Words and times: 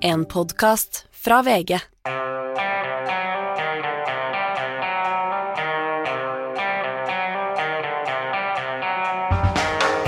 En 0.00 0.22
podkast 0.24 1.06
fra 1.10 1.40
VG. 1.42 1.72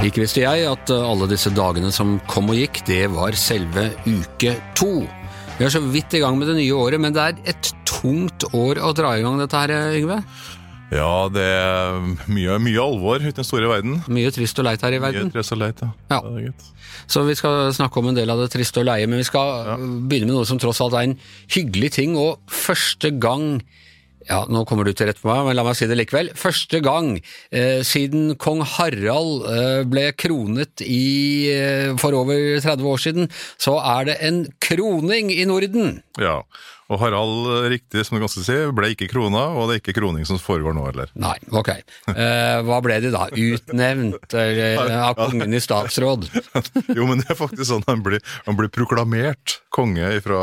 Ikke 0.06 0.22
visste 0.22 0.44
jeg 0.44 0.68
at 0.70 0.92
uh, 0.94 1.08
alle 1.10 1.26
disse 1.32 1.50
dagene 1.50 1.90
som 1.90 2.20
kom 2.30 2.52
og 2.52 2.60
gikk, 2.60 2.84
det 2.86 3.02
var 3.10 3.34
selve 3.34 3.88
uke 4.06 4.54
to. 4.78 4.92
Vi 5.58 5.66
er 5.66 5.74
så 5.74 5.82
vidt 5.82 6.14
i 6.14 6.22
gang 6.22 6.38
med 6.38 6.52
det 6.52 6.60
nye 6.60 6.78
året, 6.78 7.02
men 7.02 7.16
det 7.16 7.26
er 7.26 7.42
et 7.56 7.74
tungt 7.88 8.46
år 8.54 8.78
å 8.78 8.94
dra 8.94 9.16
i 9.18 9.26
gang 9.26 9.42
dette 9.42 9.58
her, 9.58 9.74
Yngve. 9.98 10.22
Ja, 10.90 11.28
det 11.30 11.46
er 11.46 12.00
mye, 12.26 12.58
mye 12.62 12.82
alvor 12.82 13.22
ute 13.22 13.30
i 13.30 13.36
den 13.36 13.46
store 13.46 13.70
verden. 13.70 14.00
Mye 14.10 14.32
trist 14.34 14.58
og 14.58 14.66
leit 14.66 14.82
her 14.82 14.96
i 14.96 15.02
verden. 15.02 15.28
Mye 15.30 15.36
trist 15.36 15.54
og 15.54 15.60
leit, 15.62 15.82
ja. 15.84 15.90
Ja. 16.10 16.20
Det. 16.26 16.70
Så 17.10 17.22
vi 17.26 17.36
skal 17.38 17.70
snakke 17.74 18.00
om 18.00 18.10
en 18.10 18.18
del 18.18 18.30
av 18.32 18.42
det 18.42 18.50
triste 18.54 18.82
og 18.82 18.88
leie, 18.88 19.06
men 19.10 19.22
vi 19.22 19.28
skal 19.28 19.52
ja. 19.68 19.76
begynne 19.78 20.30
med 20.30 20.36
noe 20.38 20.48
som 20.48 20.58
tross 20.62 20.82
alt 20.82 20.96
er 20.98 21.06
en 21.08 21.20
hyggelig 21.54 21.92
ting, 22.00 22.18
og 22.18 22.42
første 22.50 23.12
gang 23.22 23.60
ja, 24.28 24.42
nå 24.52 24.64
kommer 24.68 24.84
du 24.84 24.92
til 24.94 25.08
rett 25.08 25.18
på 25.18 25.30
meg, 25.30 25.46
men 25.46 25.56
la 25.56 25.64
meg 25.64 25.78
si 25.78 25.88
det 25.88 25.96
likevel. 25.96 26.28
Første 26.38 26.82
gang 26.84 27.14
eh, 27.16 27.80
siden 27.86 28.34
kong 28.40 28.60
Harald 28.76 29.46
eh, 29.48 29.80
ble 29.88 30.10
kronet 30.18 30.84
i, 30.84 31.48
eh, 31.54 31.94
for 32.00 32.14
over 32.18 32.60
30 32.60 32.90
år 32.90 33.00
siden, 33.00 33.30
så 33.58 33.78
er 33.80 34.10
det 34.10 34.18
en 34.26 34.44
kroning 34.62 35.32
i 35.32 35.46
Norden. 35.48 36.02
Ja, 36.20 36.42
og 36.90 36.98
Harald, 36.98 37.48
riktig 37.70 38.02
som 38.06 38.16
du 38.18 38.24
ganske 38.24 38.42
si, 38.42 38.56
ble 38.74 38.88
ikke 38.96 39.06
krona, 39.12 39.44
og 39.54 39.68
det 39.70 39.76
er 39.76 39.82
ikke 39.84 39.94
kroning 40.00 40.26
som 40.26 40.40
foregår 40.42 40.74
nå 40.74 40.88
heller. 40.88 41.12
Nei, 41.14 41.36
ok. 41.54 41.70
Eh, 42.10 42.56
hva 42.66 42.80
ble 42.82 42.96
de 43.04 43.12
da? 43.14 43.28
Utnevnt 43.30 44.34
eller, 44.34 44.90
av 45.08 45.14
kongen 45.20 45.54
i 45.54 45.60
statsråd? 45.62 46.26
Jo, 46.98 47.06
men 47.06 47.20
det 47.22 47.30
er 47.30 47.38
faktisk 47.38 47.68
sånn 47.70 47.84
han 47.86 48.02
blir, 48.04 48.18
han 48.46 48.56
blir 48.58 48.70
proklamert 48.74 49.60
konge 49.72 50.08
fra 50.24 50.40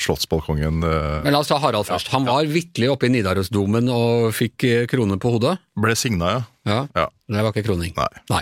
slottsbalkongen. 0.00 0.80
eh, 0.86 1.18
Men 1.26 1.36
la 1.36 1.42
oss 1.44 1.50
ta 1.52 1.58
Harald 1.60 1.88
først. 1.88 2.08
Han 2.14 2.24
var 2.28 2.48
vitterlig 2.48 2.88
oppe 2.94 3.08
i 3.10 3.12
Nidarosdomen 3.12 3.90
og 3.92 4.30
fikk 4.36 4.64
eh, 4.68 4.86
krone 4.90 5.18
på 5.20 5.34
hodet. 5.36 5.58
Ble 5.80 5.94
signa, 5.98 6.32
ja. 6.38 6.40
Ja, 6.68 6.82
ja. 6.92 7.06
det 7.32 7.40
var 7.40 7.54
ikke 7.54 7.70
kroning. 7.70 7.94
Nei. 7.96 8.08
Nei. 8.28 8.40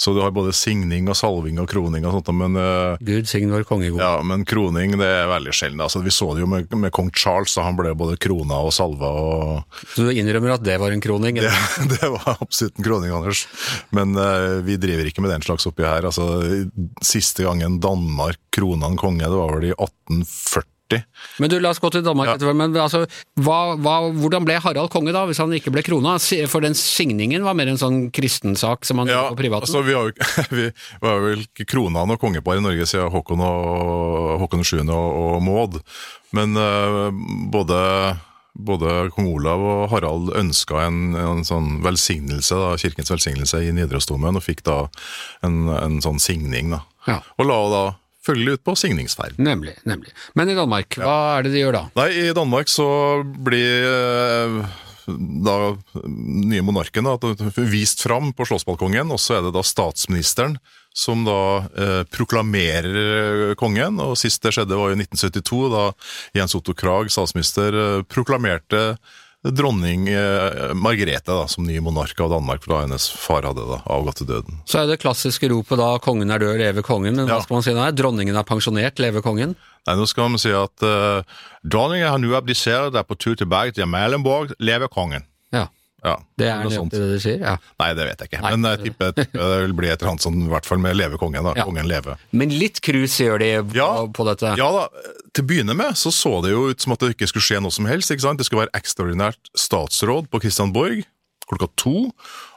Så 0.00 0.10
du 0.16 0.18
har 0.24 0.32
både 0.34 0.50
signing 0.56 1.06
og 1.06 1.14
salving 1.14 1.60
og 1.62 1.68
kroning 1.70 2.02
og 2.08 2.16
sånt, 2.16 2.32
men 2.34 2.58
uh, 2.58 2.98
Gud 3.06 3.28
sign 3.30 3.52
vår 3.54 3.62
konge 3.68 3.92
god. 3.92 4.02
Ja, 4.02 4.16
men 4.26 4.42
kroning 4.48 4.96
det 4.98 5.06
er 5.06 5.30
veldig 5.30 5.54
sjelden. 5.54 5.84
Altså, 5.84 6.02
vi 6.02 6.10
så 6.14 6.32
det 6.34 6.42
jo 6.42 6.50
med, 6.50 6.66
med 6.74 6.90
kong 6.94 7.12
Charles, 7.14 7.54
da 7.54 7.68
han 7.68 7.78
ble 7.78 7.94
både 7.98 8.18
krona 8.22 8.58
og 8.66 8.74
salva. 8.74 9.12
og 9.14 9.78
Så 9.94 10.08
du 10.08 10.10
innrømmer 10.10 10.56
at 10.56 10.66
det 10.66 10.80
var 10.82 10.94
en 10.94 11.04
kroning? 11.04 11.38
Det, 11.38 11.54
det 11.94 12.10
var 12.16 12.34
absolutt 12.34 12.82
en 12.82 12.88
kroning, 12.88 13.14
Anders. 13.14 13.46
Men 13.94 14.18
uh, 14.18 14.58
vi 14.66 14.80
driver 14.82 15.06
ikke 15.06 15.22
med 15.22 15.34
den 15.36 15.46
slags 15.46 15.68
oppi 15.70 15.86
her. 15.86 16.10
Altså, 16.10 16.66
siste 17.04 17.46
gangen 17.46 17.78
Danmark 17.82 18.42
krona 18.52 18.90
en 18.90 18.98
konge, 18.98 19.22
det 19.22 19.38
var 19.38 19.54
vel 19.54 19.70
i 19.70 19.74
1840. 19.76 20.71
Men 21.42 21.50
du, 21.52 21.56
la 21.62 21.70
oss 21.72 21.80
gå 21.82 21.90
til 21.94 22.02
Danmark 22.06 22.28
Ja. 22.30 22.34
etterpå. 22.36 22.54
Men 22.56 22.76
altså, 22.82 23.02
hva, 23.40 23.58
hva, 23.80 23.94
hvordan 24.16 24.44
ble 24.48 24.56
Harald 24.62 24.90
konge 24.92 25.12
da, 25.14 25.24
hvis 25.28 25.40
han 25.42 25.52
ikke 25.56 25.72
ble 25.74 25.82
krona? 25.86 26.16
For 26.48 26.60
den 26.64 26.74
signingen 26.78 27.44
var 27.46 27.54
mer 27.58 27.70
en 27.72 27.80
sånn 27.80 28.00
kristensak 28.14 28.84
som 28.88 28.98
han 29.02 29.08
Ja, 29.12 29.22
gjorde 29.28 29.36
på 29.36 29.42
privaten? 29.44 29.68
altså, 29.68 29.82
vi, 29.86 29.94
har 29.96 30.10
jo, 30.10 30.12
vi 30.58 30.66
var 31.04 31.22
vel 31.24 31.46
ikke 31.46 31.68
krona 31.72 32.04
noe 32.08 32.20
kongepar 32.20 32.58
i 32.60 32.64
Norge 32.64 32.86
siden 32.90 33.10
Håkon 33.12 33.40
og 33.46 34.36
Håkon 34.44 34.64
7. 34.64 34.82
og, 34.88 35.08
og 35.36 35.42
Maud. 35.46 35.80
Men 36.36 36.56
uh, 36.56 37.08
både 37.52 37.80
både 38.52 39.08
kong 39.16 39.30
Olav 39.32 39.62
og 39.64 39.86
Harald 39.94 40.28
ønska 40.36 40.82
en, 40.84 41.14
en 41.16 41.38
sånn 41.48 41.78
velsignelse, 41.84 42.52
da, 42.60 42.74
kirkens 42.76 43.08
velsignelse 43.08 43.62
i 43.64 43.70
Nidarosdomen, 43.72 44.36
og 44.36 44.44
fikk 44.44 44.60
da 44.68 44.74
en, 45.46 45.70
en 45.72 45.94
sånn 46.04 46.20
signing. 46.20 46.68
da. 46.74 46.82
Ja. 47.08 47.16
Og 47.40 47.48
la 47.48 47.56
da 47.72 47.80
følgelig 48.26 48.58
ut 48.58 48.64
på 48.68 48.76
signingsferd. 48.78 49.38
Nemlig, 49.42 49.74
nemlig. 49.88 50.14
Men 50.38 50.52
i 50.52 50.56
Danmark, 50.58 50.98
hva 51.00 51.38
er 51.38 51.46
det 51.46 51.54
de 51.54 51.64
gjør 51.64 51.78
da? 51.78 51.84
Nei, 51.98 52.08
i 52.28 52.36
Danmark 52.36 52.70
så 52.70 52.86
blir 53.22 53.88
eh, 53.88 54.76
da 55.46 55.56
nye 56.06 56.62
monarken 56.62 57.08
da, 57.08 57.16
vist 57.56 58.04
fram 58.04 58.30
på 58.36 58.46
slåssbalkongen, 58.48 59.10
og 59.10 59.20
så 59.20 59.38
er 59.38 59.48
det 59.48 59.56
da 59.56 59.64
statsministeren 59.66 60.58
som 60.92 61.24
da 61.24 61.64
eh, 61.72 62.02
proklamerer 62.12 63.54
kongen, 63.60 64.00
og 64.02 64.18
sist 64.20 64.42
det 64.44 64.52
skjedde 64.54 64.76
var 64.76 64.92
i 64.92 64.98
1972, 65.00 65.62
da 65.72 65.84
Jens 66.36 66.54
Otto 66.58 66.74
Krag, 66.76 67.10
statsminister, 67.12 67.72
eh, 67.72 68.02
proklamerte 68.04 68.82
dronning 69.42 70.06
eh, 70.08 70.74
Margrethe 70.74 71.26
da, 71.26 71.48
som 71.50 71.66
ny 71.66 71.80
monark 71.82 72.20
av 72.20 72.30
Danmark, 72.30 72.62
for 72.62 72.74
da 72.76 72.82
hennes 72.84 73.08
far 73.10 73.46
hadde 73.48 73.64
da 73.66 73.80
avgått 73.90 74.20
til 74.22 74.30
døden. 74.30 74.60
Så 74.70 74.82
er 74.82 74.90
det 74.90 75.00
klassiske 75.02 75.50
ropet 75.50 75.80
da 75.80 75.96
'kongen 75.98 76.30
er 76.30 76.38
død, 76.38 76.60
leve 76.62 76.82
kongen', 76.86 77.16
men 77.16 77.26
hva 77.26 77.42
skal 77.42 77.58
man 77.58 77.66
si 77.66 77.74
da? 77.74 77.90
Dronningen 77.90 78.36
er 78.38 78.46
pensjonert, 78.46 79.02
leve 79.02 79.22
kongen? 79.22 79.56
Nei, 79.86 79.96
nå 79.98 80.06
skal 80.06 80.30
man 80.30 80.38
si 80.38 80.54
at 80.54 80.86
eh, 80.86 81.26
dronningen 81.66 82.08
har 82.08 82.22
nå 82.22 82.36
abdisert, 82.38 82.94
er 82.94 83.02
på 83.02 83.18
tur 83.18 83.34
tilbake 83.34 83.74
til 83.74 83.90
Melenborg, 83.90 84.54
leve 84.62 84.86
kongen. 84.88 85.26
Ja. 86.04 86.16
Det 86.36 86.48
er 86.50 86.64
nøyaktig 86.64 86.98
det 86.98 87.08
du 87.12 87.20
sier? 87.22 87.38
Ja. 87.44 87.52
Nei, 87.78 87.88
det 87.94 88.06
vet 88.08 88.22
jeg 88.24 88.30
ikke. 88.32 88.40
Nei. 88.42 88.50
Men 88.56 88.70
jeg 88.72 88.80
tipper 88.88 89.12
det 89.14 89.26
vil 89.62 89.74
bli 89.78 89.88
et 89.92 90.00
eller 90.02 90.10
annet 90.16 90.24
sånn, 90.24 90.40
i 90.46 90.50
hvert 90.50 90.66
fall 90.66 90.80
med 90.82 90.96
leve 90.98 91.18
kongen. 91.20 91.44
da. 91.46 91.52
Ja. 91.56 91.64
Kongen 91.68 91.86
leve. 91.86 92.16
Men 92.32 92.50
litt 92.50 92.80
krus 92.82 93.14
gjør 93.22 93.38
de 93.38 93.50
på, 93.70 93.76
Ja. 93.78 93.90
på 94.10 94.26
dette? 94.26 94.54
Ja 94.58 94.68
da, 94.74 94.88
til 95.32 95.44
å 95.44 95.48
begynne 95.52 95.76
med 95.78 95.94
så 96.00 96.10
så 96.10 96.42
det 96.42 96.50
jo 96.50 96.64
ut 96.72 96.80
som 96.82 96.92
at 96.96 96.98
det 97.04 97.12
ikke 97.16 97.28
skulle 97.30 97.46
skje 97.46 97.62
noe 97.62 97.70
som 97.70 97.86
helst. 97.86 98.10
ikke 98.10 98.26
sant? 98.26 98.38
Det 98.42 98.46
skulle 98.46 98.66
være 98.66 98.74
ekstraordinært 98.82 99.52
statsråd 99.54 100.28
på 100.32 100.42
Christianborg 100.42 101.04
klokka 101.52 101.68
to. 101.76 102.10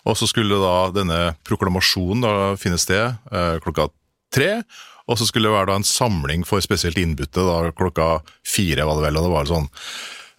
Og 0.05 0.17
så 0.17 0.27
skulle 0.29 0.57
da 0.61 0.89
denne 0.95 1.21
proklamasjonen 1.45 2.21
da 2.25 2.33
finne 2.57 2.77
sted 2.81 3.17
eh, 3.31 3.57
klokka 3.61 3.89
tre. 4.33 4.63
Og 5.07 5.19
så 5.19 5.25
skulle 5.29 5.49
det 5.49 5.53
være 5.59 5.67
da 5.69 5.75
en 5.77 5.85
samling 5.85 6.43
for 6.47 6.61
spesielt 6.65 6.97
innbytte 6.97 7.43
da 7.45 7.71
klokka 7.77 8.23
fire, 8.41 8.85
var 8.89 8.97
det 8.97 9.05
vel. 9.05 9.17
Og 9.21 9.27
det 9.27 9.33
var 9.35 9.45
sånn 9.51 9.67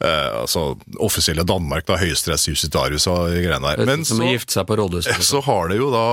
eh, 0.04 0.40
altså 0.42 0.78
offisielle 1.02 1.44
Danmark, 1.48 1.86
da, 1.88 1.96
høyesterettsjustitarius 2.00 3.06
og 3.12 3.30
greiene 3.32 3.60
der. 3.72 3.82
Er 3.82 3.86
Men 3.86 4.04
så- 4.04 4.18
så 5.32 5.42
har 5.46 5.68
det 5.72 5.78
jo 5.78 5.90
da 5.94 6.06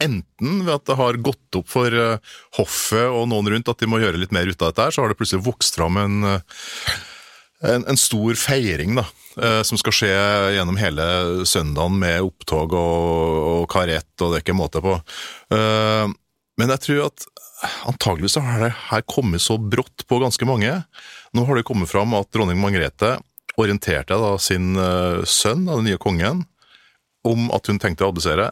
enten 0.00 0.62
ved 0.64 0.72
at 0.78 0.86
det 0.88 0.96
har 0.96 1.18
gått 1.20 1.58
opp 1.60 1.68
for 1.68 1.92
eh, 1.92 2.18
hoffet 2.56 3.04
og 3.12 3.26
noen 3.28 3.50
rundt 3.52 3.68
at 3.68 3.78
de 3.82 3.88
må 3.90 3.98
gjøre 4.00 4.16
litt 4.22 4.32
mer 4.32 4.48
ut 4.48 4.62
av 4.62 4.70
dette 4.72 4.86
her, 4.86 4.94
så 4.96 5.02
har 5.04 5.12
det 5.12 5.18
plutselig 5.20 5.44
vokst 5.44 5.76
fram 5.76 5.98
en, 6.00 6.14
eh, 6.24 6.94
en, 7.68 7.84
en 7.92 8.00
stor 8.00 8.32
feiring 8.40 8.96
da, 8.96 9.04
eh, 9.36 9.60
som 9.68 9.76
skal 9.76 9.92
skje 9.92 10.14
gjennom 10.56 10.78
hele 10.80 11.04
søndagen 11.44 11.98
med 12.00 12.22
opptog 12.30 12.72
og, 12.72 13.44
og 13.60 13.68
karett, 13.74 14.08
og 14.24 14.32
det 14.32 14.40
er 14.40 14.46
ikke 14.46 14.56
måte 14.56 14.80
på. 14.84 14.96
Eh, 15.52 16.08
Men 16.60 16.68
jeg 16.74 16.80
tror 16.86 17.04
at 17.10 17.28
antageligvis 17.88 18.34
har 18.40 18.60
det 18.64 18.72
her 18.88 19.02
kommet 19.08 19.40
så 19.44 19.58
brått 19.60 20.06
på 20.08 20.18
ganske 20.22 20.44
mange. 20.48 20.72
Nå 21.36 21.44
har 21.46 21.58
det 21.58 21.66
kommet 21.68 21.90
fram 21.90 22.14
at 22.18 22.30
dronning 22.34 22.58
Margrethe 22.60 23.16
orienterte 23.60 24.16
da 24.18 24.32
sin 24.40 24.72
eh, 24.78 25.20
sønn, 25.28 25.66
den 25.68 25.86
nye 25.86 26.00
kongen, 26.00 26.44
om 27.26 27.50
at 27.54 27.68
hun 27.68 27.78
tenkte 27.82 28.06
å 28.06 28.10
abdisere 28.12 28.50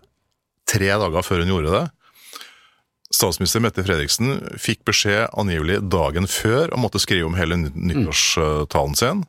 tre 0.69 0.91
dager 1.01 1.25
før 1.25 1.43
hun 1.43 1.55
gjorde 1.55 1.73
det. 1.73 1.85
Statsminister 3.09 3.63
Mette 3.65 3.81
Fredriksen 3.87 4.35
fikk 4.61 4.83
beskjed 4.89 5.31
angivelig 5.41 5.79
dagen 5.89 6.29
før 6.29 6.69
og 6.75 6.83
måtte 6.83 7.01
skrive 7.01 7.31
om 7.31 7.39
hele 7.39 7.57
ny- 7.57 7.73
nyttårstalen 7.95 8.99
sin. 9.01 9.23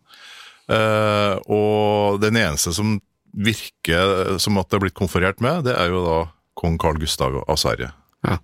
Eh, 0.69 1.35
og 1.47 2.19
den 2.21 2.37
eneste 2.41 2.75
som 2.75 2.97
virker 3.29 4.35
som 4.41 4.59
at 4.59 4.67
det 4.69 4.77
er 4.79 4.83
blitt 4.83 4.97
konferert 4.99 5.39
med, 5.41 5.63
det 5.69 5.77
er 5.79 5.93
jo 5.93 6.03
da 6.03 6.19
kong 6.59 6.75
Carl 6.81 6.99
Gustav 6.99 7.39
av 7.45 7.57
Sverige. 7.61 7.93
Ja. 8.27 8.35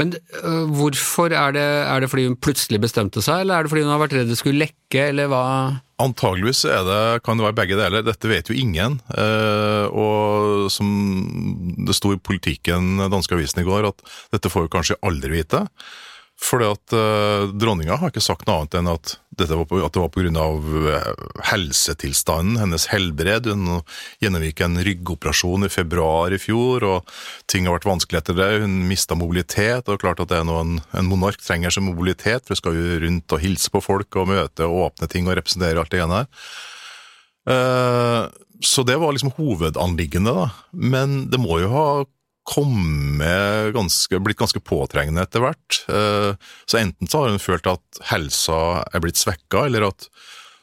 Men 0.00 0.14
øh, 0.40 0.68
hvorfor 0.72 1.34
er 1.36 1.54
det, 1.56 1.62
er 1.62 2.00
det 2.00 2.08
fordi 2.08 2.26
hun 2.28 2.38
plutselig 2.40 2.80
bestemte 2.80 3.22
seg, 3.24 3.42
eller 3.42 3.58
er 3.58 3.64
det 3.66 3.72
fordi 3.72 3.84
hun 3.84 3.92
har 3.92 4.00
vært 4.00 4.14
redd 4.16 4.30
det 4.32 4.38
skulle 4.40 4.62
lekke, 4.64 5.08
eller 5.10 5.28
hva? 5.32 5.42
Antageligvis 6.02 6.64
er 6.64 6.86
det, 6.86 7.02
kan 7.26 7.38
det 7.38 7.46
være 7.46 7.58
begge 7.60 7.78
deler. 7.78 8.06
Dette 8.06 8.30
vet 8.30 8.48
jo 8.48 8.56
ingen. 8.56 8.98
Eh, 9.12 9.84
og 9.92 10.70
som 10.72 10.88
det 11.86 11.96
sto 11.98 12.14
i 12.16 12.22
Politikken, 12.22 13.04
danske 13.12 13.36
avisen 13.36 13.62
i 13.62 13.68
går, 13.68 13.90
at 13.92 14.16
dette 14.34 14.52
får 14.52 14.66
vi 14.66 14.74
kanskje 14.78 15.00
aldri 15.04 15.36
vite. 15.36 15.66
Fordi 16.42 16.66
at 16.66 16.94
uh, 16.96 17.50
dronninga 17.54 17.96
har 18.00 18.10
ikke 18.10 18.22
sagt 18.24 18.48
noe 18.48 18.62
annet 18.62 18.74
enn 18.80 18.90
at, 18.90 19.14
dette 19.38 19.56
var 19.56 19.66
på, 19.70 19.78
at 19.80 19.94
det 19.94 20.02
var 20.02 20.10
pga. 20.12 20.46
helsetilstanden, 21.52 22.58
hennes 22.60 22.88
helbred. 22.90 23.46
Hun 23.46 23.80
gjennomgikk 24.20 24.64
en 24.64 24.80
ryggoperasjon 24.84 25.68
i 25.68 25.70
februar 25.72 26.34
i 26.34 26.40
fjor, 26.42 26.84
og 26.84 27.12
ting 27.50 27.68
har 27.68 27.78
vært 27.78 27.88
vanskelig 27.88 28.20
etter 28.20 28.36
det. 28.40 28.50
Hun 28.64 28.80
mista 28.90 29.16
mobilitet, 29.18 29.88
og 29.88 30.02
klart 30.02 30.20
at 30.24 30.32
det 30.32 30.40
er 30.40 30.48
noe 30.48 30.64
en, 30.66 30.76
en 30.98 31.08
monark 31.08 31.40
trenger 31.40 31.74
som 31.74 31.86
mobilitet, 31.88 32.44
for 32.44 32.56
hun 32.56 32.62
skal 32.62 32.78
jo 32.80 33.00
rundt 33.06 33.36
og 33.38 33.44
hilse 33.46 33.72
på 33.72 33.84
folk 33.84 34.20
og 34.20 34.32
møte 34.34 34.66
og 34.66 34.88
åpne 34.90 35.10
ting 35.14 35.30
og 35.30 35.38
representere 35.38 35.78
alt 35.80 35.94
det 35.94 36.02
ene 36.02 36.24
her. 36.24 36.48
Uh, 37.42 38.24
så 38.62 38.84
det 38.86 38.98
var 38.98 39.14
liksom 39.14 39.34
hovedanliggende, 39.38 40.34
da. 40.34 40.50
Men 40.74 41.22
det 41.30 41.40
må 41.42 41.62
jo 41.62 41.70
ha 41.72 41.86
ganske, 42.46 44.18
blitt 44.24 44.38
ganske 44.40 44.60
påtrengende 44.60 45.22
etter 45.22 45.40
hvert. 45.44 45.82
Eh, 45.88 46.34
Så 46.66 46.78
enten 46.80 47.08
så 47.08 47.22
har 47.22 47.30
hun 47.30 47.38
følt 47.42 47.66
at 47.70 48.02
helsa 48.10 48.84
er 48.92 49.00
blitt 49.00 49.16
svekka, 49.20 49.66
eller 49.66 49.88
at 49.92 50.08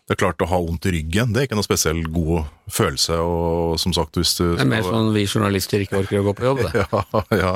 Det 0.10 0.16
er 0.16 0.26
klart 0.26 0.42
Å 0.42 0.48
ha 0.50 0.58
vondt 0.58 0.88
i 0.90 0.92
ryggen 0.96 1.34
det 1.34 1.40
er 1.40 1.46
ikke 1.46 1.56
noe 1.60 1.68
spesielt 1.68 2.08
god 2.12 2.48
følelse. 2.74 3.14
og 3.22 3.78
som 3.80 3.94
sagt, 3.94 4.16
hvis 4.18 4.32
du... 4.40 4.56
Det 4.58 4.64
er 4.66 4.72
mer 4.72 4.82
sånn 4.82 5.14
vi 5.14 5.26
journalister 5.30 5.80
ikke 5.86 6.00
orker 6.02 6.20
å 6.20 6.24
gå 6.26 6.34
på 6.34 6.48
jobb, 6.48 6.64
det. 6.66 6.72
Ja, 6.82 7.22
ja. 7.38 7.52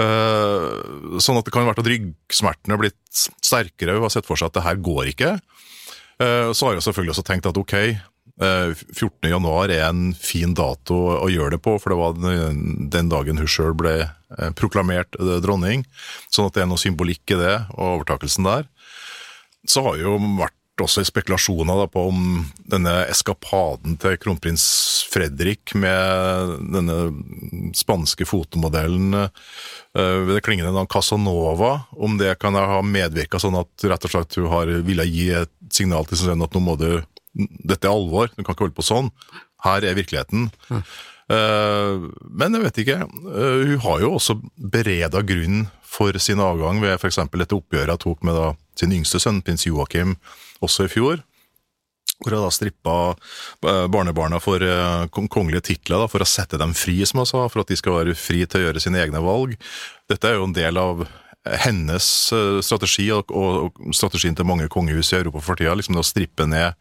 Eh, 0.00 1.18
sånn 1.20 1.36
at 1.38 1.44
det 1.44 1.52
kan 1.52 1.66
være 1.68 1.84
at 1.84 1.90
ryggsmertene 1.92 2.72
har 2.74 2.80
blitt 2.80 3.24
sterkere 3.44 3.98
Hun 3.98 4.06
har 4.06 4.14
sett 4.16 4.24
for 4.26 4.40
seg 4.40 4.48
at 4.48 4.56
det 4.56 4.64
her 4.64 4.80
går 4.80 5.12
ikke. 5.12 5.34
Eh, 6.24 6.50
så 6.56 6.66
har 6.70 6.78
jeg 6.78 6.86
selvfølgelig 6.88 7.14
også 7.18 7.26
tenkt 7.28 7.46
at 7.52 7.60
ok, 7.60 7.76
14. 8.40 9.30
januar 9.30 9.70
er 9.70 9.84
en 9.86 10.08
fin 10.18 10.54
dato 10.58 10.96
å 11.20 11.28
gjøre 11.30 11.54
det 11.54 11.62
på, 11.62 11.76
for 11.78 11.92
det 11.92 12.00
var 12.00 12.16
den, 12.18 13.10
dagen 13.12 13.38
hun 13.38 13.50
sjøl 13.50 13.76
ble 13.78 13.94
eh, 14.02 14.50
proklamert 14.58 15.14
eh, 15.20 15.38
dronning. 15.44 15.84
Sånn 16.34 16.48
at 16.48 16.56
det 16.56 16.64
er 16.64 16.70
noe 16.70 16.82
symbolikk 16.82 17.36
i 17.36 17.38
det, 17.38 17.56
og 17.76 18.00
overtakelsen 18.00 18.48
der. 18.48 18.66
Så 19.70 19.84
har 19.86 20.00
jo 20.02 20.18
vært 20.40 20.58
også 20.82 21.04
spekulasjoner 21.06 21.86
på 21.86 22.02
om 22.10 22.40
denne 22.66 23.04
eskapaden 23.06 23.94
til 24.02 24.16
kronprins 24.18 24.64
Fredrik 25.12 25.70
med 25.78 26.56
denne 26.74 26.96
spanske 27.78 28.26
fotomodellen 28.26 29.14
eh, 29.14 29.30
ved 29.94 30.34
det 30.34 30.42
klingende 30.42 30.74
navn 30.74 30.90
Casanova, 30.90 31.84
om 31.94 32.18
det 32.18 32.34
kan 32.42 32.58
ha 32.58 32.82
medvirka 32.82 33.38
sånn 33.38 33.60
at 33.62 33.86
rett 33.86 34.10
og 34.10 34.16
slett 34.16 34.40
hun 34.42 34.50
har 34.50 34.74
ville 34.82 35.06
gi 35.06 35.30
et 35.38 35.54
signal 35.70 36.10
til 36.10 36.18
sin 36.18 36.32
sønn 36.32 36.42
at 36.42 36.58
nå 36.58 36.66
må 36.66 36.74
du 36.80 36.88
Dette 37.34 37.88
er 37.88 37.94
alvor, 37.94 38.30
du 38.30 38.42
kan 38.42 38.54
ikke 38.54 38.68
holde 38.68 38.78
på 38.78 38.86
sånn. 38.86 39.10
Her 39.64 39.84
er 39.86 39.98
virkeligheten. 39.98 40.50
Eh, 41.32 42.08
men 42.36 42.56
jeg 42.56 42.64
vet 42.66 42.80
ikke. 42.82 42.98
Eh, 43.08 43.60
hun 43.72 43.84
har 43.86 44.02
jo 44.02 44.14
også 44.18 44.38
bereda 44.56 45.24
grunn 45.24 45.66
for 45.82 46.16
sin 46.20 46.42
avgang 46.42 46.82
ved 46.82 46.98
f.eks. 46.98 47.22
dette 47.32 47.56
oppgjøret 47.56 47.94
hun 47.94 48.02
tok 48.02 48.26
med 48.26 48.36
da, 48.36 48.50
sin 48.78 48.92
yngste 48.92 49.22
sønn, 49.22 49.40
prins 49.44 49.64
Joakim, 49.66 50.16
også 50.64 50.88
i 50.88 50.92
fjor. 50.92 51.22
Hvor 52.20 52.36
hun 52.36 52.44
da 52.44 52.52
strippa 52.54 52.96
eh, 53.14 53.86
barnebarna 53.92 54.40
for 54.42 54.62
kongelige 55.10 55.68
titler 55.72 56.04
da, 56.04 56.10
for 56.10 56.24
å 56.24 56.28
sette 56.28 56.60
dem 56.60 56.76
fri, 56.76 57.00
som 57.08 57.22
hun 57.22 57.30
sa, 57.30 57.46
for 57.48 57.64
at 57.64 57.72
de 57.72 57.80
skal 57.80 58.00
være 58.02 58.18
fri 58.18 58.44
til 58.44 58.60
å 58.60 58.68
gjøre 58.68 58.84
sine 58.84 59.00
egne 59.02 59.24
valg. 59.24 59.56
Dette 60.10 60.28
er 60.28 60.38
jo 60.38 60.48
en 60.50 60.56
del 60.56 60.80
av 60.80 61.06
hennes 61.44 62.32
eh, 62.32 62.60
strategi, 62.64 63.10
og, 63.12 63.32
og, 63.32 63.76
og 63.76 63.96
strategien 63.96 64.36
til 64.36 64.46
mange 64.48 64.68
kongehus 64.72 65.12
i 65.12 65.18
Europa 65.18 65.42
for 65.44 65.60
tida, 65.60 65.74
liksom 65.76 65.98
det 65.98 66.04
å 66.04 66.06
strippe 66.06 66.46
ned 66.48 66.76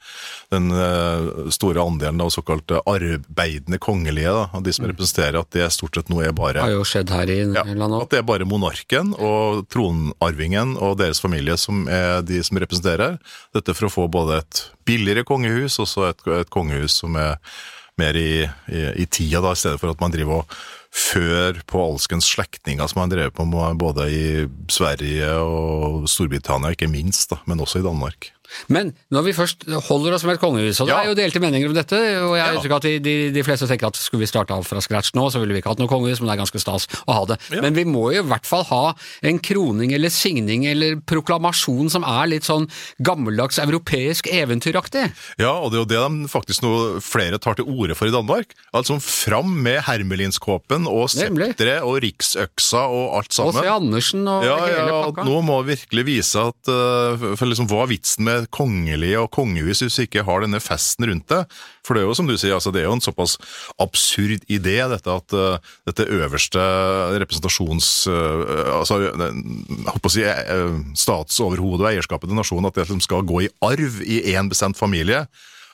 den 0.53 0.71
eh, 0.71 1.51
store 1.53 1.83
andelen 1.83 2.23
av 2.23 2.31
såkalt 2.33 2.71
arbeidende 2.79 3.79
kongelige, 3.83 4.31
da, 4.31 4.47
av 4.55 4.63
de 4.63 4.75
som 4.75 4.87
representerer 4.87 5.39
at 5.41 5.51
det 5.55 5.69
stort 5.75 5.99
sett 5.99 6.11
nå 6.11 6.21
er 6.23 6.35
bare 6.35 6.63
har 6.63 6.73
jo 6.73 6.87
skjedd 6.87 7.11
her 7.13 7.31
i 7.31 7.39
ja, 7.43 7.65
landet 7.67 8.05
at 8.05 8.13
det 8.13 8.21
er 8.21 8.27
bare 8.27 8.47
monarken 8.47 9.13
og 9.17 9.65
tronarvingen 9.73 10.77
og 10.79 10.97
deres 11.01 11.21
familie 11.23 11.57
som 11.59 11.85
er 11.91 12.23
de 12.25 12.39
som 12.45 12.59
representerer. 12.61 13.19
Dette 13.55 13.75
for 13.75 13.89
å 13.89 13.93
få 13.93 14.07
både 14.11 14.41
et 14.41 14.65
billigere 14.87 15.25
kongehus 15.27 15.79
og 15.83 15.89
så 15.89 16.09
et, 16.11 16.27
et 16.41 16.51
kongehus 16.53 17.01
som 17.03 17.17
er 17.19 17.39
mer 18.01 18.17
i, 18.17 18.43
i, 18.43 18.85
i 19.03 19.05
tida, 19.05 19.41
da, 19.43 19.53
i 19.53 19.59
stedet 19.59 19.81
for 19.81 19.93
at 19.93 20.01
man 20.01 20.13
driver 20.13 20.41
og 20.41 20.55
før 20.93 21.57
på 21.69 21.81
alskens 21.87 22.27
slektninger 22.35 22.89
som 22.89 23.01
man 23.01 23.13
drev 23.13 23.31
på 23.33 23.45
med 23.49 23.79
både 23.81 24.07
i 24.13 24.25
Sverige 24.69 25.29
og 25.41 26.07
Storbritannia, 26.09 26.73
ikke 26.73 26.91
minst, 26.91 27.31
da, 27.33 27.41
men 27.49 27.63
også 27.63 27.81
i 27.81 27.85
Danmark. 27.85 28.29
Men 28.73 28.93
når 29.13 29.23
vi 29.27 29.33
først 29.37 29.65
holder 29.89 30.13
oss 30.17 30.23
med 30.27 30.35
et 30.37 30.41
kongehus, 30.43 30.79
og 30.83 30.87
det 30.89 30.95
er 30.97 31.09
jo 31.09 31.15
delte 31.17 31.41
meninger 31.43 31.67
om 31.71 31.75
dette, 31.77 31.99
og 32.23 32.35
jeg 32.37 32.59
Ja. 32.63 32.75
at 32.77 32.81
de, 32.87 32.93
de, 32.99 33.15
de 33.33 33.43
fleste 33.43 33.67
tenker 33.67 33.87
at 33.87 33.95
skulle 33.99 34.23
vi 34.23 34.29
starta 34.29 34.57
fra 34.63 34.81
scratch 34.81 35.13
nå, 35.17 35.27
så 35.31 35.39
ville 35.41 35.53
vi 35.55 35.61
ikke 35.61 35.71
hatt 35.73 35.79
noe 35.81 35.87
kongehus, 35.91 36.19
men 36.21 36.29
det 36.29 36.35
er 36.37 36.41
ganske 36.43 36.59
stas 36.61 36.87
å 37.07 37.13
ha 37.17 37.25
det. 37.33 37.37
Ja. 37.51 37.61
Men 37.65 37.73
vi 37.77 37.83
må 37.85 38.11
jo 38.13 38.23
i 38.23 38.27
hvert 38.27 38.45
fall 38.49 38.63
ha 38.69 38.83
en 39.23 39.39
kroning 39.39 39.93
eller 39.93 40.09
signing 40.13 40.65
eller 40.69 40.97
proklamasjon 41.09 41.89
som 41.93 42.03
er 42.07 42.27
litt 42.31 42.43
sånn 42.47 42.67
gammeldags 43.03 43.59
europeisk 43.63 44.27
eventyraktig. 44.31 45.07
Ja, 45.41 45.53
og 45.59 45.71
det 45.73 45.79
er 45.79 45.83
jo 45.83 45.89
det 45.93 46.01
de 46.23 46.29
faktisk 46.31 46.63
nå 46.65 46.73
flere 47.03 47.39
tar 47.41 47.55
til 47.59 47.65
orde 47.69 47.95
for 47.97 48.07
i 48.09 48.13
Danmark. 48.13 48.53
Altså 48.75 48.99
fram 49.03 49.51
med 49.63 49.81
hermelinskåpen 49.87 50.87
og 50.89 51.09
septeret 51.13 51.83
og 51.85 51.99
riksøksa 52.03 52.83
og 52.89 53.17
alt 53.19 53.31
Og 53.33 53.37
sammen. 53.53 53.63
C. 53.63 53.69
Andersen 53.73 54.27
og 54.29 54.43
Ja, 54.45 54.57
hele 54.65 54.87
ja, 54.91 55.01
pakka. 55.09 55.25
nå 55.27 55.39
må 55.45 55.59
vi 55.63 55.73
virkelig 55.75 56.05
vise 56.07 56.43
at 56.51 56.69
uh, 56.71 57.35
for 57.39 57.49
liksom, 57.49 57.67
Hva 57.71 57.83
er 57.85 57.91
vitsen 57.93 58.25
med 58.27 58.42
kongelige 58.53 59.19
og 59.21 59.29
kongehus 59.33 59.83
hvis 59.83 59.99
vi 59.99 60.07
ikke 60.07 60.25
har 60.27 60.43
denne 60.43 60.61
festen 60.63 61.07
rundt 61.09 61.27
det? 61.31 61.41
For 61.85 61.95
det 61.95 62.03
er 62.03 62.07
jo 62.07 62.15
som 62.17 62.29
du 62.29 62.35
sier, 62.37 62.55
altså, 62.55 62.71
det 62.73 62.83
er 62.83 62.87
jo 62.87 62.95
en 62.97 63.03
såpass 63.03 63.35
absurd 63.81 64.45
idé, 64.51 64.77
dette 64.91 65.13
at 65.13 65.35
uh, 65.37 65.73
dette 65.89 66.07
øverste 66.07 66.63
representasjons... 67.23 67.91
Uh, 68.07 68.79
altså, 68.79 69.01
jeg 69.03 69.15
håper 69.87 70.03
på 70.03 70.11
å 70.11 70.15
si 70.15 70.25
uh, 70.27 70.79
statsoverhodet 70.97 71.85
og 71.85 71.91
eierskapet 71.91 72.31
til 72.31 72.39
nasjonen, 72.39 72.69
at 72.69 72.79
det 72.79 72.87
liksom 72.87 73.03
skal 73.03 73.27
gå 73.27 73.45
i 73.45 73.51
arv 73.65 74.01
i 74.03 74.23
én 74.33 74.51
bestemt 74.51 74.79
familie. 74.79 75.25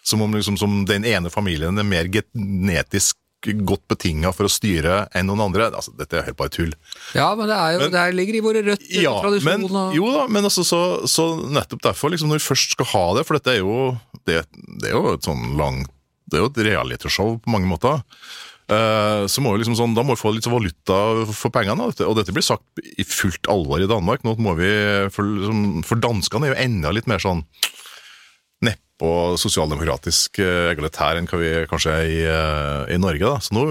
Som 0.06 0.24
om 0.25 0.33
liksom, 0.33 0.57
som 0.57 0.83
den 0.89 1.06
ene 1.06 1.30
familien 1.30 1.77
er 1.77 1.86
mer 1.86 2.07
genetisk 2.10 3.18
godt 3.42 3.86
betinga 3.88 4.32
for 4.36 4.48
å 4.48 4.52
styre 4.52 5.06
enn 5.16 5.30
noen 5.30 5.46
andre. 5.46 5.70
Altså, 5.72 5.94
dette 5.98 6.18
er 6.20 6.26
helt 6.28 6.38
bare 6.40 6.52
tull. 6.54 6.74
Ja, 7.16 7.30
men 7.40 7.48
det, 7.48 7.56
er 7.56 7.72
jo, 7.76 7.80
Men- 7.86 7.94
det 7.96 8.04
ligger 8.18 8.36
i 8.36 8.44
våre 8.44 8.64
røtter 8.66 9.02
Ja, 9.02 9.14
og 9.16 9.44
men, 9.44 9.68
jo 9.96 10.12
da, 10.12 10.28
men 10.28 10.44
altså, 10.44 10.66
så, 10.68 10.82
så 11.08 11.30
nettopp 11.48 11.82
derfor, 11.88 12.12
liksom, 12.12 12.30
når 12.30 12.42
vi 12.42 12.50
først 12.50 12.76
skal 12.76 12.92
ha 12.94 13.06
det, 13.18 13.26
for 13.28 13.40
dette 13.40 13.56
er 13.56 13.64
jo, 13.64 13.98
det, 14.28 14.44
det 14.82 14.92
er 14.92 14.98
jo 14.98 15.14
et 15.16 15.24
sånn 15.26 15.56
langt 15.60 15.90
Det 16.30 16.38
er 16.38 16.44
jo 16.44 16.52
et 16.52 16.62
realityshow 16.68 17.40
på 17.42 17.50
mange 17.50 17.66
måter. 17.66 18.04
Eh, 18.70 19.24
så 19.26 19.42
må 19.42 19.50
vi 19.56 19.64
liksom 19.64 19.74
sånn, 19.80 19.96
Da 19.98 20.04
må 20.06 20.14
vi 20.14 20.22
få 20.22 20.30
litt 20.36 20.46
valuta 20.46 21.26
for 21.34 21.50
pengene, 21.50 21.88
og 22.06 22.16
dette 22.20 22.36
blir 22.36 22.46
sagt 22.46 22.84
i 22.86 23.06
fullt 23.08 23.50
alvor 23.50 23.82
i 23.82 23.88
Danmark. 23.90 24.22
Nå 24.28 24.36
må 24.38 24.54
vi, 24.60 24.70
For, 25.10 25.26
liksom, 25.26 25.82
for 25.88 25.98
danskene 26.04 26.46
er 26.50 26.54
jo 26.54 26.62
enda 26.68 26.92
litt 26.94 27.08
mer 27.10 27.18
sånn 27.24 27.42
nedpå 29.00 29.38
sosialdemokratisk 29.40 30.40
eh, 30.40 30.72
egalitær 30.74 31.18
enn 31.18 31.28
hva 31.28 31.40
vi 31.40 31.66
kanskje 31.69 31.92
er 31.92 32.06
i, 32.06 32.19
eh, 32.28 32.96
i 32.96 32.98
Norge. 33.00 33.24
da. 33.24 33.40
Så 33.40 33.54
nå, 33.54 33.63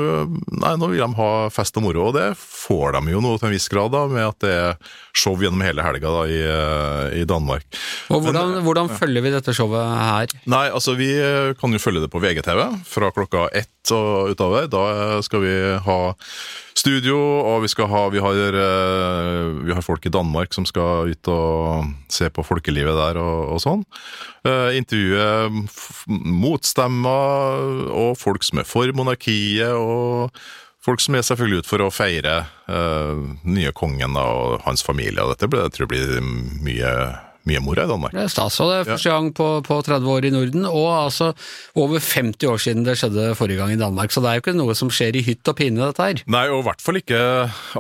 nei, 0.61 0.77
nå 0.77 0.89
vil 0.89 1.01
de 1.01 1.15
ha 1.17 1.49
fest 1.51 1.77
og 1.77 1.85
moro, 1.85 2.09
og 2.09 2.15
det 2.15 2.37
får 2.37 2.97
de 2.97 3.13
jo 3.13 3.21
nå 3.21 3.39
til 3.39 3.49
en 3.49 3.55
viss 3.55 3.69
grad, 3.69 3.93
da, 3.93 4.07
med 4.09 4.25
at 4.25 4.39
det 4.41 4.53
er 4.53 4.77
show 5.13 5.37
gjennom 5.37 5.63
hele 5.63 5.83
helga 5.83 6.09
da, 6.09 6.23
i, 6.27 6.41
eh, 6.41 7.21
i 7.21 7.25
Danmark. 7.29 7.67
Og 8.11 8.23
hvordan, 8.25 8.63
hvordan 8.65 8.89
følger 8.89 9.23
vi 9.23 9.35
dette 9.35 9.55
showet 9.55 9.85
her? 9.85 10.33
Nei, 10.47 10.69
altså 10.71 10.97
vi 10.97 11.13
kan 11.61 11.73
jo 11.73 11.83
følge 11.83 12.05
det 12.05 12.13
på 12.13 12.23
VGTV 12.23 12.63
fra 12.87 13.13
klokka 13.13 13.49
ett 13.53 13.93
og 13.93 14.33
utover. 14.35 14.69
Da 14.69 15.21
skal 15.25 15.45
vi 15.45 15.55
ha 15.85 15.99
studio, 16.79 17.17
og 17.19 17.65
vi 17.65 17.71
ha 17.91 18.03
vi 18.13 18.23
har, 18.23 18.55
eh, 18.55 19.49
vi 19.67 19.75
har 19.75 19.83
folk 19.83 20.07
i 20.07 20.13
Danmark 20.15 20.55
som 20.55 20.67
skal 20.67 21.11
ut 21.11 21.29
og 21.29 21.91
se 22.09 22.31
på 22.31 22.45
folkelivet 22.47 22.95
der 22.95 23.19
og, 23.19 23.55
og 23.55 23.61
sånn. 23.63 23.85
Eh, 24.47 24.79
intervjue 24.79 25.67
motstemmer 26.07 27.91
og 27.91 28.17
folk 28.19 28.47
som 28.47 28.63
er 28.63 28.69
for 28.69 28.93
monarkiet, 28.95 29.75
og 29.75 30.31
folk 30.85 31.03
som 31.03 31.19
er 31.19 31.27
selvfølgelig 31.27 31.65
ut 31.65 31.71
for 31.71 31.85
å 31.85 31.93
feire 31.93 32.37
eh, 32.71 33.25
nye 33.45 33.73
kongen 33.77 34.17
og 34.17 34.63
hans 34.65 34.85
familie. 34.87 35.23
Og 35.25 35.35
dette 35.35 35.51
ble, 35.51 35.67
jeg 35.67 35.75
tror 35.77 35.89
jeg 35.89 35.95
blir 35.97 36.23
mye, 36.65 36.93
mye 37.49 37.63
moro 37.65 37.85
i 37.85 37.91
Danmark. 37.91 38.15
Det 38.17 38.25
er 38.25 38.33
stas, 38.33 38.59
og 38.63 38.73
det 38.73 38.81
er 38.81 38.91
første 38.93 39.15
gang 39.15 39.31
på, 39.37 39.49
på 39.67 39.81
30 39.89 40.15
år 40.15 40.29
i 40.29 40.33
Norden, 40.35 40.67
og 40.69 40.89
altså 41.05 41.33
over 41.79 42.03
50 42.03 42.49
år 42.51 42.65
siden 42.65 42.87
det 42.87 42.99
skjedde 43.01 43.31
forrige 43.39 43.61
gang 43.61 43.75
i 43.75 43.81
Danmark, 43.81 44.15
så 44.15 44.25
det 44.25 44.31
er 44.31 44.39
jo 44.39 44.47
ikke 44.47 44.59
noe 44.59 44.77
som 44.79 44.93
skjer 44.93 45.19
i 45.19 45.25
hytt 45.27 45.51
og 45.51 45.59
pine, 45.59 45.81
dette 45.83 46.11
her. 46.11 46.25
Nei, 46.31 46.47
og 46.53 46.63
i 46.63 46.69
hvert 46.69 46.85
fall 46.85 47.01
ikke 47.01 47.23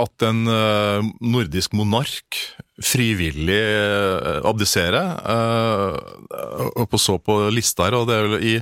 at 0.04 0.28
en 0.28 0.46
eh, 0.52 1.12
nordisk 1.36 1.76
monark 1.78 2.42
frivillig 2.84 3.58
eh, 3.58 4.38
abdiserer. 4.46 5.16
Uh, 5.26 6.68
og 6.78 6.86
på 6.90 7.00
så 7.00 7.18
på 7.18 7.40
lista 7.54 7.88
her, 7.88 7.98
og 7.98 8.06
det 8.08 8.16
er 8.16 8.28
vel 8.28 8.46
i, 8.46 8.54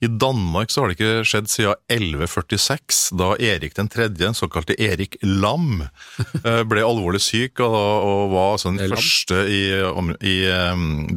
i 0.00 0.06
Danmark 0.06 0.70
så 0.70 0.82
har 0.82 0.90
det 0.90 0.98
ikke 0.98 1.24
skjedd 1.26 1.48
siden 1.50 1.80
1146, 1.90 3.00
da 3.18 3.32
Erik 3.42 3.74
den 3.74 3.90
tredje, 3.90 4.20
den 4.20 4.36
såkalte 4.36 4.76
Erik 4.78 5.16
Lam, 5.26 5.82
eh, 6.44 6.62
ble 6.70 6.84
alvorlig 6.86 7.22
syk 7.24 7.64
og, 7.66 7.74
og 7.74 8.22
var 8.34 8.54
altså 8.54 8.74
den 8.76 8.94
første 8.94 9.42
i, 9.50 9.62
i 10.22 10.36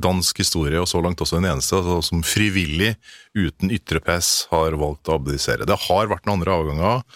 dansk 0.01 0.41
historie, 0.41 0.81
og 0.81 0.89
så 0.89 1.03
langt 1.03 1.21
også 1.21 1.37
den 1.37 1.51
eneste, 1.53 1.77
altså, 1.77 1.99
som 2.09 2.25
frivillig, 2.25 2.95
uten 3.37 3.71
ytre 3.71 4.01
press, 4.03 4.47
har 4.51 4.75
valgt 4.81 5.11
å 5.11 5.19
abdisere. 5.21 5.69
Det 5.69 5.77
har 5.87 6.09
vært 6.11 6.25
noen 6.25 6.41
andre 6.41 6.57
avganger. 6.57 7.07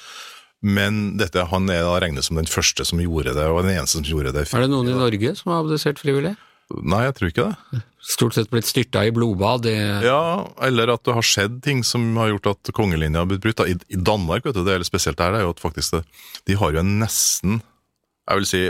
Men 0.65 1.17
dette, 1.19 1.43
han 1.51 1.69
er 1.69 1.83
da 1.85 1.97
regnet 2.01 2.25
som 2.25 2.39
den 2.39 2.49
første 2.49 2.85
som 2.87 3.01
gjorde 3.01 3.35
det, 3.37 3.45
og 3.49 3.65
den 3.65 3.75
eneste 3.75 3.99
som 3.99 4.07
gjorde 4.07 4.33
det. 4.33 4.47
Er 4.49 4.65
det 4.65 4.71
noen 4.71 4.89
i 4.89 4.97
Norge 4.97 5.33
som 5.37 5.51
har 5.53 5.65
abdisert 5.65 6.01
frivillig? 6.01 6.33
Nei, 6.73 7.03
jeg 7.05 7.15
tror 7.17 7.29
ikke 7.29 7.45
det. 7.45 7.81
Stort 8.05 8.35
sett 8.37 8.49
blitt 8.49 8.65
styrta 8.65 9.03
i 9.05 9.11
blodbad 9.13 9.63
Det... 9.67 9.75
Ja, 10.05 10.45
Eller 10.65 10.89
at 10.93 11.03
det 11.05 11.13
har 11.13 11.25
skjedd 11.25 11.59
ting 11.65 11.83
som 11.85 12.07
har 12.17 12.31
gjort 12.33 12.49
at 12.55 12.71
kongelinja 12.77 13.21
har 13.21 13.29
blitt 13.29 13.43
brutt. 13.43 13.61
I, 13.69 13.77
I 13.93 13.99
Danmark, 14.01 14.45
vet 14.45 14.57
du, 14.57 14.63
det 14.65 14.79
er 14.79 14.87
spesielt 14.87 15.19
der, 15.21 15.33
det 15.35 15.43
er 15.43 15.45
jo 15.45 15.53
at 15.53 15.61
faktisk 15.61 15.99
det, 15.99 16.03
de 16.49 16.57
har 16.57 16.73
jo 16.73 16.81
en 16.81 16.95
nesten, 17.01 17.59
jeg 18.25 18.41
vil 18.41 18.49
si, 18.49 18.63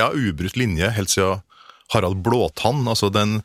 ja, 0.00 0.08
ubrutt 0.08 0.56
linje 0.56 0.88
helt 0.96 1.12
siden 1.12 1.42
Harald 1.92 2.22
Blåtann. 2.24 2.86
Altså 2.88 3.12
den 3.12 3.42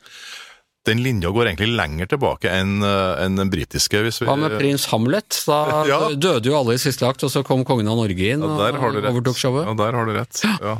den 0.87 1.03
linja 1.05 1.29
går 1.29 1.51
egentlig 1.51 1.69
lenger 1.77 2.09
tilbake 2.09 2.49
enn 2.49 2.81
en 2.81 3.35
den 3.37 3.51
britiske. 3.53 3.99
Hvis 4.01 4.21
vi, 4.21 4.25
Hva 4.25 4.33
med 4.39 4.55
prins 4.57 4.87
Hamlet? 4.89 5.41
Da 5.45 5.59
Ja. 5.91 5.99
døde 6.15 6.49
jo 6.49 6.55
alle 6.57 6.75
i 6.77 6.81
siste 6.81 7.05
akt, 7.07 7.21
og 7.27 7.31
så 7.33 7.43
kom 7.45 7.61
kongen 7.67 7.89
av 7.91 7.99
Norge 7.99 8.31
inn 8.33 8.41
ja, 8.41 8.49
og 8.49 8.97
overtok 9.11 9.37
showet. 9.37 9.67
Ja, 9.69 9.75
der 9.77 9.97
har 9.97 10.09
du 10.09 10.13
rett. 10.15 10.41
Ja. 10.61 10.73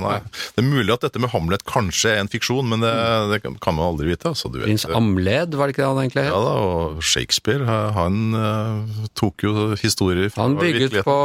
Det 0.56 0.64
er 0.64 0.66
mulig 0.68 0.94
at 0.96 1.06
dette 1.06 1.22
med 1.22 1.32
Hamlet 1.34 1.66
kanskje 1.70 2.16
er 2.16 2.24
en 2.24 2.32
fiksjon, 2.32 2.66
men 2.72 2.82
det, 2.84 2.92
det 3.32 3.42
kan 3.44 3.78
man 3.78 3.92
aldri 3.92 4.10
vite. 4.12 4.32
Altså. 4.34 4.50
Prins 4.56 4.88
Amled, 4.90 5.54
var 5.58 5.70
det 5.70 5.76
ikke 5.76 5.84
det 5.84 5.90
han 5.92 6.02
egentlig 6.04 6.26
het? 6.26 6.34
Ja 6.34 6.42
da, 6.46 6.56
og 6.66 7.02
Shakespeare, 7.06 7.78
han 7.98 8.18
eh, 8.38 9.06
tok 9.18 9.46
jo 9.46 9.54
historier 9.82 10.32
fra 10.34 10.48
Han 10.48 10.58
bygget 10.62 10.98
på 11.06 11.18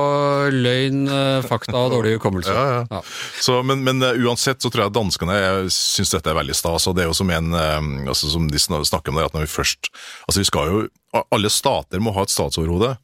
løgn, 0.53 1.07
eh, 1.09 1.41
fakta 1.47 1.77
og 1.87 1.95
dårlig 1.97 2.17
hukommelse. 2.19 2.53
Ja, 2.67 2.85
ja. 2.91 3.01
Så, 3.43 3.59
men, 3.67 3.83
men 3.87 4.01
eh, 4.03 4.17
uansett 4.27 4.63
så 4.65 4.71
tror 4.73 4.87
jeg 4.87 4.95
danskene 4.97 5.37
syns 5.73 6.13
dette 6.15 6.31
er 6.33 6.39
veldig 6.39 6.55
stas. 6.57 6.87
og 6.89 6.97
Det 6.97 7.05
er 7.05 7.11
jo 7.11 7.17
som 7.17 7.31
en 7.35 7.53
eh, 7.57 8.09
altså 8.11 8.31
som 8.33 8.49
de 8.51 8.61
sn- 8.67 8.85
snakker 8.85 9.13
om 9.15 9.19
det, 9.21 9.25
at 9.31 9.35
når 9.37 9.47
vi 9.47 9.53
først 9.55 9.91
Altså 10.29 10.41
vi 10.43 10.49
skal 10.51 10.71
jo 10.73 10.85
Alle 11.33 11.49
stater 11.51 12.03
må 12.03 12.13
ha 12.13 12.27
et 12.27 12.33
statsoverhode. 12.35 12.97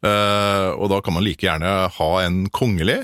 Eh, 0.00 0.68
og 0.80 0.88
da 0.88 1.00
kan 1.04 1.12
man 1.12 1.24
like 1.26 1.44
gjerne 1.44 1.70
ha 1.92 2.10
en 2.24 2.46
kongelig 2.56 3.02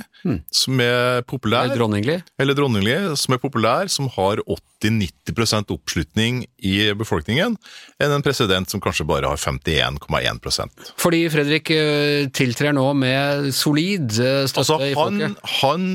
som 0.51 0.81
er 0.83 1.21
populær. 1.29 1.69
Eller 1.69 1.79
dronninglig. 1.79 2.17
eller 2.41 2.57
dronninglig, 2.59 2.97
som 3.21 3.37
er 3.37 3.41
populær, 3.43 3.91
som 3.93 4.09
har 4.17 4.41
80-90% 4.83 5.71
oppslutning 5.75 6.41
i 6.67 6.75
befolkningen, 6.99 7.55
enn 8.03 8.15
en 8.17 8.25
president 8.25 8.69
som 8.71 8.83
kanskje 8.83 9.07
bare 9.09 9.29
har 9.31 9.39
51,1% 9.39 10.91
Fordi 11.01 11.21
Fredrik 11.33 11.71
eh, 11.75 12.27
tiltrer 12.35 12.75
nå 12.77 12.89
med 12.99 13.51
solid 13.57 14.17
eh, 14.19 14.45
støtte 14.51 14.65
Altså, 14.67 14.81
i 14.83 14.97
folket. 14.97 15.37
han 15.61 15.87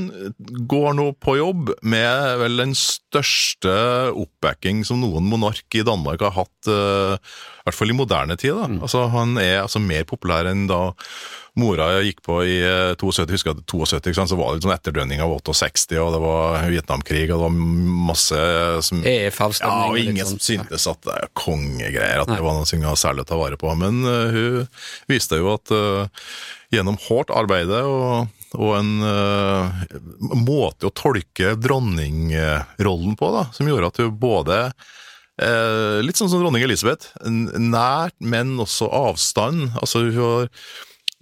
går 0.70 0.96
nå 0.98 1.10
på 1.22 1.36
jobb 1.42 1.74
med 1.84 2.38
vel 2.42 2.62
den 2.64 2.76
største 2.78 3.74
oppbacking 4.16 4.86
som 4.88 5.02
noen 5.04 5.28
monark 5.28 5.66
i 5.76 5.84
Danmark 5.88 6.24
har 6.24 6.38
hatt, 6.40 6.72
eh, 6.72 7.36
i 7.62 7.70
hvert 7.70 7.78
fall 7.78 7.94
i 7.94 7.98
moderne 7.98 8.38
tid. 8.40 8.58
Da. 8.58 8.68
Altså, 8.82 9.06
han 9.14 9.38
er 9.42 9.62
altså 9.62 9.82
mer 9.84 10.08
populær 10.10 10.50
enn 10.50 10.66
da 10.70 10.88
mora 11.60 11.88
gikk 12.06 12.22
på 12.24 12.38
i 12.48 12.56
eh, 12.64 12.94
72, 12.96 13.36
husker 13.36 13.52
jeg 13.52 13.66
72, 13.68 13.98
ikke 14.00 14.16
sant? 14.22 14.32
så 14.32 14.38
var 14.40 14.56
det 14.56 14.64
sånn 14.64 14.74
etterdønning 14.74 15.24
av 15.24 15.34
68, 15.36 15.98
og 16.00 16.14
det 16.16 16.22
var 16.24 16.68
Vietnamkrig, 16.72 17.26
og 17.28 17.34
det 17.34 17.42
var 17.44 17.58
masse 18.12 18.42
som 18.88 19.04
Ja, 19.68 19.92
og 19.92 20.00
ingen 20.00 20.30
som 20.30 20.40
syntes 20.40 20.88
at 20.88 21.02
det 21.08 21.18
er 21.18 21.32
kongegreier, 21.38 22.24
at 22.24 22.32
Nei. 22.32 22.40
det 22.40 22.48
var 22.48 22.58
noe 22.58 22.96
særlig 23.00 23.26
å 23.26 23.30
ta 23.34 23.40
vare 23.40 23.60
på. 23.60 23.74
Men 23.80 24.02
uh, 24.08 24.32
hun 24.32 25.12
viste 25.12 25.42
jo 25.42 25.52
at 25.58 25.74
uh, 25.76 26.24
gjennom 26.72 27.00
hardt 27.10 27.34
arbeide 27.36 27.84
og, 27.88 28.32
og 28.56 28.74
en 28.78 28.94
uh, 29.04 29.84
måte 30.40 30.88
å 30.88 30.96
tolke 30.96 31.58
dronningrollen 31.60 33.20
på, 33.20 33.36
da, 33.36 33.50
som 33.56 33.68
gjorde 33.68 33.92
at 33.92 34.04
hun 34.06 34.16
både 34.22 34.64
eh, 35.40 36.00
Litt 36.04 36.20
sånn 36.20 36.32
som 36.32 36.44
dronning 36.44 36.66
Elisabeth. 36.66 37.14
Nært, 37.24 38.18
men 38.20 38.58
også 38.60 38.90
avstand. 38.92 39.72
Altså, 39.80 40.08
hun 40.10 40.18
har 40.20 40.50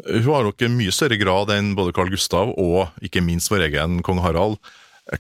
hun 0.07 0.29
har 0.31 0.45
nok 0.47 0.61
i 0.63 0.69
mye 0.71 0.93
større 0.95 1.17
grad 1.19 1.49
enn 1.51 1.73
både 1.75 1.91
Carl 1.91 2.07
Gustav 2.07 2.53
og 2.55 3.03
ikke 3.03 3.19
minst 3.19 3.51
vår 3.51 3.65
egen 3.65 3.97
kong 4.05 4.21
Harald 4.23 4.55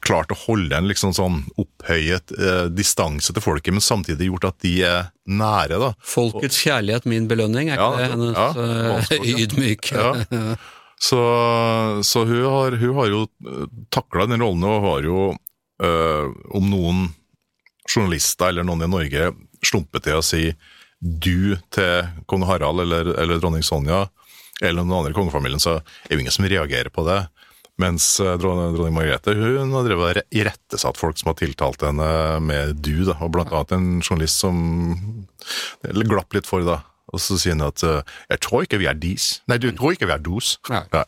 klart 0.05 0.31
å 0.33 0.37
holde 0.37 0.75
en 0.77 0.87
liksom 0.89 1.13
sånn 1.17 1.39
opphøyet 1.59 2.33
eh, 2.37 2.65
distanse 2.71 3.33
til 3.33 3.43
folket, 3.43 3.73
men 3.73 3.83
samtidig 3.83 4.29
gjort 4.29 4.49
at 4.51 4.59
de 4.65 4.73
er 4.85 5.07
nære. 5.25 5.79
da. 5.81 5.93
Folkets 6.05 6.59
kjærlighet, 6.61 7.07
min 7.09 7.29
belønning, 7.29 7.71
er 7.71 7.79
ikke 7.79 7.87
Ja, 7.87 7.97
det 7.97 8.11
hennes 8.13 8.37
ja, 8.37 8.49
eh, 8.53 8.89
vanskelig, 8.93 9.79
ja. 9.95 10.57
Så, 10.99 11.19
så 12.03 12.25
hun, 12.27 12.43
har, 12.43 12.75
hun 12.75 12.95
har 12.97 13.07
jo 13.07 13.21
takla 13.93 14.27
den 14.29 14.43
rollen, 14.43 14.65
og 14.67 14.83
har 14.83 15.05
jo, 15.07 15.29
øh, 15.81 16.33
om 16.59 16.69
noen 16.69 17.05
journalister 17.89 18.51
eller 18.51 18.63
noen 18.67 18.85
i 18.85 18.91
Norge 18.91 19.31
slumpet 19.65 20.05
til 20.05 20.19
å 20.19 20.23
si 20.25 20.43
du 20.99 21.55
til 21.73 22.07
kong 22.29 22.43
Harald 22.47 22.83
eller, 22.83 23.13
eller 23.19 23.39
dronning 23.39 23.63
Sonja, 23.63 24.05
eller 24.61 24.83
noen 24.83 24.97
andre 24.99 25.13
i 25.13 25.17
kongefamilien, 25.17 25.61
så 25.63 25.77
er 25.79 26.15
jo 26.15 26.19
ingen 26.23 26.35
som 26.35 26.45
reagerer 26.45 26.91
på 26.91 27.05
det. 27.07 27.21
Mens 27.79 28.19
eh, 28.19 28.33
dronning, 28.35 28.73
dronning 28.75 28.97
Margrethe 28.97 29.31
hun 29.39 29.71
har 29.71 29.85
drevet 29.87 30.03
og 30.09 30.17
re- 30.17 30.25
irettesatt 30.35 30.99
folk 30.99 31.15
som 31.19 31.29
har 31.31 31.37
tiltalt 31.39 31.85
henne 31.87 32.09
med 32.43 32.75
du, 32.83 33.05
da, 33.07 33.15
og 33.23 33.31
blant 33.37 33.53
annet 33.55 33.71
en 33.77 33.87
journalist 34.03 34.41
som 34.43 34.59
det 35.87 36.07
glapp 36.11 36.35
litt 36.35 36.49
for, 36.49 36.65
da. 36.67 36.81
Og 37.09 37.21
så 37.23 37.39
sier 37.41 37.55
hun 37.55 37.63
at 37.65 37.81
eh, 37.87 38.03
'jeg 38.29 38.41
tror 38.43 38.65
ikke 38.67 38.77
vi 38.83 38.89
er 38.91 38.99
dis'. 38.99 39.39
Nei, 39.49 39.57
du 39.57 39.71
tror 39.71 39.95
ikke 39.95 40.05
vi 40.11 40.13
er 40.13 40.21
dos. 40.27 40.57
Nei. 40.69 40.83
Ja. 40.93 41.05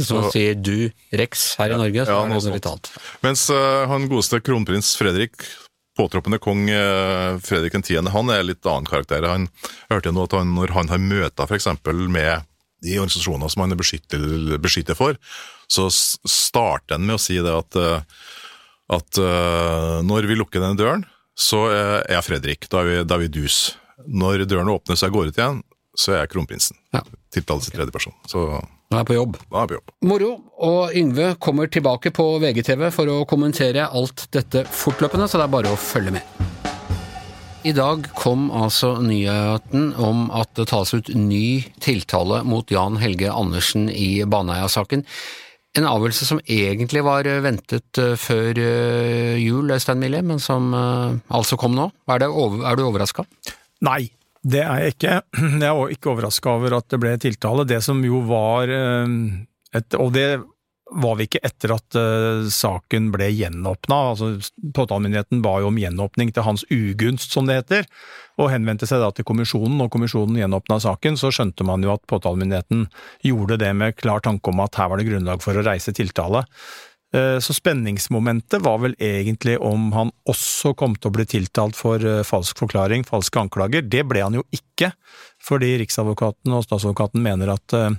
Så 0.00 0.04
så 0.10 0.20
sier 0.34 0.54
du, 0.58 0.90
Rex, 1.14 1.54
her 1.60 1.72
i 1.72 1.78
Norge, 1.78 2.04
så 2.04 2.10
Ja, 2.12 2.18
er 2.24 2.28
det 2.28 2.42
noe 2.42 2.54
litt 2.58 2.66
annet. 2.68 2.90
Mens 3.22 3.46
uh, 3.52 3.86
han 3.88 4.08
godeste 4.10 4.40
kronprins 4.44 4.96
Fredrik, 4.98 5.46
påtroppende 6.00 6.40
kong 6.40 6.68
eh, 6.72 7.38
Fredrik 7.44 7.76
10., 7.76 8.08
han 8.14 8.32
er 8.32 8.46
litt 8.46 8.66
annen 8.66 8.88
karakter. 8.88 9.26
Han 9.28 9.48
hørte 9.92 10.14
nå 10.14 10.24
at 10.24 10.36
han, 10.38 10.54
når 10.56 10.72
han 10.76 10.92
har 10.92 11.02
møter 11.02 11.46
f.eks. 11.46 11.68
med 12.08 12.46
de 12.80 12.96
organisasjoner 12.96 13.52
som 13.52 13.64
han 13.64 13.74
er 13.74 13.80
beskytter, 13.80 14.56
beskytter 14.62 14.96
for, 14.96 15.18
så 15.70 15.88
starter 15.92 16.96
han 16.96 17.04
med 17.06 17.18
å 17.18 17.22
si 17.22 17.36
det 17.42 17.52
at, 17.52 17.76
eh, 17.76 18.28
at 18.96 19.20
eh, 19.20 19.98
når 20.06 20.30
vi 20.30 20.38
lukker 20.40 20.64
den 20.64 20.80
døren, 20.80 21.04
så 21.40 21.66
er 21.72 22.16
jeg 22.16 22.26
Fredrik. 22.26 22.68
Da 22.72 22.82
er 22.82 22.88
vi, 22.88 22.96
da 23.04 23.16
er 23.16 23.24
vi 23.24 23.32
dus. 23.32 23.60
Når 24.08 24.46
døren 24.48 24.72
åpner 24.72 24.96
og 24.96 25.04
jeg 25.04 25.14
går 25.14 25.30
ut 25.30 25.38
igjen, 25.38 25.62
så 25.96 26.14
er 26.14 26.22
jeg 26.22 26.32
kronprinsen. 26.34 26.76
Ja. 26.94 27.04
Tiltales 27.32 27.68
i 27.68 27.74
tredje 27.74 27.94
person. 27.94 28.16
Så 28.28 28.44
Nå 28.90 28.98
er 28.98 29.04
jeg 29.04 29.06
på 29.06 29.14
jobb. 29.14 29.36
Nå 29.38 29.54
er 29.54 29.60
jeg 29.60 29.70
på 29.70 29.76
jobb. 29.76 29.90
Moro, 30.10 30.28
og 30.66 30.94
Yngve 30.98 31.26
kommer 31.38 31.68
tilbake 31.70 32.10
på 32.10 32.24
VGTV 32.42 32.88
for 32.90 33.06
å 33.12 33.20
kommentere 33.30 33.84
alt 33.86 34.24
dette 34.34 34.64
fortløpende, 34.66 35.28
så 35.30 35.38
det 35.38 35.44
er 35.46 35.52
bare 35.52 35.70
å 35.70 35.78
følge 35.78 36.16
med. 36.16 36.40
I 37.62 37.74
dag 37.76 38.08
kom 38.18 38.48
altså 38.50 38.96
nyheten 39.04 39.92
om 39.94 40.26
at 40.34 40.50
det 40.58 40.66
tas 40.72 40.90
ut 40.96 41.12
ny 41.14 41.60
tiltale 41.78 42.40
mot 42.42 42.66
Jan 42.72 42.98
Helge 42.98 43.30
Andersen 43.30 43.86
i 43.92 44.24
Baneheia-saken. 44.26 45.06
En 45.78 45.86
avgjørelse 45.86 46.26
som 46.26 46.42
egentlig 46.50 47.06
var 47.06 47.30
ventet 47.44 48.00
eh, 48.02 48.16
før 48.18 48.58
eh, 48.58 49.36
jul, 49.38 49.70
Øystein 49.70 50.02
Mille, 50.02 50.24
men 50.26 50.42
som 50.42 50.72
eh, 50.74 51.20
altså 51.30 51.60
kom 51.60 51.78
nå. 51.78 51.92
Er, 52.10 52.24
det 52.24 52.32
over, 52.32 52.64
er 52.66 52.74
du 52.74 52.88
overraska? 52.88 53.22
Nei, 53.86 54.08
det 54.40 54.62
er 54.64 54.84
jeg 54.84 54.94
ikke. 54.96 55.18
Jeg 55.60 55.68
er 55.68 55.92
ikke 55.92 56.14
overraska 56.14 56.56
over 56.56 56.78
at 56.78 56.88
det 56.92 57.00
ble 57.02 57.12
tiltale. 57.20 57.66
Det 57.68 57.82
som 57.84 58.00
jo 58.04 58.22
var 58.28 58.72
eh, 58.72 59.18
et, 59.76 59.98
Og 60.00 60.14
det 60.16 60.30
var 60.90 61.18
vi 61.18 61.26
ikke 61.28 61.42
etter 61.46 61.74
at 61.76 61.96
eh, 61.98 62.48
saken 62.50 63.10
ble 63.14 63.28
gjenåpna. 63.30 63.98
Altså, 64.10 64.30
påtalemyndigheten 64.74 65.42
ba 65.44 65.58
jo 65.62 65.68
om 65.70 65.78
gjenåpning 65.78 66.32
til 66.34 66.46
hans 66.46 66.64
ugunst, 66.72 67.30
som 67.34 67.46
det 67.46 67.60
heter, 67.60 67.86
og 68.40 68.50
henvendte 68.50 68.88
seg 68.90 69.02
da 69.02 69.12
til 69.14 69.26
kommisjonen. 69.28 69.76
Når 69.78 69.92
kommisjonen 69.94 70.40
gjenåpna 70.40 70.80
saken, 70.82 71.18
så 71.20 71.30
skjønte 71.34 71.66
man 71.68 71.84
jo 71.86 71.92
at 71.94 72.06
påtalemyndigheten 72.10 72.88
gjorde 73.26 73.60
det 73.62 73.70
med 73.76 73.98
klar 74.00 74.24
tanke 74.24 74.50
om 74.50 74.64
at 74.64 74.80
her 74.80 74.90
var 74.90 75.00
det 75.00 75.06
grunnlag 75.10 75.44
for 75.44 75.58
å 75.58 75.66
reise 75.66 75.94
tiltale. 75.94 76.42
Eh, 77.14 77.38
Så 77.42 77.54
spenningsmomentet 77.54 78.62
var 78.62 78.78
vel 78.78 78.94
egentlig 78.98 79.56
om 79.58 79.90
han 79.92 80.12
også 80.30 80.74
kom 80.78 80.94
til 80.94 81.10
å 81.10 81.14
bli 81.16 81.26
tiltalt 81.26 81.78
for 81.78 81.98
eh, 82.06 82.22
falsk 82.26 82.62
forklaring, 82.62 83.02
falske 83.08 83.40
anklager. 83.40 83.82
Det 83.82 84.04
ble 84.06 84.22
han 84.22 84.38
jo 84.38 84.44
ikke, 84.54 84.92
fordi 85.42 85.72
Riksadvokaten 85.82 86.54
og 86.54 86.62
statsadvokaten 86.68 87.22
mener 87.24 87.56
at 87.56 87.74
eh, 87.74 87.90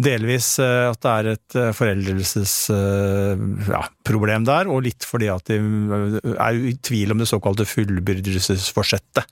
delvis 0.00 0.46
eh, 0.62 0.86
at 0.90 1.00
det 1.04 1.10
er 1.12 1.26
et 1.34 1.56
foreldelsesproblem 1.76 4.44
ja, 4.44 4.48
der, 4.48 4.64
og 4.72 4.84
litt 4.86 5.04
fordi 5.06 5.28
at 5.32 5.44
de 5.50 5.56
eh, 5.60 6.16
er 6.34 6.52
i 6.70 6.72
tvil 6.80 7.12
om 7.14 7.20
det 7.22 7.28
såkalte 7.30 7.64
fullbyrdelsesforsettet. 7.68 9.24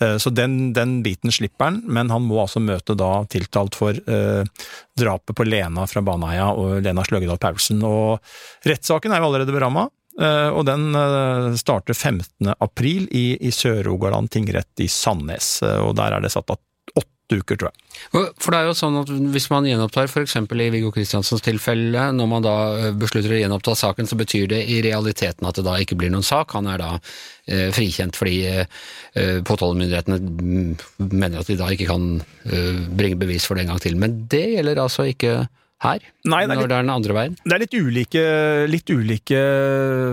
Eh, 0.00 0.16
Så 0.22 0.28
den, 0.34 0.52
den 0.76 0.90
biten 1.06 1.30
slipper 1.34 1.64
han, 1.70 1.76
men 1.86 2.10
han 2.12 2.22
må 2.26 2.36
altså 2.44 2.60
møte 2.62 2.94
da 2.98 3.12
tiltalt 3.32 3.74
for 3.78 3.92
eh, 3.96 4.44
drapet 5.00 5.36
på 5.36 5.44
Lena 5.48 5.86
fra 5.88 6.02
Baneheia 6.04 6.48
og 6.52 6.82
Lena 6.84 7.02
Sløgedal 7.06 7.38
Paulsen. 7.40 7.82
Og 7.86 8.18
rettssaken 8.68 9.12
er 9.12 9.18
jo 9.22 9.26
allerede 9.30 9.54
beramma. 9.56 9.84
eh, 10.20 10.50
Og 10.50 10.64
den 10.68 10.82
eh, 10.94 11.54
starter 11.60 11.94
15. 11.96 12.52
april 12.58 13.08
i, 13.10 13.36
i 13.40 13.50
Sør-Rogaland 13.54 14.30
tingrett 14.34 14.80
i 14.84 14.88
Sandnes. 14.90 15.62
eh, 15.62 15.80
Og 15.86 15.94
der 16.00 16.12
er 16.16 16.20
det 16.24 16.32
satt 16.34 16.50
av 16.50 16.58
åtte 16.98 17.08
uker, 17.32 17.58
tror 17.60 17.70
jeg. 17.70 18.32
For 18.40 18.52
det 18.52 18.60
er 18.60 18.68
jo 18.68 18.76
sånn 18.78 18.98
at 19.02 19.12
hvis 19.34 19.48
man 19.52 19.68
gjenopptar 19.68 20.08
f.eks. 20.10 20.36
i 20.40 20.68
Viggo 20.74 20.90
Kristiansens 20.94 21.44
tilfelle, 21.44 22.08
når 22.16 22.30
man 22.30 22.46
da 22.46 22.56
eh, 22.78 22.90
beslutter 22.96 23.36
å 23.36 23.40
gjenoppta 23.40 23.76
saken, 23.78 24.08
så 24.10 24.18
betyr 24.20 24.48
det 24.52 24.62
i 24.72 24.80
realiteten 24.84 25.48
at 25.48 25.60
det 25.60 25.66
da 25.66 25.76
ikke 25.82 25.98
blir 26.00 26.12
noen 26.12 26.26
sak. 26.26 26.56
Han 26.58 26.70
er 26.70 26.82
da 26.82 26.90
eh, 26.96 27.68
frikjent 27.76 28.18
fordi 28.18 28.40
eh, 28.50 28.82
eh, 29.14 29.38
påtalemyndighetene 29.46 30.20
mm, 30.20 31.08
mener 31.12 31.40
at 31.40 31.50
de 31.50 31.58
da 31.60 31.70
ikke 31.74 31.90
kan 31.92 32.10
eh, 32.48 32.84
bringe 32.90 33.20
bevis 33.20 33.48
for 33.48 33.58
det 33.58 33.66
en 33.66 33.74
gang 33.74 33.82
til. 33.84 33.98
Men 34.00 34.22
det 34.30 34.46
gjelder 34.56 34.84
altså 34.84 35.08
ikke 35.10 35.40
her, 35.80 36.02
Nei, 36.28 36.42
det 36.44 36.52
er 36.52 36.58
når 36.58 36.68
det 36.68 36.76
er 36.76 36.84
den 36.84 36.92
andre 36.92 37.14
veien. 37.16 37.36
Det 37.40 37.54
er 37.56 37.62
litt 37.62 37.76
ulike, 37.76 38.24
litt 38.68 38.90
ulike 38.92 39.38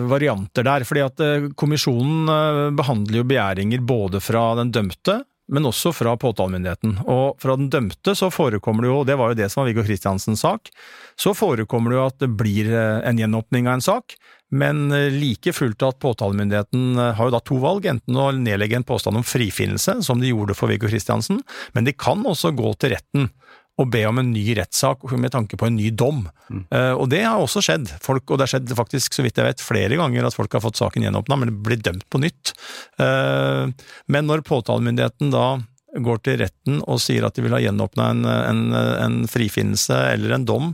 varianter 0.08 0.64
der, 0.64 0.86
fordi 0.88 1.04
at 1.04 1.24
eh, 1.24 1.48
kommisjonen 1.60 2.32
eh, 2.32 2.60
behandler 2.78 3.20
jo 3.20 3.26
begjæringer 3.28 3.84
både 3.88 4.22
fra 4.24 4.46
den 4.62 4.72
dømte, 4.76 5.20
men 5.48 5.68
også 5.70 5.94
fra 5.96 6.16
påtalemyndigheten. 6.20 6.98
Og 7.08 7.38
fra 7.42 7.56
den 7.60 7.70
dømte 7.74 8.16
så 8.18 8.30
forekommer 8.34 8.84
det 8.84 8.92
jo, 8.92 9.04
det 9.08 9.18
var 9.20 9.32
jo 9.32 9.40
det 9.40 9.50
som 9.52 9.62
var 9.62 9.70
Viggo 9.70 9.86
Kristiansens 9.88 10.44
sak, 10.44 10.72
så 11.20 11.34
forekommer 11.38 11.94
det 11.94 12.00
jo 12.00 12.08
at 12.08 12.18
det 12.24 12.32
blir 12.40 12.72
eh, 12.72 13.00
en 13.08 13.22
gjenåpning 13.22 13.70
av 13.70 13.78
en 13.78 13.86
sak, 13.86 14.18
men 14.52 14.92
eh, 14.96 15.10
like 15.14 15.54
fullt 15.56 15.88
at 15.88 16.00
påtalemyndigheten 16.04 17.00
har 17.00 17.30
jo 17.30 17.36
da 17.36 17.42
to 17.44 17.60
valg, 17.64 17.88
enten 17.90 18.20
å 18.20 18.30
nedlegge 18.36 18.82
en 18.82 18.88
påstand 18.88 19.20
om 19.20 19.28
frifinnelse, 19.28 20.00
som 20.04 20.24
de 20.24 20.34
gjorde 20.34 20.58
for 20.58 20.72
Viggo 20.72 20.92
Kristiansen, 20.92 21.42
men 21.76 21.88
de 21.88 21.96
kan 21.96 22.26
også 22.28 22.54
gå 22.58 22.74
til 22.82 22.98
retten 22.98 23.32
og 23.78 23.90
be 23.94 24.02
om 24.10 24.18
en 24.22 24.32
ny 24.34 24.44
rettssak 24.58 25.06
med 25.14 25.32
tanke 25.34 25.58
på 25.60 25.68
en 25.68 25.78
ny 25.78 25.92
dom. 25.94 26.24
Mm. 26.50 26.64
Uh, 26.74 26.94
og 26.98 27.06
det 27.14 27.22
har 27.26 27.38
også 27.38 27.62
skjedd. 27.66 27.92
Folk, 28.04 28.26
og 28.32 28.40
det 28.40 28.48
har 28.48 28.54
skjedd 28.56 28.74
faktisk, 28.78 29.14
så 29.14 29.26
vidt 29.26 29.38
jeg 29.38 29.46
vet, 29.46 29.64
flere 29.64 30.00
ganger 30.00 30.28
at 30.28 30.38
folk 30.38 30.58
har 30.58 30.64
fått 30.66 30.80
saken 30.82 31.06
gjenåpna, 31.06 31.38
men 31.44 31.54
blir 31.66 31.82
dømt 31.86 32.08
på 32.10 32.22
nytt. 32.24 32.56
Uh, 32.98 33.70
men 34.10 34.30
når 34.30 34.46
påtalemyndigheten 34.48 35.34
da 35.34 35.60
går 36.04 36.20
til 36.26 36.42
retten 36.42 36.82
og 36.90 37.00
sier 37.02 37.26
at 37.26 37.38
de 37.38 37.46
vil 37.46 37.56
ha 37.56 37.62
gjenåpna 37.64 38.10
en, 38.12 38.26
en, 38.28 38.64
en, 38.76 39.22
frifinnelse 39.30 39.96
eller 40.16 40.36
en 40.36 40.50
dom, 40.50 40.74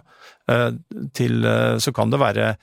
uh, 0.52 0.72
til, 1.16 1.44
så 1.84 1.94
kan 1.96 2.12
det 2.14 2.24
være 2.24 2.54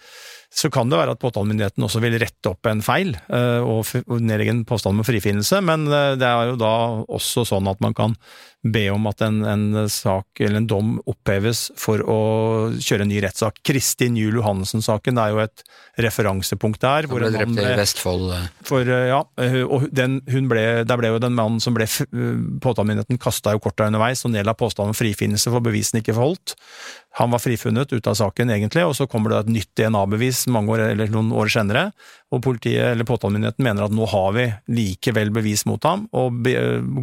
så 0.50 0.71
kan 0.73 0.90
det 0.90 0.99
være 0.99 1.14
at 1.14 1.23
påtalemyndigheten 1.23 1.85
også 1.87 2.02
vil 2.02 2.19
rette 2.19 2.50
opp 2.50 2.66
en 2.66 2.80
feil 2.83 3.12
og 3.30 3.92
nedlegge 4.19 4.50
en 4.50 4.64
påstand 4.66 4.99
om 4.99 5.07
frifinnelse, 5.07 5.61
men 5.62 5.85
det 5.87 6.26
er 6.26 6.50
jo 6.50 6.57
da 6.59 6.73
også 7.07 7.45
sånn 7.47 7.71
at 7.71 7.78
man 7.85 7.95
kan 7.95 8.16
be 8.61 8.83
om 8.92 9.07
at 9.09 9.23
en, 9.25 9.40
en, 9.49 9.88
sak 9.88 10.40
eller 10.40 10.61
en 10.61 10.66
dom 10.69 10.88
oppheves 11.09 11.71
for 11.80 12.02
å 12.04 12.19
kjøre 12.76 13.07
en 13.07 13.11
ny 13.11 13.23
rettssak. 13.25 13.62
Kristin 13.64 14.19
Juel 14.21 14.37
Johannessen-saken 14.37 15.21
er 15.21 15.33
jo 15.33 15.40
et 15.47 15.64
referansepunkt 16.04 16.83
der. 16.85 17.09
Hvor 17.09 17.25
ble 17.25 17.30
drept 17.33 17.57
i 17.57 17.71
Vestfold. 17.80 18.26
Eh. 18.37 18.45
For, 18.69 18.85
eh, 18.85 19.07
ja, 19.09 19.23
eh, 19.40 19.61
og 19.64 19.88
den, 19.97 20.21
ble, 20.50 20.64
der 20.85 21.00
ble 21.00 21.14
jo 21.14 21.23
den 21.23 21.37
mannen 21.38 21.61
som 21.62 21.76
ble 21.76 21.88
Påtalemyndigheten 22.61 23.21
kasta 23.21 23.54
jo 23.54 23.62
korta 23.64 23.88
underveis 23.88 24.26
og 24.28 24.35
nedla 24.35 24.52
påstand 24.59 24.92
om 24.92 24.97
frifinnelse 24.97 25.52
for 25.52 25.64
bevisene 25.64 26.04
ikke 26.04 26.16
forholdt. 26.19 26.54
Han 27.19 27.33
var 27.33 27.42
frifunnet 27.42 27.90
ute 27.90 28.12
av 28.12 28.19
saken, 28.19 28.52
egentlig, 28.54 28.85
og 28.87 28.92
så 28.95 29.09
kommer 29.11 29.33
det 29.33 29.40
et 29.40 29.54
nytt 29.57 29.71
DNA-bevis 29.80 30.39
mange 30.49 30.73
år, 30.75 30.85
eller 30.92 31.11
noen 31.12 31.32
år 31.37 31.50
senere, 31.52 31.90
og 32.30 32.42
politiet 32.47 32.92
eller 32.92 33.09
påtalemyndigheten 33.09 33.66
mener 33.66 33.85
at 33.85 33.94
nå 33.94 34.06
har 34.09 34.30
vi 34.37 34.47
likevel 34.73 35.32
bevis 35.35 35.66
mot 35.68 35.82
ham, 35.85 36.06
og 36.16 36.47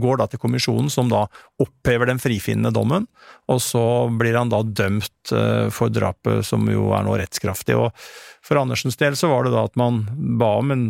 går 0.02 0.22
da 0.22 0.30
til 0.32 0.42
kommisjonen, 0.42 0.90
som 0.94 1.12
da 1.12 1.26
opphever 1.62 2.10
den 2.10 2.22
frifinnende 2.24 2.72
dommen, 2.76 3.10
og 3.52 3.62
så 3.64 3.84
blir 4.18 4.40
han 4.40 4.54
da 4.54 4.64
dømt 4.64 5.36
eh, 5.36 5.68
for 5.74 5.94
drapet, 5.94 6.46
som 6.48 6.66
jo 6.72 6.90
er 6.96 7.06
nå 7.06 7.18
rettskraftig. 7.20 7.76
og 7.78 7.92
For 8.46 8.60
Andersens 8.62 9.00
del 9.00 9.20
så 9.20 9.30
var 9.32 9.46
det 9.46 9.54
da 9.56 9.68
at 9.68 9.78
man 9.80 10.06
ba 10.40 10.56
om 10.62 10.74
en 10.74 10.88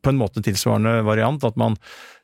på 0.00 0.12
en 0.12 0.20
måte 0.20 0.42
tilsvarende 0.44 1.02
variant, 1.04 1.44
at 1.44 1.58
man 1.60 1.76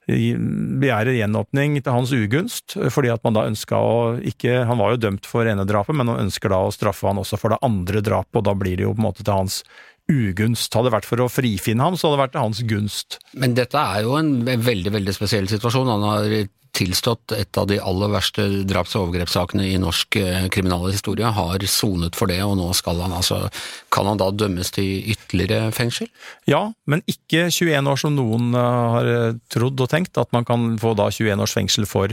begjærer 0.07 1.17
gjenåpning 1.17 1.81
til 1.81 1.95
hans 1.95 2.13
ugunst, 2.15 2.77
fordi 2.95 3.11
at 3.11 3.25
man 3.27 3.35
da 3.35 3.47
ønska 3.49 3.81
å 3.83 3.97
ikke 4.23 4.63
Han 4.69 4.79
var 4.79 4.95
jo 4.95 5.03
dømt 5.03 5.27
for 5.27 5.49
ene 5.49 5.67
drapet, 5.67 5.97
men 5.97 6.07
man 6.07 6.23
ønsker 6.27 6.53
da 6.53 6.63
å 6.63 6.73
straffe 6.75 7.09
han 7.09 7.19
også 7.19 7.39
for 7.41 7.55
det 7.55 7.63
andre 7.67 8.03
drapet, 8.05 8.39
og 8.39 8.47
da 8.47 8.55
blir 8.55 8.79
det 8.79 8.87
jo 8.87 8.95
på 8.95 9.03
en 9.03 9.09
måte 9.09 9.27
til 9.27 9.35
hans 9.35 9.63
ugunst. 10.07 10.71
Hadde 10.71 10.91
det 10.91 10.97
vært 10.97 11.09
for 11.09 11.25
å 11.25 11.31
frifinne 11.31 11.83
ham, 11.83 11.99
så 11.99 12.07
hadde 12.07 12.19
det 12.19 12.23
vært 12.23 12.37
til 12.37 12.47
hans 12.47 12.63
gunst. 12.71 13.19
Men 13.35 13.57
dette 13.59 13.83
er 13.83 14.07
jo 14.07 14.15
en 14.21 14.33
veldig, 14.47 14.95
veldig 14.95 15.17
spesiell 15.17 15.51
situasjon. 15.51 15.91
Han 15.91 16.07
har 16.07 16.37
tilstått 16.77 17.33
et 17.37 17.59
av 17.59 17.69
de 17.71 17.79
aller 17.81 18.11
verste 18.13 18.45
draps- 18.69 18.95
og 18.97 19.07
overgrepssakene 19.07 19.65
i 19.71 19.79
norsk 19.81 20.19
eh, 20.21 20.47
kriminalhistorie, 20.53 21.33
har 21.37 21.67
sonet 21.71 22.19
for 22.19 22.31
det, 22.31 22.39
og 22.45 22.57
nå 22.61 22.69
skal 22.77 23.01
han 23.05 23.15
altså 23.17 23.47
Kan 23.93 24.09
han 24.11 24.21
da 24.21 24.29
dømmes 24.31 24.73
til 24.77 25.07
ytterligere 25.15 25.71
fengsel? 25.75 26.11
Ja, 26.49 26.67
men 26.87 27.03
ikke 27.09 27.47
21 27.49 27.93
år 27.93 28.03
som 28.03 28.17
noen 28.19 28.53
eh, 28.55 28.83
har 28.97 29.13
eh, 29.13 29.39
trodd 29.53 29.81
og 29.81 29.93
tenkt, 29.93 30.19
at 30.21 30.33
man 30.37 30.45
kan 30.49 30.75
få 30.83 30.95
da 30.99 31.09
21 31.11 31.47
års 31.47 31.57
fengsel 31.57 31.89
for, 31.89 32.13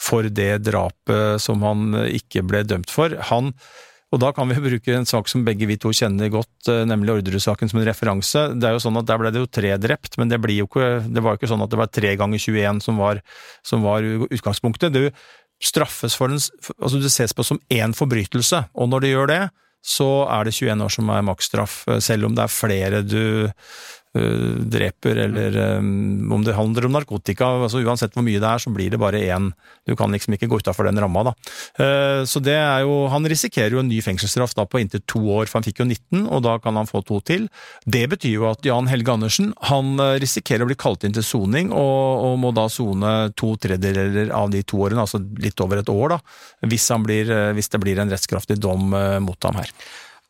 for 0.00 0.28
det 0.28 0.64
drapet 0.66 1.40
som 1.42 1.64
han 1.64 1.96
ikke 2.08 2.44
ble 2.46 2.64
dømt 2.68 2.92
for. 2.92 3.16
Han 3.32 3.54
og 4.12 4.20
da 4.20 4.28
kan 4.36 4.50
vi 4.50 4.60
bruke 4.60 4.92
en 4.92 5.08
sak 5.08 5.30
som 5.30 5.44
begge 5.46 5.66
vi 5.68 5.78
to 5.80 5.92
kjenner 5.96 6.28
godt, 6.32 6.68
eh, 6.68 6.82
nemlig 6.88 7.14
Orderud-saken 7.16 7.70
som 7.70 7.80
en 7.80 7.86
referanse. 7.88 8.42
Det 8.60 8.68
er 8.68 8.76
jo 8.76 8.82
sånn 8.84 8.98
at 9.00 9.08
Der 9.08 9.20
ble 9.20 9.32
det 9.32 9.40
jo 9.40 9.48
tre 9.48 9.72
drept, 9.80 10.18
men 10.18 10.28
det, 10.28 10.36
jo 10.52 10.68
ikke, 10.68 11.08
det 11.08 11.22
var 11.24 11.32
jo 11.32 11.40
ikke 11.40 11.52
sånn 11.52 11.64
at 11.64 11.72
det 11.72 11.80
var 11.80 11.88
tre 11.88 12.12
ganger 12.20 12.38
21 12.38 12.82
som 12.84 13.00
var, 13.00 13.22
som 13.64 13.82
var 13.82 14.04
utgangspunktet. 14.04 14.92
Du 14.92 15.08
straffes 15.62 16.14
for 16.18 16.28
den, 16.28 16.42
altså 16.82 17.00
det 17.00 17.12
ses 17.14 17.32
på 17.32 17.46
som 17.46 17.60
én 17.70 17.94
forbrytelse, 17.96 18.66
og 18.74 18.88
når 18.92 19.00
det 19.00 19.12
gjør 19.14 19.30
det, 19.30 19.42
så 19.82 20.10
er 20.30 20.46
det 20.46 20.54
21 20.54 20.84
år 20.84 20.92
som 20.94 21.10
er 21.10 21.26
maksstraff, 21.26 21.82
eh, 21.88 21.98
selv 22.04 22.28
om 22.28 22.36
det 22.36 22.44
er 22.44 22.52
flere 22.52 23.02
du 23.02 23.50
dreper, 24.12 25.16
eller 25.16 25.56
um, 25.78 26.32
om 26.32 26.42
det 26.44 26.52
handler 26.52 26.84
om 26.84 26.92
narkotika. 26.92 27.46
altså 27.64 27.80
Uansett 27.80 28.12
hvor 28.12 28.24
mye 28.26 28.40
det 28.42 28.48
er, 28.48 28.60
så 28.60 28.72
blir 28.72 28.92
det 28.92 29.00
bare 29.00 29.22
én. 29.24 29.48
Du 29.88 29.94
kan 29.96 30.12
liksom 30.12 30.36
ikke 30.36 30.50
gå 30.52 30.58
utafor 30.60 30.84
den 30.84 31.00
ramma, 31.00 31.30
da. 31.30 31.32
Uh, 31.80 32.20
så 32.28 32.42
det 32.44 32.58
er 32.58 32.84
jo 32.84 33.06
Han 33.12 33.24
risikerer 33.28 33.72
jo 33.72 33.80
en 33.80 33.88
ny 33.88 34.02
fengselsstraff 34.04 34.52
da 34.58 34.66
på 34.68 34.82
inntil 34.82 35.00
to 35.08 35.22
år, 35.32 35.48
for 35.48 35.60
han 35.60 35.66
fikk 35.66 35.80
jo 35.80 35.88
19, 35.88 36.26
og 36.28 36.44
da 36.44 36.58
kan 36.60 36.76
han 36.76 36.90
få 36.90 37.00
to 37.08 37.22
til. 37.24 37.48
Det 37.88 38.04
betyr 38.12 38.36
jo 38.36 38.50
at 38.50 38.68
Jan 38.68 38.90
Helge 38.92 39.16
Andersen 39.16 39.54
han 39.70 39.96
risikerer 40.20 40.66
å 40.66 40.68
bli 40.68 40.76
kalt 40.76 41.08
inn 41.08 41.16
til 41.16 41.24
soning, 41.24 41.72
og, 41.72 42.28
og, 42.28 42.38
må 42.42 42.52
da 42.52 42.68
sone 42.72 43.32
to 43.38 43.54
tredjedeler 43.60 44.32
av 44.34 44.52
de 44.52 44.60
to 44.66 44.80
årene, 44.84 45.04
altså 45.06 45.22
litt 45.40 45.60
over 45.64 45.80
et 45.80 45.92
år, 45.92 46.16
da, 46.16 46.22
hvis, 46.68 46.88
blir, 47.06 47.32
hvis 47.56 47.72
det 47.72 47.80
blir 47.80 48.00
en 48.02 48.12
rettskraftig 48.12 48.60
dom 48.60 48.92
mot 49.24 49.48
ham 49.48 49.60
her. 49.62 49.72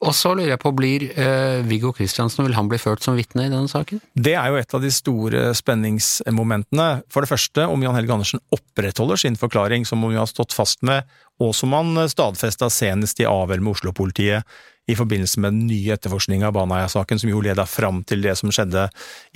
Og 0.02 0.14
så 0.18 0.32
lurer 0.34 0.56
jeg 0.56 0.60
på, 0.62 0.72
blir 0.74 1.04
eh, 1.14 1.60
Viggo 1.66 1.92
Kristiansen, 1.94 2.42
vil 2.46 2.56
han 2.56 2.68
bli 2.70 2.80
ført 2.82 3.04
som 3.04 3.14
vitne 3.14 3.46
i 3.46 3.52
denne 3.52 3.70
saken? 3.70 4.00
Det 4.18 4.34
er 4.34 4.50
jo 4.50 4.58
et 4.58 4.74
av 4.74 4.82
de 4.82 4.90
store 4.90 5.44
spenningsmomentene. 5.54 6.88
For 7.12 7.22
det 7.22 7.30
første, 7.30 7.68
om 7.70 7.84
Jan 7.84 7.94
Helge 7.98 8.16
Andersen 8.16 8.42
opprettholder 8.54 9.22
sin 9.22 9.38
forklaring, 9.38 9.86
som 9.86 10.02
om 10.02 10.10
vi 10.10 10.18
har 10.18 10.26
stått 10.30 10.56
fast 10.56 10.82
med, 10.86 11.06
og 11.42 11.56
som 11.56 11.74
han 11.76 12.04
stadfesta 12.10 12.70
senest 12.72 13.20
i 13.22 13.28
avhør 13.28 13.62
med 13.62 13.74
Oslo-politiet 13.74 14.46
i 14.90 14.96
forbindelse 14.98 15.40
med 15.40 15.54
den 15.54 15.66
nye 15.70 15.94
etterforskninga 15.94 16.48
av 16.48 16.56
Baneheia-saken, 16.56 17.20
som 17.22 17.30
jo 17.30 17.42
leda 17.44 17.64
fram 17.70 18.00
til 18.06 18.24
det 18.24 18.34
som 18.38 18.50
skjedde 18.50 18.88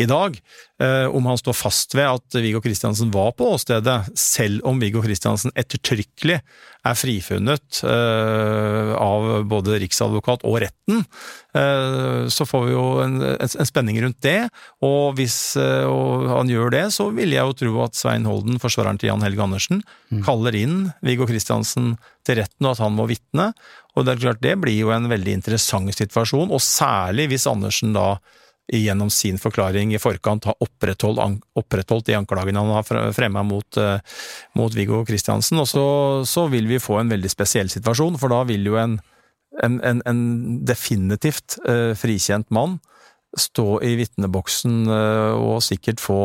i 0.02 0.08
dag. 0.10 0.34
Eh, 0.82 1.06
om 1.06 1.28
han 1.30 1.38
står 1.38 1.54
fast 1.56 1.94
ved 1.94 2.08
at 2.18 2.38
Viggo 2.42 2.60
Kristiansen 2.64 3.12
var 3.14 3.30
på 3.38 3.46
åstedet, 3.54 4.10
selv 4.18 4.66
om 4.66 4.80
Viggo 4.82 5.04
Kristiansen 5.04 5.54
ettertrykkelig 5.54 6.40
er 6.86 6.98
frifunnet 6.98 7.80
eh, 7.86 8.90
av 8.98 9.46
både 9.48 9.78
riksadvokat 9.84 10.42
og 10.46 10.58
retten, 10.66 11.06
eh, 11.54 12.26
så 12.26 12.48
får 12.48 12.66
vi 12.66 12.74
jo 12.74 12.84
en, 13.06 13.16
en 13.38 13.70
spenning 13.70 14.02
rundt 14.02 14.18
det. 14.26 14.40
Og 14.84 15.14
hvis 15.20 15.38
og 15.56 16.26
han 16.32 16.50
gjør 16.50 16.74
det, 16.74 16.84
så 16.96 17.08
vil 17.14 17.38
jeg 17.38 17.46
jo 17.46 17.56
tro 17.62 17.80
at 17.86 17.98
Svein 17.98 18.26
Holden, 18.26 18.58
forsvareren 18.62 18.98
til 18.98 19.12
Jan 19.12 19.24
Helge 19.24 19.46
Andersen, 19.46 19.86
mm. 20.10 20.26
kaller 20.26 20.58
inn 20.58 20.78
Viggo 21.06 21.30
Kristiansen 21.30 21.94
til 22.26 22.40
retten, 22.40 22.66
og 22.66 22.74
at 22.74 22.82
han 22.84 22.96
må 22.96 23.06
vitne. 23.10 23.50
Og 23.96 24.06
det 24.06 24.14
er 24.14 24.24
klart, 24.24 24.42
det 24.44 24.56
blir 24.62 24.76
jo 24.76 24.92
en 24.94 25.08
veldig 25.10 25.38
interessant 25.38 25.92
situasjon, 25.94 26.52
og 26.52 26.62
særlig 26.62 27.30
hvis 27.32 27.48
Andersen 27.50 27.96
da 27.96 28.16
gjennom 28.72 29.10
sin 29.14 29.38
forklaring 29.38 29.92
i 29.94 30.00
forkant 30.02 30.48
har 30.48 30.56
opprettholdt, 30.62 31.42
opprettholdt 31.58 32.08
de 32.08 32.16
anklagene 32.18 32.62
han 32.62 32.72
har 32.74 33.12
fremma 33.14 33.44
mot, 33.46 33.78
uh, 33.78 34.00
mot 34.58 34.74
Viggo 34.74 35.04
Kristiansen. 35.06 35.60
Og 35.62 35.68
så, 35.70 35.86
så, 36.26 36.48
vil 36.50 36.66
vi 36.66 36.82
få 36.82 36.98
en 37.00 37.12
veldig 37.12 37.30
spesiell 37.30 37.70
situasjon, 37.70 38.18
for 38.18 38.34
da 38.34 38.42
vil 38.48 38.66
jo 38.66 38.78
en, 38.80 38.98
en, 39.62 39.78
en, 39.86 40.02
en 40.06 40.24
definitivt 40.66 41.60
uh, 41.68 41.94
frikjent 41.98 42.50
mann 42.54 42.80
stå 43.36 43.80
i 43.84 43.94
vitneboksen 44.00 44.86
uh, 44.90 45.32
og 45.36 45.62
sikkert 45.64 46.02
få 46.02 46.20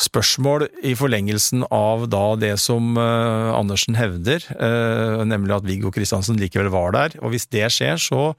spørsmål 0.00 0.66
i 0.86 0.94
forlengelsen 0.98 1.66
av 1.72 2.06
da 2.12 2.24
det 2.40 2.54
som 2.62 2.96
uh, 2.98 3.52
Andersen 3.56 3.96
hevder, 3.98 4.44
uh, 4.56 5.22
nemlig 5.28 5.56
at 5.58 5.68
Viggo 5.68 5.92
Kristiansen 5.94 6.40
likevel 6.40 6.72
var 6.72 6.94
der. 6.96 7.16
Og 7.22 7.34
hvis 7.34 7.48
det 7.52 7.68
skjer, 7.74 8.00
så, 8.00 8.32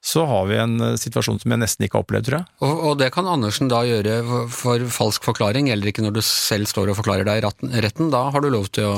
så 0.00 0.22
har 0.24 0.46
vi 0.48 0.56
en 0.56 0.78
uh, 0.80 0.94
situasjon 0.96 1.42
som 1.42 1.52
jeg 1.52 1.60
nesten 1.60 1.84
ikke 1.84 1.98
har 1.98 2.04
opplevd, 2.06 2.26
tror 2.26 2.36
jeg. 2.38 2.48
Og, 2.64 2.84
og, 2.88 2.94
det 3.02 3.10
kan 3.12 3.28
Andersen 3.28 3.68
da 3.68 3.82
gjøre 3.84 4.20
for, 4.48 4.84
falsk 4.88 5.26
forklaring, 5.28 5.68
eller 5.72 5.90
ikke 5.90 6.04
når 6.04 6.14
du 6.16 6.22
selv 6.24 6.70
står 6.70 6.92
og 6.92 6.96
forklarer 7.02 7.28
deg 7.28 7.42
i 7.42 7.82
retten, 7.84 8.08
Da 8.12 8.22
har 8.32 8.40
du 8.40 8.48
lov 8.52 8.70
til 8.72 8.88
å 8.88 8.96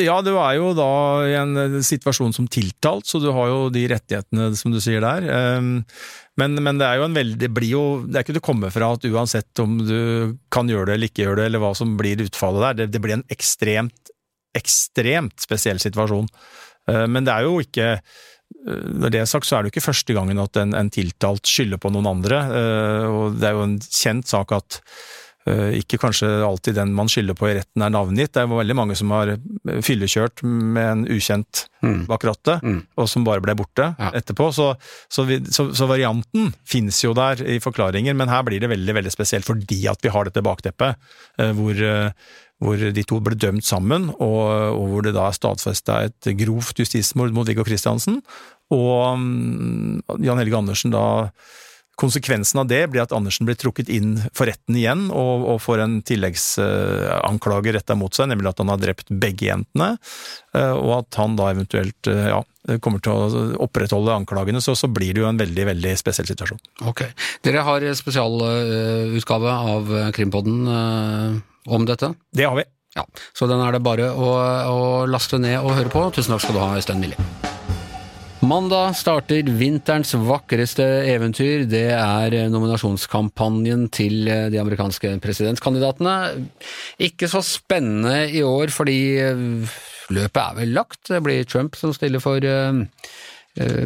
Ja, 0.00 0.20
du 0.24 0.32
er 0.32 0.56
jo 0.56 0.72
da 0.78 0.88
i 1.28 1.36
en 1.36 1.82
situasjon 1.84 2.32
som 2.36 2.48
tiltalt, 2.48 3.04
så 3.08 3.20
du 3.20 3.28
har 3.36 3.52
jo 3.52 3.60
de 3.74 3.84
rettighetene 3.92 4.48
som 4.56 4.72
du 4.72 4.80
sier 4.80 5.04
der. 5.04 5.28
Um, 5.60 5.74
men, 6.40 6.56
men, 6.56 6.80
det 6.80 6.88
er 6.88 7.00
jo 7.00 7.06
en 7.08 7.16
veldig 7.16 7.36
Det 7.42 7.50
blir 7.52 7.72
jo 7.74 7.84
Det 8.06 8.16
er 8.16 8.24
ikke 8.24 8.36
til 8.36 8.42
å 8.42 8.46
komme 8.46 8.70
fra 8.72 8.92
at 8.94 9.04
uansett 9.04 9.60
om 9.60 9.76
du 9.82 10.38
kan 10.52 10.70
gjøre 10.70 10.88
det 10.88 10.96
eller 10.96 11.12
ikke 11.12 11.26
gjøre 11.26 11.42
det, 11.42 11.50
eller 11.50 11.64
hva 11.66 11.74
som 11.76 11.98
blir 12.00 12.24
utfallet 12.24 12.64
der, 12.64 12.80
det, 12.80 12.88
det 12.94 13.04
blir 13.04 13.18
en 13.18 13.26
ekstremt, 13.34 14.12
ekstremt 14.56 15.36
spesiell 15.42 15.82
situasjon. 15.82 16.30
Eh, 16.88 17.06
men 17.10 17.26
det 17.26 17.34
er 17.34 17.48
jo 17.48 17.60
ikke 17.62 17.92
eh, 17.98 18.18
når 18.66 19.14
det 19.14 19.22
er 19.22 19.30
sagt, 19.30 19.48
så 19.48 19.56
er 19.56 19.62
det 19.62 19.70
jo 19.70 19.76
ikke 19.76 19.88
første 19.88 20.16
gangen 20.16 20.42
at 20.42 20.58
en, 20.60 20.74
en 20.76 20.92
tiltalt 20.92 21.48
skylder 21.48 21.80
på 21.80 21.92
noen 21.94 22.10
andre. 22.10 22.42
Eh, 22.60 23.06
og 23.08 23.40
Det 23.40 23.48
er 23.48 23.56
jo 23.56 23.66
en 23.68 23.78
kjent 23.80 24.28
sak 24.28 24.52
at 24.56 24.80
Eh, 25.48 25.78
ikke 25.80 25.96
kanskje 26.02 26.28
alltid 26.44 26.76
den 26.76 26.90
man 26.92 27.08
skylder 27.08 27.36
på 27.38 27.48
i 27.48 27.54
retten 27.56 27.84
er 27.84 27.92
navngitt. 27.94 28.34
Det 28.34 28.42
er 28.42 28.50
veldig 28.50 28.76
mange 28.76 28.96
som 28.98 29.12
har 29.14 29.32
eh, 29.32 29.78
fyllekjørt 29.84 30.42
med 30.44 30.84
en 30.84 31.06
ukjent 31.16 31.64
mm. 31.80 32.02
bak 32.10 32.26
rattet, 32.28 32.66
mm. 32.66 32.80
og 33.00 33.08
som 33.08 33.24
bare 33.24 33.40
ble 33.44 33.54
borte 33.56 33.88
ja. 33.88 34.10
etterpå. 34.20 34.50
Så, 34.56 34.74
så, 35.08 35.24
vi, 35.28 35.40
så, 35.48 35.70
så 35.76 35.88
varianten 35.88 36.52
finnes 36.68 37.00
jo 37.04 37.14
der 37.16 37.40
i 37.40 37.56
forklaringer, 37.62 38.16
men 38.18 38.32
her 38.32 38.44
blir 38.46 38.60
det 38.60 38.68
veldig 38.72 38.98
veldig 39.00 39.14
spesielt 39.14 39.48
fordi 39.48 39.80
at 39.90 40.04
vi 40.04 40.12
har 40.12 40.28
dette 40.28 40.44
bakteppet, 40.44 41.10
eh, 41.40 41.54
hvor, 41.56 41.82
hvor 42.60 42.80
de 42.92 43.04
to 43.08 43.20
ble 43.24 43.38
dømt 43.40 43.64
sammen, 43.66 44.10
og, 44.20 44.44
og 44.76 44.84
hvor 44.92 45.06
det 45.06 45.14
da 45.16 45.30
er 45.30 45.36
stadfesta 45.36 46.02
et 46.08 46.32
grovt 46.42 46.82
justismord 46.82 47.32
mot 47.36 47.48
Viggo 47.48 47.64
Kristiansen. 47.66 48.20
Og 48.70 49.16
um, 49.16 49.98
Jan 50.22 50.38
Helge 50.40 50.60
Andersen 50.60 50.94
da 50.94 51.06
Konsekvensen 52.00 52.62
av 52.62 52.68
det 52.70 52.78
blir 52.88 53.02
at 53.02 53.12
Andersen 53.12 53.44
blir 53.44 53.58
trukket 53.60 53.90
inn 53.92 54.14
for 54.32 54.48
retten 54.48 54.76
igjen, 54.78 55.02
og, 55.12 55.42
og 55.52 55.58
får 55.60 55.82
en 55.84 55.98
tilleggsanklage 56.08 57.74
retta 57.76 57.96
mot 57.98 58.16
seg, 58.16 58.30
nemlig 58.30 58.48
at 58.48 58.62
han 58.62 58.72
har 58.72 58.80
drept 58.80 59.12
begge 59.12 59.50
jentene, 59.50 59.90
uh, 60.56 60.76
og 60.78 60.94
at 61.02 61.20
han 61.20 61.36
da 61.36 61.50
eventuelt 61.52 62.08
uh, 62.08 62.22
ja, 62.30 62.78
kommer 62.80 63.04
til 63.04 63.12
å 63.12 63.42
opprettholde 63.66 64.16
anklagene, 64.16 64.64
så, 64.64 64.72
så 64.78 64.88
blir 64.88 65.12
det 65.12 65.24
jo 65.24 65.28
en 65.28 65.40
veldig 65.40 65.68
veldig 65.74 65.92
spesiell 66.00 66.28
situasjon. 66.30 66.62
Ok. 66.88 67.04
Dere 67.44 67.66
har 67.68 67.84
spesialutgave 68.00 69.60
av 69.74 69.94
Krimpodden 70.16 70.72
om 71.70 71.86
dette? 71.88 72.12
Det 72.34 72.46
har 72.48 72.58
vi. 72.58 72.66
Ja, 72.96 73.04
Så 73.36 73.46
den 73.46 73.62
er 73.62 73.76
det 73.76 73.84
bare 73.86 74.10
å, 74.10 74.30
å 74.66 74.80
laste 75.06 75.38
ned 75.38 75.60
og 75.62 75.76
høre 75.76 75.92
på. 75.92 76.02
Tusen 76.14 76.34
takk 76.34 76.42
skal 76.42 76.58
du 76.58 76.62
ha, 76.62 76.74
Øystein 76.78 77.02
Millie. 77.02 77.28
Mandag 78.40 78.94
starter 78.96 79.46
vinterens 79.52 80.14
vakreste 80.16 80.84
eventyr. 81.12 81.66
Det 81.70 81.90
er 81.92 82.34
nominasjonskampanjen 82.50 83.84
til 83.92 84.24
de 84.24 84.58
amerikanske 84.58 85.12
presidentkandidatene. 85.22 86.14
Ikke 87.04 87.28
så 87.30 87.44
spennende 87.44 88.24
i 88.32 88.40
år, 88.42 88.72
fordi 88.72 88.96
løpet 90.10 90.40
er 90.40 90.56
vel 90.56 90.72
lagt. 90.74 91.02
Det 91.12 91.20
blir 91.22 91.44
Trump 91.44 91.76
som 91.78 91.92
stiller 91.94 92.24
for 92.24 92.42
uh, 92.42 92.80
uh, 93.60 93.84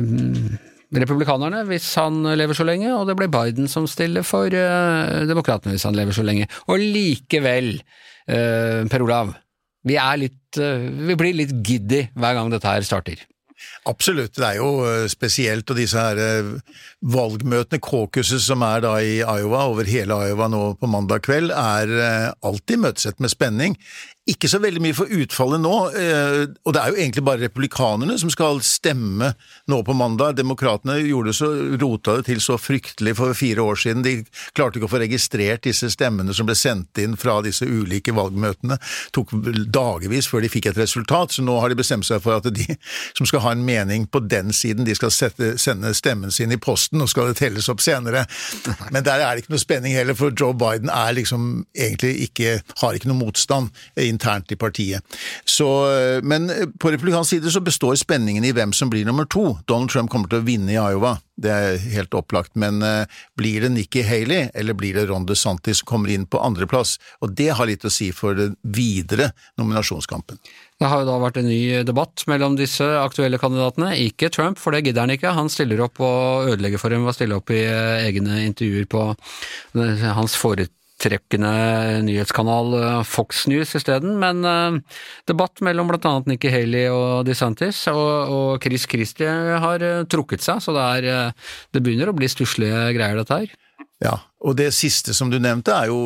republikanerne 1.02 1.64
hvis 1.68 1.88
han 2.00 2.22
lever 2.38 2.56
så 2.56 2.66
lenge, 2.66 2.90
og 2.94 3.08
det 3.08 3.16
blir 3.18 3.32
Biden 3.32 3.70
som 3.70 3.88
stiller 3.90 4.26
for 4.26 4.46
uh, 4.46 5.24
demokratene 5.28 5.74
hvis 5.74 5.86
han 5.88 5.96
lever 5.98 6.16
så 6.16 6.24
lenge. 6.26 6.48
Og 6.68 6.82
likevel, 6.82 7.76
Per 8.24 9.02
Olav, 9.04 9.34
vi, 9.84 9.98
litt, 10.16 10.56
vi 10.56 11.16
blir 11.20 11.36
litt 11.36 11.50
giddy 11.60 12.06
hver 12.16 12.38
gang 12.38 12.48
dette 12.48 12.70
her 12.70 12.86
starter. 12.86 13.20
Absolutt, 13.84 14.38
det 14.38 14.46
er 14.46 14.56
jo 14.62 14.68
eh, 14.88 15.04
spesielt, 15.12 15.68
og 15.68 15.76
disse 15.76 16.00
her 16.00 16.16
eh, 16.20 16.78
valgmøtene, 17.04 17.82
caucuset 17.84 18.40
som 18.40 18.64
er 18.64 18.80
da 18.86 18.94
i 19.04 19.18
Iowa, 19.20 19.66
over 19.68 19.84
hele 19.84 20.16
Iowa 20.30 20.48
nå 20.48 20.62
på 20.80 20.88
mandag 20.88 21.26
kveld, 21.26 21.52
er 21.52 21.92
eh, 21.92 22.32
alltid 22.48 22.80
møtesett 22.80 23.20
med 23.20 23.34
spenning. 23.34 23.76
Ikke 24.24 24.48
så 24.48 24.56
veldig 24.56 24.80
mye 24.80 24.96
for 24.96 25.10
utfallet 25.12 25.60
nå, 25.60 25.70
og 25.84 26.70
det 26.72 26.80
er 26.80 26.94
jo 26.94 26.96
egentlig 26.96 27.24
bare 27.26 27.42
republikanerne 27.42 28.14
som 28.16 28.30
skal 28.32 28.62
stemme 28.64 29.34
nå 29.68 29.80
på 29.84 29.92
mandag. 29.92 30.38
Demokratene 30.38 30.94
gjorde 31.04 31.34
så, 31.36 31.50
rota 31.76 32.14
det 32.16 32.30
til 32.30 32.40
så 32.40 32.56
fryktelig 32.56 33.12
for 33.18 33.36
fire 33.36 33.60
år 33.60 33.76
siden. 33.82 34.00
De 34.00 34.14
klarte 34.56 34.80
ikke 34.80 34.88
å 34.88 34.94
få 34.94 35.02
registrert 35.02 35.68
disse 35.68 35.90
stemmene 35.92 36.32
som 36.32 36.48
ble 36.48 36.56
sendt 36.56 37.02
inn 37.04 37.18
fra 37.20 37.34
disse 37.44 37.68
ulike 37.68 38.16
valgmøtene. 38.16 38.80
Det 38.80 39.12
tok 39.12 39.36
dagevis 39.68 40.30
før 40.32 40.46
de 40.46 40.52
fikk 40.56 40.70
et 40.72 40.80
resultat, 40.80 41.36
så 41.36 41.44
nå 41.44 41.58
har 41.60 41.68
de 41.68 41.82
bestemt 41.82 42.08
seg 42.08 42.24
for 42.24 42.40
at 42.40 42.48
de 42.48 42.78
som 43.12 43.28
skal 43.28 43.44
ha 43.44 43.52
en 43.52 43.60
mening 43.60 43.73
på 44.10 44.20
den 44.20 44.52
siden. 44.52 44.84
De 44.84 44.94
skal 44.94 45.12
sette, 45.14 45.54
sende 45.58 45.94
stemmen 45.94 46.32
sin 46.32 46.52
i 46.52 46.58
posten, 46.60 47.02
og 47.02 47.10
skal 47.10 47.30
det 47.30 47.38
telles 47.40 47.68
opp 47.68 47.82
senere. 47.84 48.24
Men 48.90 49.04
der 49.04 49.20
er 49.20 49.34
det 49.34 49.44
ikke 49.44 49.54
noe 49.54 49.62
spenning 49.62 49.94
heller, 49.96 50.16
for 50.18 50.32
Joe 50.32 50.54
Biden 50.54 50.90
er 50.92 51.14
liksom 51.16 51.66
egentlig 51.74 52.28
ikke 52.28 52.60
har 52.80 52.94
ikke 52.94 53.10
noe 53.10 53.20
motstand 53.20 53.70
internt 54.00 54.52
i 54.52 54.58
partiet. 54.60 55.04
Så, 55.44 55.68
men 56.22 56.50
på 56.80 56.92
republikansk 56.94 57.36
side 57.36 57.52
så 57.52 57.62
består 57.64 57.98
spenningen 58.00 58.44
i 58.44 58.54
hvem 58.54 58.72
som 58.72 58.90
blir 58.92 59.06
nummer 59.06 59.28
to. 59.30 59.58
Donald 59.66 59.90
Trump 59.90 60.10
kommer 60.12 60.30
til 60.30 60.42
å 60.42 60.46
vinne 60.46 60.74
i 60.74 60.80
Iowa. 60.80 61.16
Det 61.34 61.50
er 61.50 61.80
helt 61.96 62.14
opplagt, 62.14 62.52
men 62.54 62.78
uh, 62.84 63.10
blir 63.38 63.64
det 63.64 63.72
Nikki 63.74 64.04
Haley, 64.06 64.50
eller 64.54 64.76
blir 64.78 64.94
det 64.94 65.08
Ron 65.08 65.26
DeSantis 65.26 65.80
som 65.82 65.88
kommer 65.90 66.12
inn 66.14 66.28
på 66.30 66.38
andreplass? 66.38 66.96
Og 67.26 67.34
det 67.34 67.50
har 67.58 67.66
litt 67.66 67.84
å 67.84 67.90
si 67.92 68.12
for 68.14 68.38
den 68.38 68.54
videre 68.62 69.32
nominasjonskampen. 69.58 70.38
Det 70.82 70.90
har 70.90 71.04
jo 71.04 71.06
da 71.06 71.18
vært 71.22 71.38
en 71.38 71.46
ny 71.46 71.82
debatt 71.86 72.24
mellom 72.30 72.56
disse 72.58 72.84
aktuelle 72.98 73.38
kandidatene. 73.38 73.92
Ikke 74.08 74.30
Trump, 74.34 74.58
for 74.58 74.74
det 74.74 74.82
gidder 74.88 75.04
han 75.04 75.14
ikke. 75.14 75.34
Han 75.36 75.50
stiller 75.52 75.84
opp 75.86 76.00
og 76.02 76.50
ødelegger 76.50 76.82
for 76.82 76.90
dem 76.90 77.06
ved 77.06 77.14
å 77.14 77.16
stille 77.16 77.36
opp 77.38 77.52
i 77.54 77.60
eh, 77.62 78.06
egne 78.08 78.40
intervjuer 78.48 78.88
på 78.90 79.04
eh, 79.14 80.02
hans 80.18 80.34
foretrekkende 80.40 81.52
nyhetskanal 82.08 82.74
eh, 82.80 82.98
Fox 83.06 83.46
News 83.52 83.76
isteden. 83.78 84.18
Men 84.18 84.42
debatt 85.30 85.62
mellom 85.62 85.94
annet 85.94 86.32
Nikki 86.32 86.50
Haley 86.50 86.90
og 86.90 87.22
DeSantis, 87.30 87.86
og, 87.94 88.58
Chris 88.64 88.90
Christie 88.90 89.30
har 89.62 89.86
trukket 90.10 90.42
seg, 90.42 90.58
så 90.64 90.74
det, 90.74 90.90
er, 90.98 91.50
det 91.70 91.86
begynner 91.86 92.10
å 92.10 92.18
bli 92.18 92.26
stusslige 92.30 92.90
greier, 92.98 93.22
dette 93.22 93.44
her. 93.44 93.58
Ja, 94.02 94.18
og 94.44 94.58
det 94.58 94.68
siste 94.76 95.14
som 95.16 95.30
du 95.32 95.38
nevnte 95.40 95.72
jo, 95.88 95.96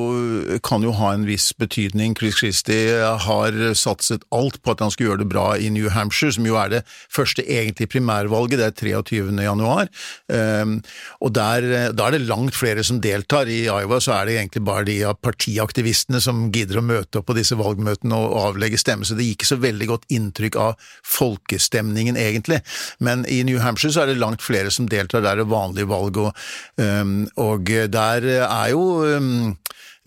kan 0.64 0.84
jo 0.84 0.92
ha 0.94 1.10
en 1.14 1.26
viss 1.26 1.50
betydning. 1.58 2.14
Chris 2.18 2.38
Christie 2.38 2.94
har 3.24 3.56
satset 3.78 4.22
alt 4.34 4.60
på 4.62 4.74
at 4.74 4.84
han 4.84 4.92
skulle 4.94 5.10
gjøre 5.10 5.24
det 5.24 5.30
bra 5.32 5.46
i 5.58 5.70
New 5.74 5.88
Hampshire, 5.90 6.36
som 6.36 6.46
jo 6.46 6.54
er 6.60 6.70
det 6.76 6.82
første 6.86 7.42
egentlige 7.42 7.90
primærvalget, 7.96 8.60
det 8.60 8.68
er 8.68 8.76
23. 9.02 9.34
januar. 9.42 9.90
Um, 10.30 10.76
og 11.24 11.34
der, 11.34 11.66
da 11.98 12.06
er 12.06 12.14
det 12.14 12.28
langt 12.28 12.54
flere 12.54 12.84
som 12.86 13.00
deltar. 13.02 13.50
I 13.50 13.64
Iowa 13.66 13.98
så 14.02 14.14
er 14.20 14.28
det 14.28 14.36
egentlig 14.38 14.62
bare 14.68 14.86
de 14.86 15.00
av 15.08 15.18
partiaktivistene 15.24 16.22
som 16.22 16.46
gidder 16.54 16.78
å 16.78 16.86
møte 16.86 17.20
opp 17.20 17.28
på 17.32 17.36
disse 17.38 17.58
valgmøtene 17.58 18.14
og 18.14 18.38
avlegge 18.44 18.78
stemme, 18.78 19.08
så 19.08 19.18
det 19.18 19.26
gir 19.26 19.38
ikke 19.38 19.50
så 19.50 19.58
veldig 19.66 19.90
godt 19.90 20.06
inntrykk 20.14 20.60
av 20.62 20.88
folkestemningen, 21.02 22.18
egentlig. 22.20 22.62
Men 23.02 23.26
i 23.26 23.42
New 23.48 23.58
Hampshire 23.64 23.96
så 23.96 24.06
er 24.06 24.12
det 24.12 24.22
langt 24.22 24.46
flere 24.46 24.70
som 24.70 24.86
deltar, 24.86 25.26
der 25.26 25.34
er 25.34 25.42
det 25.42 25.50
vanlige 25.50 25.90
valg, 25.90 26.22
og, 26.22 26.48
um, 26.78 27.26
og 27.42 27.66
der 27.66 28.27
er 28.36 28.68
jo 28.74 28.84
um, 29.06 29.56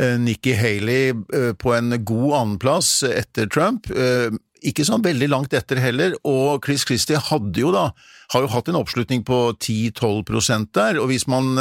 eh, 0.01 0.17
Nikki 0.21 0.53
Haley 0.57 1.12
uh, 1.13 1.51
på 1.57 1.73
en 1.77 1.95
god 2.05 2.38
annenplass 2.39 3.01
etter 3.07 3.49
Trump. 3.51 3.89
Uh, 3.89 4.29
ikke 4.62 4.86
sånn 4.86 5.01
veldig 5.05 5.31
langt 5.31 5.55
etter 5.57 5.81
heller, 5.81 6.13
og 6.27 6.62
Chris 6.65 6.86
Christie 6.86 7.17
hadde 7.17 7.63
jo 7.63 7.71
da, 7.73 7.88
har 8.34 8.45
jo 8.45 8.51
hatt 8.53 8.69
en 8.69 8.77
oppslutning 8.77 9.25
på 9.25 9.39
10-12 9.57 10.69
der, 10.69 10.99
og 11.01 11.10
hvis 11.10 11.25
man 11.25 11.57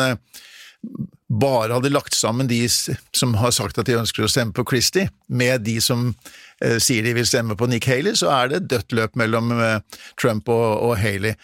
bare 1.30 1.76
hadde 1.76 1.92
lagt 1.92 2.16
sammen 2.16 2.48
de 2.50 2.64
som 2.68 3.36
har 3.38 3.52
sagt 3.54 3.78
at 3.78 3.86
de 3.86 3.98
ønsker 4.00 4.26
å 4.26 4.30
stemme 4.30 4.54
på 4.56 4.64
Christie, 4.66 5.10
med 5.28 5.62
de 5.66 5.76
som 5.84 6.08
eh, 6.10 6.16
sier 6.82 7.04
de 7.04 7.14
vil 7.16 7.26
stemme 7.28 7.56
på 7.56 7.68
Nick 7.70 7.88
Haley, 7.88 8.14
så 8.18 8.30
er 8.34 8.50
det 8.52 8.66
dødt 8.68 8.92
løp 8.96 9.16
mellom 9.18 9.52
eh, 9.56 9.80
Trump 10.20 10.48
og, 10.52 10.66
og, 10.84 10.94
Haley. 11.00 11.34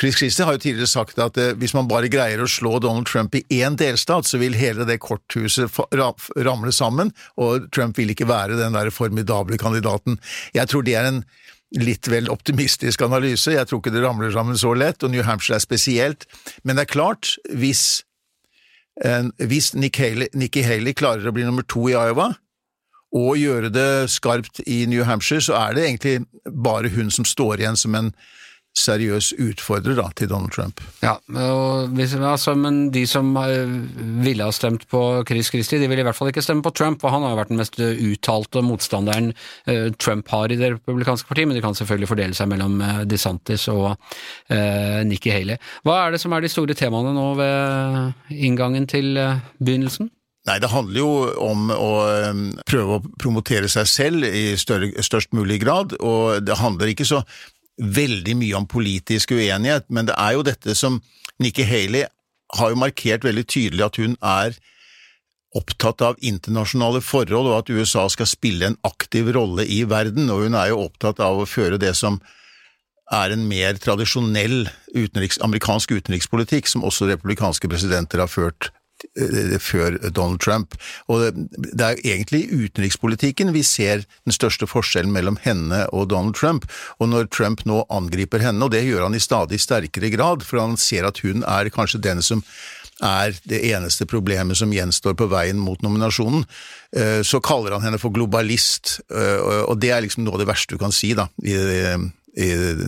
Chris 0.00 0.18
Christie 0.20 0.44
har 0.44 0.56
jo 0.56 0.62
tidligere 0.66 0.90
sagt 0.90 1.20
at 1.22 1.40
eh, 1.40 1.54
hvis 1.56 1.74
man 1.76 1.88
bare 1.88 2.10
greier 2.12 2.42
å 2.42 2.50
slå 2.50 2.76
Donald 2.84 3.08
Trump 3.08 3.34
i 3.38 3.44
én 3.56 3.78
delstat, 3.80 4.28
så 4.28 4.40
vil 4.42 4.56
hele 4.58 4.84
det 4.88 5.00
korthuset 5.04 5.80
ramle 5.96 6.74
sammen, 6.76 7.14
og 7.40 7.70
Trump 7.72 7.98
vil 7.98 8.12
ikke 8.12 8.28
være 8.28 8.60
den 8.60 8.76
der 8.76 8.92
formidable 8.92 9.58
kandidaten. 9.60 10.20
Jeg 10.56 10.68
tror 10.72 10.84
det 10.86 10.96
er 11.00 11.10
en 11.10 11.22
litt 11.76 12.06
vel 12.08 12.28
optimistisk 12.30 13.02
analyse. 13.02 13.56
Jeg 13.56 13.66
tror 13.68 13.80
ikke 13.80 13.94
det 13.96 14.04
ramler 14.04 14.30
sammen 14.34 14.58
så 14.60 14.74
lett, 14.76 15.02
og 15.02 15.12
New 15.12 15.24
Hampshire 15.26 15.58
er 15.58 15.64
spesielt. 15.64 16.28
Men 16.62 16.76
det 16.76 16.86
er 16.86 16.94
klart, 16.98 17.36
hvis 17.50 18.02
hvis 18.96 19.74
Nikki 19.76 20.62
Haley 20.64 20.94
klarer 20.96 21.28
å 21.28 21.32
bli 21.36 21.44
nummer 21.44 21.66
to 21.68 21.82
i 21.90 21.92
Iowa, 21.92 22.30
og 23.16 23.36
gjøre 23.40 23.72
det 23.72 23.90
skarpt 24.12 24.60
i 24.66 24.84
New 24.90 25.04
Hampshire, 25.08 25.44
så 25.44 25.56
er 25.58 25.76
det 25.76 25.86
egentlig 25.86 26.16
bare 26.52 26.92
hun 26.92 27.12
som 27.14 27.24
står 27.24 27.62
igjen 27.62 27.78
som 27.80 27.96
en 27.96 28.12
seriøs 28.76 29.30
utfordrer 29.40 29.96
da, 29.96 30.04
til 30.16 30.28
Donald 30.28 30.52
Trump. 30.52 30.82
Ja, 31.00 31.14
hvis, 31.96 32.12
altså, 32.18 32.52
men 32.58 32.90
de 32.92 33.06
som 33.08 33.30
ville 34.20 34.44
ha 34.44 34.52
stemt 34.52 34.84
på 34.90 35.00
Chris 35.28 35.48
Christie, 35.52 35.80
de 35.80 35.88
ville 35.88 36.04
i 36.04 36.06
hvert 36.06 36.18
fall 36.18 36.28
ikke 36.28 36.44
stemme 36.44 36.64
på 36.64 36.74
Trump, 36.76 37.04
og 37.04 37.14
han 37.14 37.24
har 37.24 37.38
vært 37.38 37.54
den 37.54 37.60
mest 37.60 37.78
uttalte 37.80 38.62
motstanderen 38.64 39.32
uh, 39.32 39.88
Trump 39.96 40.28
har 40.32 40.52
i 40.52 40.60
det 40.60 40.74
republikanske 40.74 41.30
partiet, 41.30 41.48
men 41.48 41.56
de 41.56 41.64
kan 41.64 41.78
selvfølgelig 41.78 42.10
fordele 42.10 42.36
seg 42.36 42.50
mellom 42.52 42.76
uh, 42.84 43.00
DeSantis 43.08 43.64
og 43.72 43.94
eh, 44.52 45.00
Nikki 45.08 45.32
Haley. 45.32 45.56
Hva 45.86 45.96
er 46.02 46.14
det 46.14 46.20
som 46.20 46.34
er 46.36 46.44
de 46.44 46.52
store 46.52 46.76
temaene 46.76 47.14
nå 47.16 47.26
ved 47.40 48.36
inngangen 48.36 48.88
til 48.90 49.16
begynnelsen? 49.56 50.10
Nei, 50.46 50.60
det 50.62 50.70
handler 50.70 51.00
jo 51.00 51.10
om 51.42 51.70
å 51.74 51.90
prøve 52.68 52.98
å 52.98 53.04
promotere 53.18 53.68
seg 53.70 53.88
selv 53.90 54.26
i 54.28 54.52
større, 54.60 54.92
størst 55.02 55.34
mulig 55.34 55.58
grad, 55.64 55.96
og 55.98 56.44
det 56.46 56.60
handler 56.60 56.92
ikke 56.92 57.08
så 57.08 57.24
veldig 57.82 58.36
mye 58.38 58.60
om 58.60 58.68
politisk 58.70 59.34
uenighet, 59.34 59.88
men 59.90 60.06
det 60.08 60.14
er 60.16 60.36
jo 60.36 60.46
dette 60.46 60.76
som 60.78 61.00
Nikki 61.42 61.66
Haley 61.66 62.06
har 62.56 62.72
jo 62.72 62.78
markert 62.78 63.26
veldig 63.26 63.44
tydelig 63.50 63.84
at 63.88 63.98
hun 64.00 64.14
er 64.22 64.56
opptatt 65.56 66.02
av 66.04 66.22
internasjonale 66.24 67.02
forhold, 67.04 67.50
og 67.50 67.58
at 67.58 67.72
USA 67.72 68.06
skal 68.12 68.28
spille 68.30 68.70
en 68.70 68.78
aktiv 68.86 69.32
rolle 69.34 69.66
i 69.66 69.82
verden, 69.88 70.30
og 70.30 70.46
hun 70.46 70.56
er 70.58 70.70
jo 70.70 70.82
opptatt 70.86 71.20
av 71.24 71.42
å 71.42 71.48
føre 71.48 71.80
det 71.80 71.94
som 71.98 72.20
er 73.14 73.34
en 73.34 73.44
mer 73.46 73.78
tradisjonell 73.82 74.66
utenriks, 74.94 75.38
amerikansk 75.42 75.94
utenrikspolitikk, 75.94 76.70
som 76.70 76.84
også 76.86 77.10
republikanske 77.10 77.70
presidenter 77.70 78.22
har 78.22 78.30
ført 78.30 78.70
før 79.60 79.98
Donald 80.10 80.40
Trump. 80.40 80.76
Og 81.08 81.26
det 81.56 81.84
er 81.84 82.00
egentlig 82.04 82.44
i 82.46 82.62
utenrikspolitikken 82.66 83.52
vi 83.54 83.62
ser 83.66 84.04
den 84.24 84.34
største 84.34 84.68
forskjellen 84.70 85.12
mellom 85.12 85.38
henne 85.44 85.84
og 85.92 86.10
Donald 86.10 86.36
Trump. 86.38 86.66
Og 87.00 87.10
når 87.12 87.28
Trump 87.34 87.64
nå 87.68 87.84
angriper 87.90 88.42
henne, 88.44 88.64
og 88.64 88.72
det 88.74 88.86
gjør 88.86 89.08
han 89.08 89.16
i 89.16 89.22
stadig 89.22 89.60
sterkere 89.62 90.10
grad, 90.14 90.44
for 90.46 90.62
han 90.62 90.76
ser 90.80 91.08
at 91.08 91.20
hun 91.24 91.44
er 91.44 91.72
kanskje 91.74 92.02
den 92.02 92.24
som 92.24 92.44
er 93.04 93.34
det 93.44 93.60
eneste 93.74 94.06
problemet 94.08 94.56
som 94.56 94.72
gjenstår 94.72 95.16
på 95.18 95.28
veien 95.28 95.58
mot 95.60 95.82
nominasjonen, 95.84 96.46
eh, 96.96 97.20
så 97.20 97.42
kaller 97.44 97.76
han 97.76 97.84
henne 97.84 98.00
for 98.00 98.14
globalist, 98.14 99.00
eh, 99.10 99.66
og 99.68 99.76
det 99.80 99.92
er 99.92 100.00
liksom 100.00 100.24
noe 100.24 100.38
av 100.38 100.44
det 100.44 100.48
verste 100.48 100.76
du 100.76 100.80
kan 100.80 100.94
si 100.94 101.12
da, 101.12 101.28
i 101.44 101.52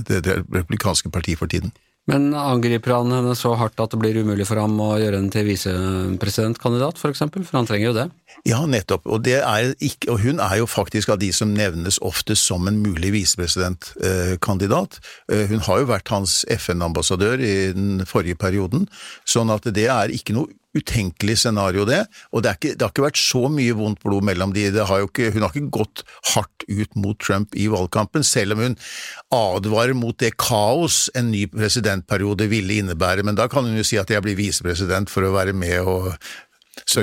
det 0.09 0.25
republikanske 0.25 1.12
partiet 1.12 1.40
for 1.40 1.51
tiden. 1.51 1.73
Men 2.09 2.31
angriper 2.33 2.94
han 2.97 3.12
henne 3.12 3.35
så 3.37 3.53
hardt 3.61 3.81
at 3.85 3.92
det 3.92 4.01
blir 4.01 4.16
umulig 4.23 4.47
for 4.49 4.61
ham 4.62 4.79
å 4.81 4.94
gjøre 4.97 5.21
henne 5.21 5.33
til 5.33 5.44
visepresidentkandidat, 5.51 6.97
f.eks.? 6.97 7.21
For, 7.27 7.44
for 7.44 7.61
han 7.61 7.68
trenger 7.68 7.90
jo 7.90 7.97
det. 7.99 8.07
Ja, 8.47 8.61
nettopp. 8.67 9.07
Og, 9.11 9.27
ikke, 9.27 10.11
og, 10.12 10.21
hun 10.23 10.41
er 10.41 10.61
jo 10.61 10.69
faktisk 10.69 11.12
av 11.12 11.21
de 11.23 11.31
som 11.35 11.53
nevnes 11.55 11.99
oftest 12.05 12.47
som 12.49 12.69
en 12.69 12.81
mulig 12.85 13.12
visepresidentkandidat. 13.17 15.01
Eh, 15.33 15.47
hun 15.51 15.64
har 15.67 15.83
jo 15.83 15.91
vært 15.91 16.12
hans 16.12 16.45
FN-ambassadør 16.59 17.43
i 17.43 17.57
den 17.77 18.07
forrige 18.09 18.38
perioden, 18.38 18.87
sånn 19.29 19.53
at 19.55 19.69
det 19.75 19.88
er 19.93 20.14
ikke 20.14 20.37
noe 20.37 20.53
utenkelig 20.77 21.38
scenario, 21.43 21.85
det. 21.88 22.03
Og 22.33 22.45
det, 22.45 22.55
ikke, 22.59 22.75
det, 22.77 22.85
har 22.85 22.93
ikke 22.93 23.07
vært 23.07 23.21
så 23.21 23.49
mye 23.53 23.77
vondt 23.77 24.03
blod 24.05 24.27
mellom 24.29 24.53
de. 24.55 24.69
Har 24.77 25.07
ikke, 25.07 25.31
hun 25.35 25.45
har 25.47 25.55
ikke 25.55 25.73
gått 25.81 26.05
hardt 26.35 26.67
ut 26.69 26.99
mot 27.01 27.19
Trump 27.21 27.57
i 27.57 27.69
valgkampen, 27.73 28.27
selv 28.27 28.55
om 28.55 28.64
hun 28.67 28.77
advarer 29.35 29.97
mot 29.97 30.17
det 30.21 30.35
kaos 30.41 31.07
en 31.19 31.33
ny 31.33 31.47
presidentperiode 31.51 32.51
ville 32.53 32.83
innebære. 32.83 33.25
Men 33.27 33.38
da 33.38 33.49
kan 33.51 33.67
hun 33.67 33.79
jo 33.81 33.87
si 33.87 33.99
at 34.01 34.12
jeg 34.12 34.25
blir 34.25 34.38
visepresident 34.38 35.11
for 35.12 35.27
å 35.27 35.35
være 35.35 35.57
med 35.57 35.81
og 35.88 36.12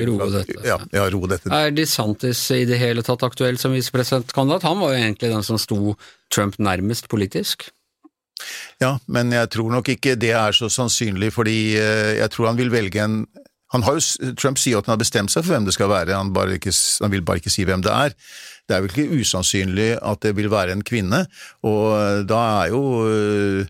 Ro 0.05 0.29
dette. 0.33 0.57
Ja, 0.65 0.77
ja, 0.93 1.05
ro 1.13 1.21
dette. 1.29 1.51
Er 1.53 1.73
DeSantis 1.75 2.43
i 2.55 2.63
det 2.69 2.79
hele 2.81 3.03
tatt 3.05 3.23
aktuell 3.27 3.59
som 3.61 3.75
visepresidentkandidat? 3.75 4.67
Han 4.67 4.81
var 4.83 4.93
jo 4.93 5.01
egentlig 5.01 5.31
den 5.33 5.45
som 5.45 5.59
sto 5.61 5.95
Trump 6.33 6.59
nærmest 6.59 7.09
politisk. 7.11 7.69
Ja, 8.83 8.97
men 9.07 9.31
jeg 9.31 9.49
tror 9.55 9.71
nok 9.71 9.89
ikke 9.93 10.17
det 10.19 10.33
er 10.35 10.55
så 10.55 10.69
sannsynlig, 10.71 11.31
fordi 11.35 11.77
eh, 11.79 12.17
jeg 12.19 12.31
tror 12.33 12.51
han 12.51 12.59
vil 12.59 12.73
velge 12.73 13.03
en 13.03 13.23
jo, 13.75 14.33
Trump 14.39 14.59
sier 14.61 14.79
at 14.79 14.87
han 14.87 14.93
har 14.93 15.01
bestemt 15.01 15.33
seg 15.33 15.43
for 15.43 15.55
hvem 15.55 15.65
det 15.67 15.73
skal 15.75 15.89
være, 15.91 16.15
han, 16.15 16.29
ikke, 16.53 16.71
han, 17.01 17.11
vil 17.11 17.23
bare 17.25 17.41
ikke 17.41 17.51
si 17.51 17.65
hvem 17.67 17.81
det 17.83 17.91
er. 17.91 18.13
Det 18.65 18.75
er 18.75 18.83
vel 18.83 18.93
ikke 18.93 19.19
usannsynlig 19.19 19.89
at 19.99 20.21
det 20.23 20.35
vil 20.37 20.47
være 20.51 20.75
en 20.75 20.85
kvinne, 20.85 21.25
og 21.65 22.23
da 22.29 22.41
er 22.61 22.71
jo 22.71 22.83
øh, 23.09 23.65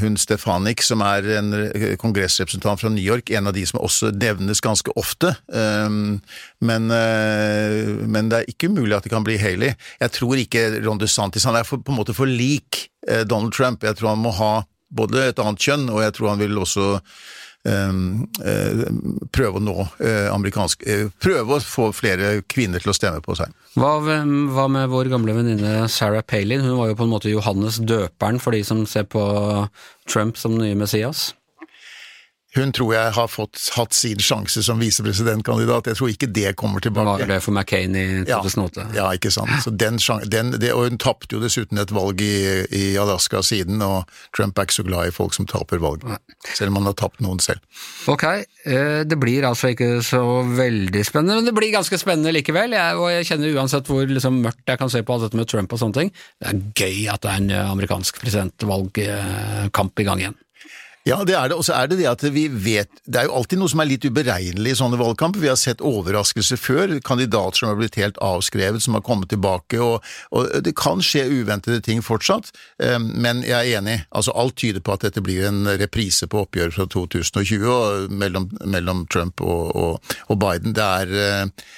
hun 0.00 0.16
Stefanik, 0.20 0.82
som 0.84 1.02
er 1.04 1.26
en 1.38 1.52
kongressrepresentant 2.00 2.80
fra 2.80 2.90
New 2.92 3.04
York, 3.04 3.30
en 3.30 3.48
av 3.50 3.56
de 3.56 3.64
som 3.68 3.80
også 3.80 4.12
nevnes 4.16 4.62
ganske 4.64 4.92
ofte. 4.98 5.32
Um, 5.48 6.18
men, 6.60 6.90
øh, 6.92 7.94
men 8.08 8.30
det 8.30 8.40
er 8.40 8.50
ikke 8.52 8.68
umulig 8.68 8.96
at 8.96 9.06
det 9.06 9.12
kan 9.12 9.26
bli 9.26 9.38
Haley. 9.40 9.74
Jeg 10.00 10.14
tror 10.16 10.40
ikke 10.40 10.66
Ron 10.84 11.00
DeSantis 11.00 11.46
Han 11.48 11.56
er 11.56 11.68
på 11.68 11.80
en 11.80 11.98
måte 11.98 12.16
for 12.16 12.28
lik 12.28 12.88
øh, 13.08 13.24
Donald 13.28 13.52
Trump. 13.52 13.84
Jeg 13.84 13.96
tror 13.96 14.14
han 14.14 14.24
må 14.24 14.34
ha 14.36 14.52
både 14.90 15.28
et 15.28 15.40
annet 15.42 15.60
kjønn, 15.60 15.88
og 15.92 16.02
jeg 16.02 16.16
tror 16.16 16.34
han 16.34 16.40
vil 16.40 16.58
også 16.58 16.98
prøve 19.34 19.60
å 19.60 19.62
nå 19.62 19.76
eh, 20.02 20.28
amerikansk 20.32 20.84
eh, 20.88 21.06
Prøve 21.22 21.58
å 21.58 21.62
få 21.62 21.88
flere 21.96 22.38
kvinner 22.50 22.82
til 22.82 22.92
å 22.92 22.96
stemme 22.96 23.22
på 23.24 23.36
seg. 23.38 23.52
Hva, 23.78 23.96
hva 24.02 24.66
med 24.72 24.90
vår 24.92 25.10
gamle 25.12 25.36
venninne 25.36 25.88
Sarah 25.92 26.24
Palin? 26.26 26.64
Hun 26.64 26.78
var 26.80 26.90
jo 26.90 26.98
på 26.98 27.06
en 27.06 27.12
måte 27.14 27.32
Johannes 27.32 27.80
døperen 27.82 28.40
for 28.42 28.56
de 28.56 28.64
som 28.66 28.84
ser 28.88 29.08
på 29.10 29.22
Trump 30.08 30.40
som 30.40 30.56
nye 30.58 30.78
Messias. 30.78 31.32
Hun 32.58 32.72
tror 32.74 32.94
jeg 32.94 33.12
har 33.14 33.28
fått, 33.30 33.60
hatt 33.76 33.94
sin 33.94 34.18
sjanse 34.22 34.62
som 34.66 34.80
visepresidentkandidat. 34.82 35.90
Jeg 35.92 35.98
tror 35.98 36.10
ikke 36.10 36.28
det 36.34 36.52
kommer 36.58 36.82
tilbake. 36.82 37.22
Var 37.22 37.30
det 37.30 37.38
for 37.44 37.54
McCain 37.54 37.94
i 37.94 38.06
2008? 38.26 38.88
Ja, 38.90 38.96
ja 38.98 39.18
ikke 39.18 39.30
sant. 39.34 39.68
Den, 39.78 40.00
den, 40.26 40.52
det, 40.58 40.72
og 40.74 40.88
hun 40.88 40.98
tapte 41.00 41.36
jo 41.36 41.42
dessuten 41.42 41.78
et 41.78 41.92
valg 41.94 42.22
i, 42.24 42.64
i, 42.74 42.84
Alaska 42.98 43.42
siden, 43.46 43.82
og 43.84 44.08
Trump 44.36 44.58
er 44.58 44.66
ikke 44.66 44.78
så 44.80 44.86
glad 44.88 45.10
i 45.10 45.14
folk 45.14 45.36
som 45.36 45.46
taper 45.48 45.82
valg. 45.82 46.02
Selv 46.48 46.72
om 46.72 46.80
han 46.80 46.90
har 46.90 46.98
tapt 46.98 47.22
noen 47.22 47.38
selv. 47.42 47.62
Ok, 48.10 48.26
eh, 48.26 49.04
det 49.06 49.20
blir 49.20 49.46
altså 49.46 49.72
ikke 49.74 50.02
så 50.06 50.24
veldig 50.42 51.04
spennende, 51.06 51.38
men 51.38 51.48
det 51.48 51.54
blir 51.56 51.72
ganske 51.74 52.00
spennende 52.00 52.34
likevel. 52.34 52.74
Jeg, 52.74 52.98
og 52.98 53.12
jeg 53.12 53.30
kjenner 53.30 53.62
uansett 53.62 53.90
hvor 53.90 54.02
liksom 54.08 54.42
mørkt 54.42 54.66
jeg 54.68 54.82
kan 54.82 54.90
se 54.92 55.04
på 55.06 55.14
alt 55.14 55.28
dette 55.28 55.38
med 55.38 55.50
Trump 55.50 55.72
og 55.72 55.82
sånne 55.84 56.02
ting, 56.02 56.12
det 56.42 56.50
er 56.50 56.60
gøy 56.82 57.08
at 57.12 57.22
det 57.22 57.32
er 57.32 57.40
en 57.44 57.56
amerikansk 57.76 58.18
presidentvalgkamp 58.24 60.02
i 60.02 60.10
gang 60.10 60.26
igjen. 60.26 60.38
Ja, 61.08 61.18
det 61.24 61.34
er 61.38 61.48
det. 61.48 61.56
Og 61.56 61.64
så 61.64 61.74
er 61.78 61.88
det 61.88 61.98
det 62.02 62.08
at 62.10 62.22
vi 62.34 62.46
vet 62.52 62.90
Det 63.06 63.20
er 63.22 63.28
jo 63.28 63.36
alltid 63.38 63.60
noe 63.60 63.70
som 63.72 63.80
er 63.82 63.88
litt 63.88 64.04
uberegnelig 64.04 64.74
i 64.74 64.78
sånne 64.78 64.98
valgkamper. 65.00 65.40
Vi 65.40 65.50
har 65.50 65.58
sett 65.60 65.82
overraskelser 65.84 66.60
før. 66.60 66.92
Kandidater 67.04 67.62
som 67.62 67.70
har 67.70 67.78
blitt 67.80 67.98
helt 68.00 68.20
avskrevet, 68.24 68.82
som 68.84 68.98
har 68.98 69.04
kommet 69.06 69.30
tilbake. 69.32 69.80
Og, 69.80 70.04
og 70.36 70.50
det 70.64 70.74
kan 70.78 71.02
skje 71.04 71.24
uventede 71.30 71.80
ting 71.84 72.02
fortsatt, 72.04 72.52
ehm, 72.84 73.10
men 73.22 73.42
jeg 73.46 73.56
er 73.56 73.80
enig. 73.80 73.98
Altså 74.12 74.34
Alt 74.38 74.58
tyder 74.60 74.84
på 74.84 74.96
at 74.96 75.06
dette 75.06 75.24
blir 75.24 75.48
en 75.48 75.64
reprise 75.80 76.28
på 76.28 76.44
oppgjøret 76.44 76.76
fra 76.76 76.88
2020 76.92 78.08
mellom, 78.12 78.50
mellom 78.66 79.04
Trump 79.12 79.40
og, 79.40 79.76
og, 79.76 80.16
og, 80.28 80.40
Biden. 80.42 80.76
Det 80.76 80.84
er 81.02 81.18
eh, 81.24 81.68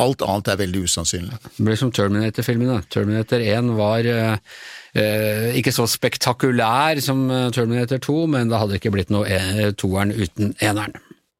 Alt 0.00 0.22
annet 0.24 0.48
er 0.48 0.62
veldig 0.62 0.86
usannsynlig. 0.88 1.36
Det 1.44 1.64
blir 1.66 1.76
som 1.76 1.90
Terminator-filmene. 1.92 2.80
Terminator 2.88 3.42
1 3.44 3.74
var 3.76 4.06
Eh, 4.08 4.36
ikke 4.96 5.74
så 5.74 5.86
spektakulær 5.90 7.00
som 7.04 7.26
eh, 7.30 7.50
Terminator 7.54 8.00
2, 8.04 8.16
men 8.32 8.48
det 8.48 8.62
hadde 8.62 8.80
ikke 8.80 8.94
blitt 8.94 9.12
noe 9.14 9.28
e 9.28 9.72
toeren 9.78 10.14
uten 10.14 10.54
eneren. 10.64 10.96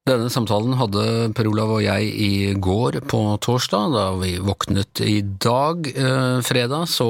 Denne 0.09 0.31
samtalen 0.33 0.73
hadde 0.79 1.03
Per 1.37 1.49
Olav 1.51 1.75
og 1.75 1.83
jeg 1.85 2.07
i 2.09 2.31
går 2.57 3.03
på 3.11 3.19
torsdag. 3.45 3.91
Da 3.93 4.05
vi 4.17 4.39
våknet 4.41 5.03
i 5.05 5.19
dag, 5.21 5.85
eh, 5.91 6.39
fredag, 6.47 6.89
så 6.89 7.09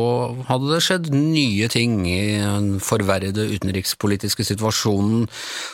hadde 0.48 0.72
det 0.72 0.80
skjedd 0.82 1.10
nye 1.14 1.68
ting 1.70 2.00
i 2.10 2.40
den 2.42 2.80
forverrede 2.82 3.46
utenrikspolitiske 3.54 4.46
situasjonen. 4.50 5.28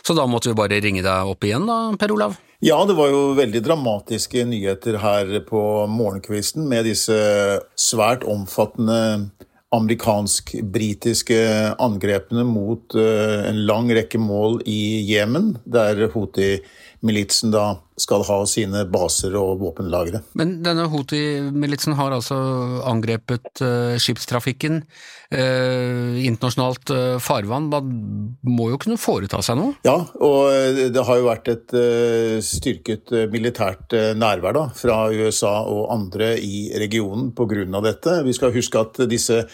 Så 0.05 0.17
da 0.19 0.27
måtte 0.29 0.53
vi 0.53 0.59
bare 0.59 0.83
ringe 0.85 1.05
deg 1.07 1.33
opp 1.33 1.49
igjen 1.49 1.65
da, 1.71 1.79
Per 1.97 2.13
Olav? 2.13 2.37
Ja, 2.65 2.77
det 2.85 2.97
var 2.97 3.09
jo 3.13 3.33
veldig 3.37 3.61
dramatiske 3.65 4.45
nyheter 4.49 5.01
her 5.01 5.41
på 5.49 5.63
morgenkvisten 5.89 6.69
med 6.69 6.85
disse 6.89 7.17
svært 7.77 8.25
omfattende 8.29 9.31
amerikansk-britiske 9.75 11.39
angrepene 11.83 12.45
mot 12.49 12.97
eh, 12.99 13.49
en 13.51 13.61
lang 13.69 13.91
rekke 13.95 14.21
mål 14.23 14.61
i 14.71 15.03
Jemen, 15.09 15.57
der 15.65 16.07
Houthi-militsen 17.05 17.53
da 17.53 17.77
skal 18.01 18.25
ha 18.25 18.39
sine 18.49 18.85
baser 18.89 19.35
og 19.37 19.61
våpenlagre. 19.61 20.23
Men 20.35 20.63
denne 20.65 20.89
Houthi-militsen 20.89 21.95
har 21.99 22.15
altså 22.17 22.37
angrepet 22.89 23.61
uh, 23.61 23.97
skipstrafikken, 24.01 24.81
uh, 25.31 26.17
internasjonalt 26.25 26.91
uh, 26.91 27.19
farvann. 27.21 27.69
Man 27.69 27.93
må 28.43 28.71
jo 28.73 28.81
kunne 28.81 28.97
foreta 28.97 29.43
seg 29.43 29.61
noe? 29.61 29.77
Ja, 29.85 29.99
og 30.17 30.81
det 30.95 31.05
har 31.05 31.21
jo 31.21 31.29
vært 31.29 31.53
et 31.53 31.77
styrket 32.43 33.13
militært 33.31 33.93
nærvær 34.17 34.57
da, 34.57 34.67
fra 34.75 35.05
USA 35.13 35.61
og 35.69 35.93
andre 35.93 36.35
i 36.41 36.71
regionen 36.81 37.33
pga. 37.37 37.65
dette. 37.85 38.23
Vi 38.25 38.33
skal 38.33 38.55
huske 38.55 38.81
at 38.81 39.05
disse 39.11 39.45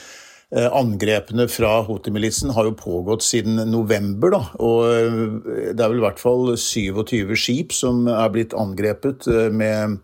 Angrepene 0.51 1.45
fra 1.47 1.77
Houthi-militsen 1.87 2.51
har 2.57 2.67
jo 2.67 2.73
pågått 2.75 3.23
siden 3.23 3.61
november, 3.71 4.33
da, 4.35 4.41
og 4.59 5.45
det 5.47 5.79
er 5.79 5.93
vel 5.93 6.01
i 6.01 6.03
hvert 6.03 6.19
fall 6.19 6.57
27 6.59 7.37
skip 7.39 7.75
som 7.77 8.09
er 8.11 8.33
blitt 8.35 8.57
angrepet 8.59 9.29
med 9.55 10.01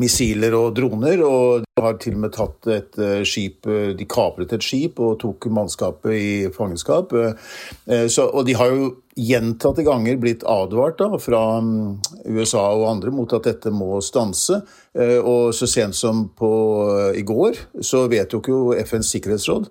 missiler 0.00 0.54
og 0.56 0.72
droner. 0.76 1.22
Og 1.26 1.66
de 1.66 1.84
har 1.84 1.98
til 2.00 2.16
og 2.16 2.24
med 2.24 2.34
tatt 2.36 2.68
et 2.72 2.98
eh, 3.00 3.20
skip 3.28 3.68
eh, 3.70 3.92
De 3.98 4.08
kapret 4.08 4.54
et 4.54 4.64
skip 4.64 5.00
og 5.02 5.18
tok 5.22 5.48
mannskapet 5.52 6.16
i 6.16 6.32
fangenskap. 6.54 7.14
Eh, 7.16 8.06
så, 8.08 8.28
og 8.28 8.46
de 8.48 8.56
har 8.58 8.72
jo 8.72 8.90
gjentatte 9.12 9.84
ganger 9.84 10.16
blitt 10.20 10.44
advart 10.48 10.98
da, 11.02 11.10
fra 11.20 11.42
mm, 11.60 11.98
USA 12.32 12.64
og 12.72 12.88
andre 12.94 13.12
mot 13.12 13.32
at 13.36 13.48
dette 13.48 13.72
må 13.74 14.00
stanse. 14.04 14.62
Og 14.92 15.54
så 15.56 15.68
sent 15.68 15.96
som 15.96 16.26
på 16.36 16.48
i 17.16 17.22
går 17.24 17.56
så 17.84 18.02
vedtok 18.12 18.48
jo 18.52 18.58
FNs 18.76 19.12
sikkerhetsråd 19.14 19.70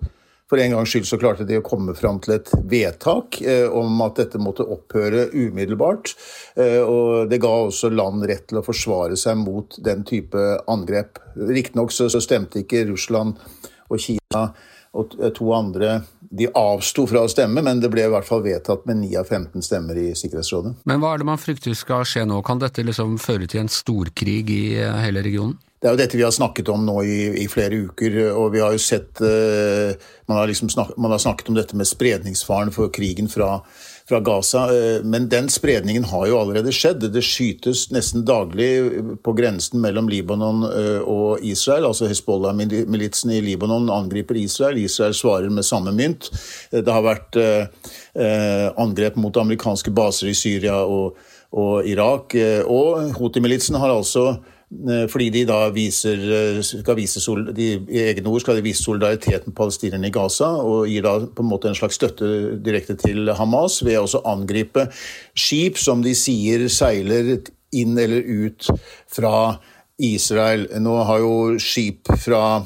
for 0.52 0.60
en 0.60 0.74
gangs 0.74 0.90
skyld 0.92 1.06
så 1.08 1.16
klarte 1.16 1.46
de 1.48 1.56
å 1.56 1.64
komme 1.64 1.94
fram 1.96 2.18
til 2.20 2.34
et 2.34 2.50
vedtak 2.68 3.38
eh, 3.40 3.64
om 3.72 4.02
at 4.04 4.18
dette 4.20 4.36
måtte 4.36 4.66
opphøre 4.68 5.30
umiddelbart. 5.32 6.12
Eh, 6.60 6.82
og 6.84 7.30
det 7.30 7.38
ga 7.40 7.52
også 7.62 7.88
land 7.88 8.26
rett 8.28 8.50
til 8.50 8.60
å 8.60 8.64
forsvare 8.66 9.16
seg 9.16 9.40
mot 9.40 9.78
den 9.80 10.04
type 10.04 10.42
angrep. 10.68 11.22
Riktignok 11.40 11.96
så, 11.96 12.10
så 12.12 12.20
stemte 12.20 12.60
ikke 12.60 12.84
Russland 12.90 13.40
og 13.88 14.04
Kina 14.04 14.44
og 14.92 15.16
to 15.32 15.48
andre 15.56 16.02
de 16.20 16.50
avsto 16.52 17.06
fra 17.08 17.24
å 17.24 17.32
stemme, 17.32 17.64
men 17.64 17.80
det 17.80 17.88
ble 17.92 18.04
i 18.04 18.12
hvert 18.12 18.28
fall 18.28 18.44
vedtatt 18.44 18.84
med 18.88 19.00
9 19.06 19.18
av 19.22 19.32
15 19.32 19.64
stemmer 19.64 19.96
i 19.96 20.10
Sikkerhetsrådet. 20.16 20.74
Men 20.88 21.00
hva 21.00 21.14
er 21.14 21.22
det 21.22 21.28
man 21.32 21.40
frykter 21.40 21.72
skal 21.76 22.04
skje 22.08 22.28
nå? 22.28 22.44
Kan 22.44 22.60
dette 22.60 22.84
liksom 22.84 23.16
føre 23.20 23.48
til 23.48 23.64
en 23.64 23.72
storkrig 23.72 24.42
i 24.52 24.62
eh, 24.84 25.00
hele 25.00 25.24
regionen? 25.24 25.56
Det 25.82 25.88
er 25.90 25.96
jo 25.96 25.98
dette 25.98 26.14
vi 26.14 26.22
har 26.22 26.30
snakket 26.30 26.68
om 26.70 26.84
nå 26.86 26.92
i, 27.02 27.16
i 27.42 27.48
flere 27.50 27.80
uker, 27.88 28.14
og 28.38 28.52
vi 28.54 28.60
har 28.62 28.70
jo 28.70 28.78
sett 28.78 29.18
uh, 29.18 29.90
man, 30.30 30.36
har 30.38 30.46
liksom 30.46 30.68
snak, 30.70 30.92
man, 30.94 31.10
har 31.10 31.18
snakket 31.18 31.50
om 31.50 31.56
dette 31.58 31.74
med 31.74 31.88
spredningsfaren 31.90 32.70
for 32.70 32.92
krigen 32.94 33.26
fra, 33.26 33.56
fra 34.06 34.20
Gaza, 34.22 34.68
uh, 34.70 35.02
men 35.02 35.26
den 35.32 35.50
spredningen 35.50 36.06
har 36.12 36.28
jo 36.30 36.38
allerede 36.38 36.70
skjedd. 36.70 37.08
Det 37.10 37.24
skytes 37.26 37.88
nesten 37.90 38.22
daglig 38.28 38.68
på 39.26 39.34
grensen 39.34 39.82
mellom 39.82 40.06
Libanon 40.12 40.62
uh, 40.68 41.02
og 41.02 41.42
Israel. 41.42 41.88
altså 41.90 42.06
Hezbollah-militsen 42.12 43.34
i 43.34 43.42
Libanon 43.42 43.90
angriper 43.90 44.38
Israel, 44.38 44.78
Israel 44.84 45.18
svarer 45.18 45.50
med 45.50 45.66
samme 45.66 45.90
mynt. 45.98 46.30
Det 46.70 46.86
har 46.86 47.02
vært 47.02 47.42
angrep 48.78 49.16
mot 49.18 49.34
amerikanske 49.40 49.90
baser 49.90 50.30
i 50.30 50.38
Syria 50.38 50.78
og 50.86 51.18
og 51.52 51.84
Irak. 51.84 52.32
Og 52.64 53.10
Houthi-militsen 53.18 53.76
har 53.76 53.92
altså 53.92 54.38
fordi 55.12 55.28
de 55.34 55.42
da 55.48 55.58
viser, 55.74 56.22
skal 56.64 56.96
vise 56.96 57.20
de, 57.52 57.66
i 57.92 58.04
egne 58.08 58.30
ord 58.30 58.42
skal 58.42 58.56
de 58.58 58.64
vise 58.64 58.82
solidaritet 58.82 59.46
med 59.46 59.56
palestinerne 59.56 60.08
i 60.08 60.14
Gaza, 60.14 60.48
og 60.48 60.88
gir 60.90 61.04
da 61.04 61.18
på 61.26 61.44
en 61.44 61.50
måte 61.50 61.70
en 61.70 61.76
slags 61.78 62.00
støtte 62.00 62.58
direkte 62.64 62.96
til 63.00 63.30
Hamas 63.36 63.82
ved 63.84 64.00
å 64.00 64.22
angripe 64.32 64.88
skip 65.36 65.80
som 65.80 66.02
de 66.04 66.14
sier 66.16 66.66
seiler 66.72 67.36
inn 67.72 67.96
eller 67.98 68.24
ut 68.24 68.68
fra 69.12 69.58
Israel. 70.02 70.66
Nå 70.82 70.96
har 71.06 71.20
jo 71.22 71.34
skip 71.62 72.10
fra, 72.18 72.62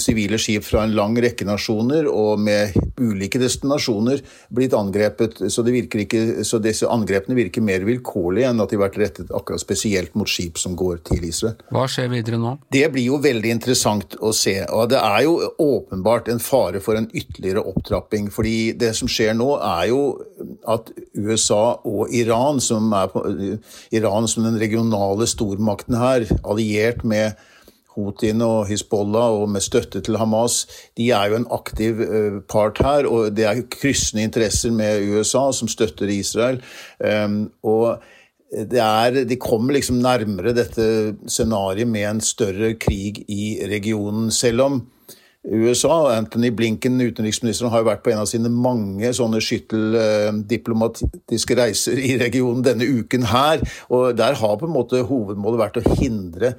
sivile 0.00 0.38
skip 0.42 0.64
fra 0.66 0.82
en 0.84 0.94
lang 0.96 1.14
rekke 1.22 1.46
nasjoner 1.46 2.08
og 2.10 2.40
med 2.42 2.74
ulike 3.00 3.38
destinasjoner 3.40 4.20
blitt 4.50 4.74
angrepet, 4.76 5.38
så, 5.52 5.64
ikke, 5.64 6.42
så 6.46 6.58
disse 6.62 6.88
angrepene 6.90 7.38
virker 7.38 7.64
mer 7.64 7.86
vilkårlige 7.86 8.50
enn 8.50 8.62
at 8.62 8.72
de 8.72 8.78
har 8.78 8.88
vært 8.88 8.98
rettet 9.00 9.30
akkurat 9.34 9.62
spesielt 9.62 10.16
mot 10.18 10.28
skip 10.28 10.58
som 10.60 10.74
går 10.78 11.04
til 11.12 11.28
Israel. 11.28 11.60
Hva 11.70 11.86
skjer 11.90 12.10
videre 12.12 12.40
nå? 12.42 12.56
Det 12.74 12.82
blir 12.92 13.06
jo 13.06 13.20
veldig 13.22 13.54
interessant 13.54 14.18
å 14.18 14.34
se. 14.36 14.56
og 14.66 14.90
Det 14.90 14.98
er 14.98 15.22
jo 15.28 15.36
åpenbart 15.62 16.32
en 16.32 16.42
fare 16.42 16.82
for 16.82 16.98
en 16.98 17.08
ytterligere 17.14 17.62
opptrapping. 17.70 18.30
fordi 18.34 18.72
det 18.78 18.92
som 18.98 19.08
skjer 19.08 19.36
nå, 19.38 19.52
er 19.62 19.86
jo 19.92 20.02
at 20.66 20.90
USA 21.14 21.78
og 21.86 22.12
Iran, 22.14 22.60
som 22.60 22.90
er 22.96 23.08
på, 23.12 23.22
Iran 23.94 24.28
som 24.28 24.44
den 24.44 24.58
regionale 24.60 25.26
stormakten 25.30 25.96
her, 26.00 26.26
allierte 26.42 26.79
alliert 26.80 27.04
med 27.04 27.32
Houthien 27.96 28.42
og 28.44 28.68
Hizbollah 28.68 29.34
og 29.42 29.48
med 29.50 29.64
støtte 29.64 30.00
til 30.04 30.18
Hamas, 30.20 30.62
de 30.96 31.10
er 31.10 31.30
jo 31.30 31.40
en 31.40 31.48
aktiv 31.52 32.00
eh, 32.00 32.38
part 32.48 32.78
her. 32.78 33.08
Og 33.10 33.34
det 33.36 33.46
er 33.48 33.64
kryssende 33.72 34.24
interesser 34.24 34.72
med 34.74 35.08
USA, 35.10 35.50
som 35.52 35.68
støtter 35.68 36.08
Israel. 36.08 36.60
Ehm, 37.04 37.50
og 37.62 38.00
er, 38.50 39.24
de 39.24 39.36
kommer 39.38 39.76
liksom 39.76 40.00
nærmere 40.02 40.54
dette 40.54 41.16
scenarioet 41.30 41.88
med 41.88 42.06
en 42.08 42.22
større 42.24 42.74
krig 42.74 43.24
i 43.28 43.58
regionen. 43.70 44.30
Selv 44.30 44.62
om 44.62 44.80
USA, 45.48 46.16
Anthony 46.16 46.50
Blinken, 46.50 47.00
utenriksministeren, 47.00 47.70
har 47.72 47.78
jo 47.80 47.86
vært 47.88 48.02
på 48.04 48.10
en 48.12 48.20
av 48.20 48.26
sine 48.28 48.50
mange 48.52 49.08
sånne 49.16 49.40
skytteldiplomatiske 49.40 51.56
reiser 51.56 51.96
i 51.96 52.18
regionen 52.20 52.60
denne 52.66 52.84
uken 52.84 53.24
her. 53.30 53.64
Og 53.88 54.12
der 54.18 54.34
har 54.36 54.58
på 54.60 54.66
en 54.68 54.74
måte 54.74 55.00
hovedmålet 55.08 55.62
vært 55.62 55.78
å 55.80 55.94
hindre 55.96 56.52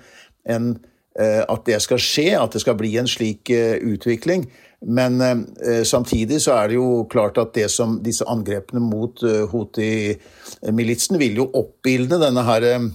en, 0.50 0.80
eh, 1.14 1.46
at 1.46 1.62
det 1.70 1.78
skal 1.86 2.02
skje, 2.02 2.34
at 2.40 2.58
det 2.58 2.62
skal 2.66 2.74
bli 2.80 2.98
en 2.98 3.10
slik 3.10 3.50
eh, 3.54 3.78
utvikling. 3.86 4.50
Men 4.82 5.22
eh, 5.22 5.86
samtidig 5.86 6.42
så 6.42 6.58
er 6.58 6.72
det 6.72 6.80
jo 6.80 7.06
klart 7.12 7.38
at 7.38 7.54
det 7.54 7.70
som 7.70 8.02
disse 8.02 8.26
angrepene 8.26 8.82
mot 8.82 9.22
Houthi-militsen 9.22 11.22
vil 11.22 11.38
jo 11.44 11.52
oppildne 11.54 12.18
denne 12.24 12.42
her, 12.50 12.90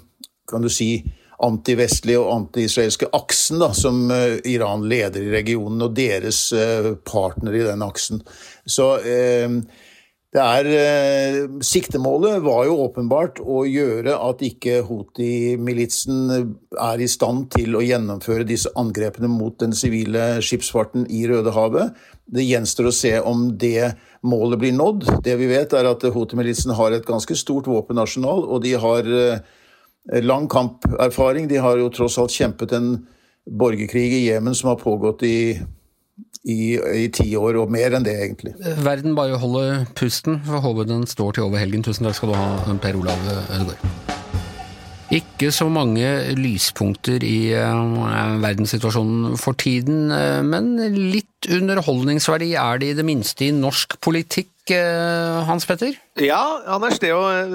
kan 0.50 0.62
du 0.62 0.68
si, 0.70 1.04
antivestlige 1.44 2.20
og 2.20 2.32
anti-israelske 2.34 3.10
aksen 3.16 3.60
da, 3.62 3.72
som 3.76 4.06
uh, 4.12 4.38
Iran 4.48 4.86
leder 4.88 5.24
i 5.24 5.34
regionen, 5.34 5.82
og 5.84 5.96
deres 5.96 6.48
uh, 6.56 6.94
partner 7.06 7.56
i 7.56 7.66
den 7.66 7.84
aksen. 7.86 8.22
Så 8.64 8.94
uh, 9.02 9.58
det 10.36 10.42
er 10.42 11.46
Siktemålet 11.64 12.42
var 12.44 12.66
jo 12.66 12.74
åpenbart 12.82 13.38
å 13.40 13.62
gjøre 13.64 14.18
at 14.20 14.42
ikke 14.44 14.82
Houthi-militsen 14.84 16.26
er 16.82 17.00
i 17.00 17.08
stand 17.08 17.46
til 17.54 17.78
å 17.78 17.80
gjennomføre 17.80 18.44
disse 18.44 18.68
angrepene 18.76 19.30
mot 19.32 19.56
den 19.62 19.72
sivile 19.72 20.42
skipsfarten 20.44 21.06
i 21.08 21.22
Rødehavet. 21.30 21.94
Det 22.28 22.44
gjenstår 22.44 22.90
å 22.90 22.96
se 22.98 23.14
om 23.22 23.46
det 23.56 23.94
målet 24.26 24.60
blir 24.60 24.76
nådd. 24.76 25.06
Det 25.24 25.38
vi 25.40 25.48
vet, 25.48 25.72
er 25.72 25.88
at 25.88 26.04
Houthi-militsen 26.04 26.74
har 26.76 26.92
et 26.92 27.08
ganske 27.08 27.38
stort 27.38 27.70
våpenarsenal, 27.70 28.44
og 28.44 28.60
de 28.66 28.74
har 28.82 29.08
Eh, 29.08 29.38
lang 30.22 30.48
kamperfaring. 30.48 31.48
De 31.50 31.60
har 31.62 31.80
jo 31.80 31.90
tross 31.94 32.18
alt 32.22 32.34
kjempet 32.34 32.74
en 32.76 32.90
borgerkrig 33.46 34.08
i 34.12 34.26
Jemen 34.26 34.54
som 34.54 34.72
har 34.72 34.82
pågått 34.82 35.22
i 35.26 35.38
i, 36.46 36.78
i 36.78 37.06
ti 37.10 37.26
år, 37.38 37.58
og 37.58 37.72
mer 37.74 37.96
enn 37.96 38.06
det, 38.06 38.14
egentlig. 38.22 38.54
Verden 38.86 39.16
bare 39.18 39.38
holder 39.42 39.86
pusten. 39.98 40.38
Får 40.46 40.62
håpe 40.62 40.86
den 40.88 41.06
står 41.10 41.36
til 41.36 41.48
over 41.48 41.58
helgen. 41.58 41.82
Tusen 41.82 42.06
takk 42.06 42.18
skal 42.20 42.32
du 42.32 42.36
ha, 42.38 42.76
Per 42.82 42.98
Olav 43.00 43.26
Ødegaard. 43.26 44.12
Ikke 45.16 45.52
så 45.54 45.68
mange 45.70 46.06
lyspunkter 46.34 47.22
i 47.22 47.52
uh, 47.54 48.38
verdenssituasjonen 48.42 49.36
for 49.38 49.54
tiden, 49.58 50.10
men 50.50 50.72
litt 51.12 51.46
underholdningsverdi 51.46 52.52
er 52.58 52.82
det 52.82 52.88
i 52.90 52.96
det 52.98 53.06
minste 53.06 53.46
i 53.46 53.54
norsk 53.54 54.00
politikk. 54.02 54.50
Eh, 54.74 55.44
Hans 55.46 55.66
Petter? 55.66 55.94
Ja, 56.18 56.40
Anders. 56.66 56.98
Det, 56.98 57.12
jo, 57.12 57.20
eh, 57.30 57.50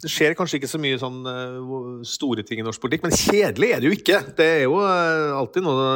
det, 0.00 0.08
skjer 0.08 0.36
kanskje 0.38 0.56
ikke 0.60 0.70
så 0.70 0.80
mye 0.80 0.96
sånn 1.00 1.18
eh, 1.28 2.04
store 2.08 2.44
ting 2.46 2.62
i 2.62 2.64
norsk 2.64 2.80
politikk, 2.80 3.04
men 3.04 3.12
kjedelig 3.12 3.72
er 3.74 3.82
det 3.82 3.90
jo 3.90 3.96
ikke. 3.96 4.20
Det 4.38 4.46
er 4.54 4.62
jo 4.64 4.78
alltid 4.80 5.66
noe 5.66 5.88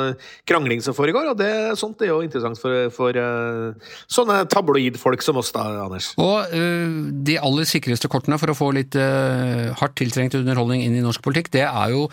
krangling 0.49 0.83
som 0.85 0.97
foregår, 0.97 1.31
og 1.33 1.39
det, 1.41 1.51
sånt 1.81 2.05
er 2.05 2.13
jo 2.13 2.21
interessant 2.27 2.61
for, 2.61 2.91
for 2.93 3.17
sånne 4.11 4.43
tabloidfolk 4.53 5.25
som 5.25 5.41
oss, 5.41 5.53
da, 5.57 5.65
Anders. 5.87 6.13
Og 6.21 6.53
de 6.53 7.39
aller 7.41 7.69
sikreste 7.69 8.11
kortene 8.13 8.39
for 8.41 8.53
å 8.53 8.59
få 8.59 8.73
litt 8.77 8.99
hardt 8.99 9.97
tiltrengt 10.01 10.37
underholdning 10.37 10.85
inn 10.85 10.99
i 10.99 11.05
norsk 11.05 11.25
politikk, 11.25 11.53
det 11.57 11.65
er 11.69 11.97
jo 11.97 12.09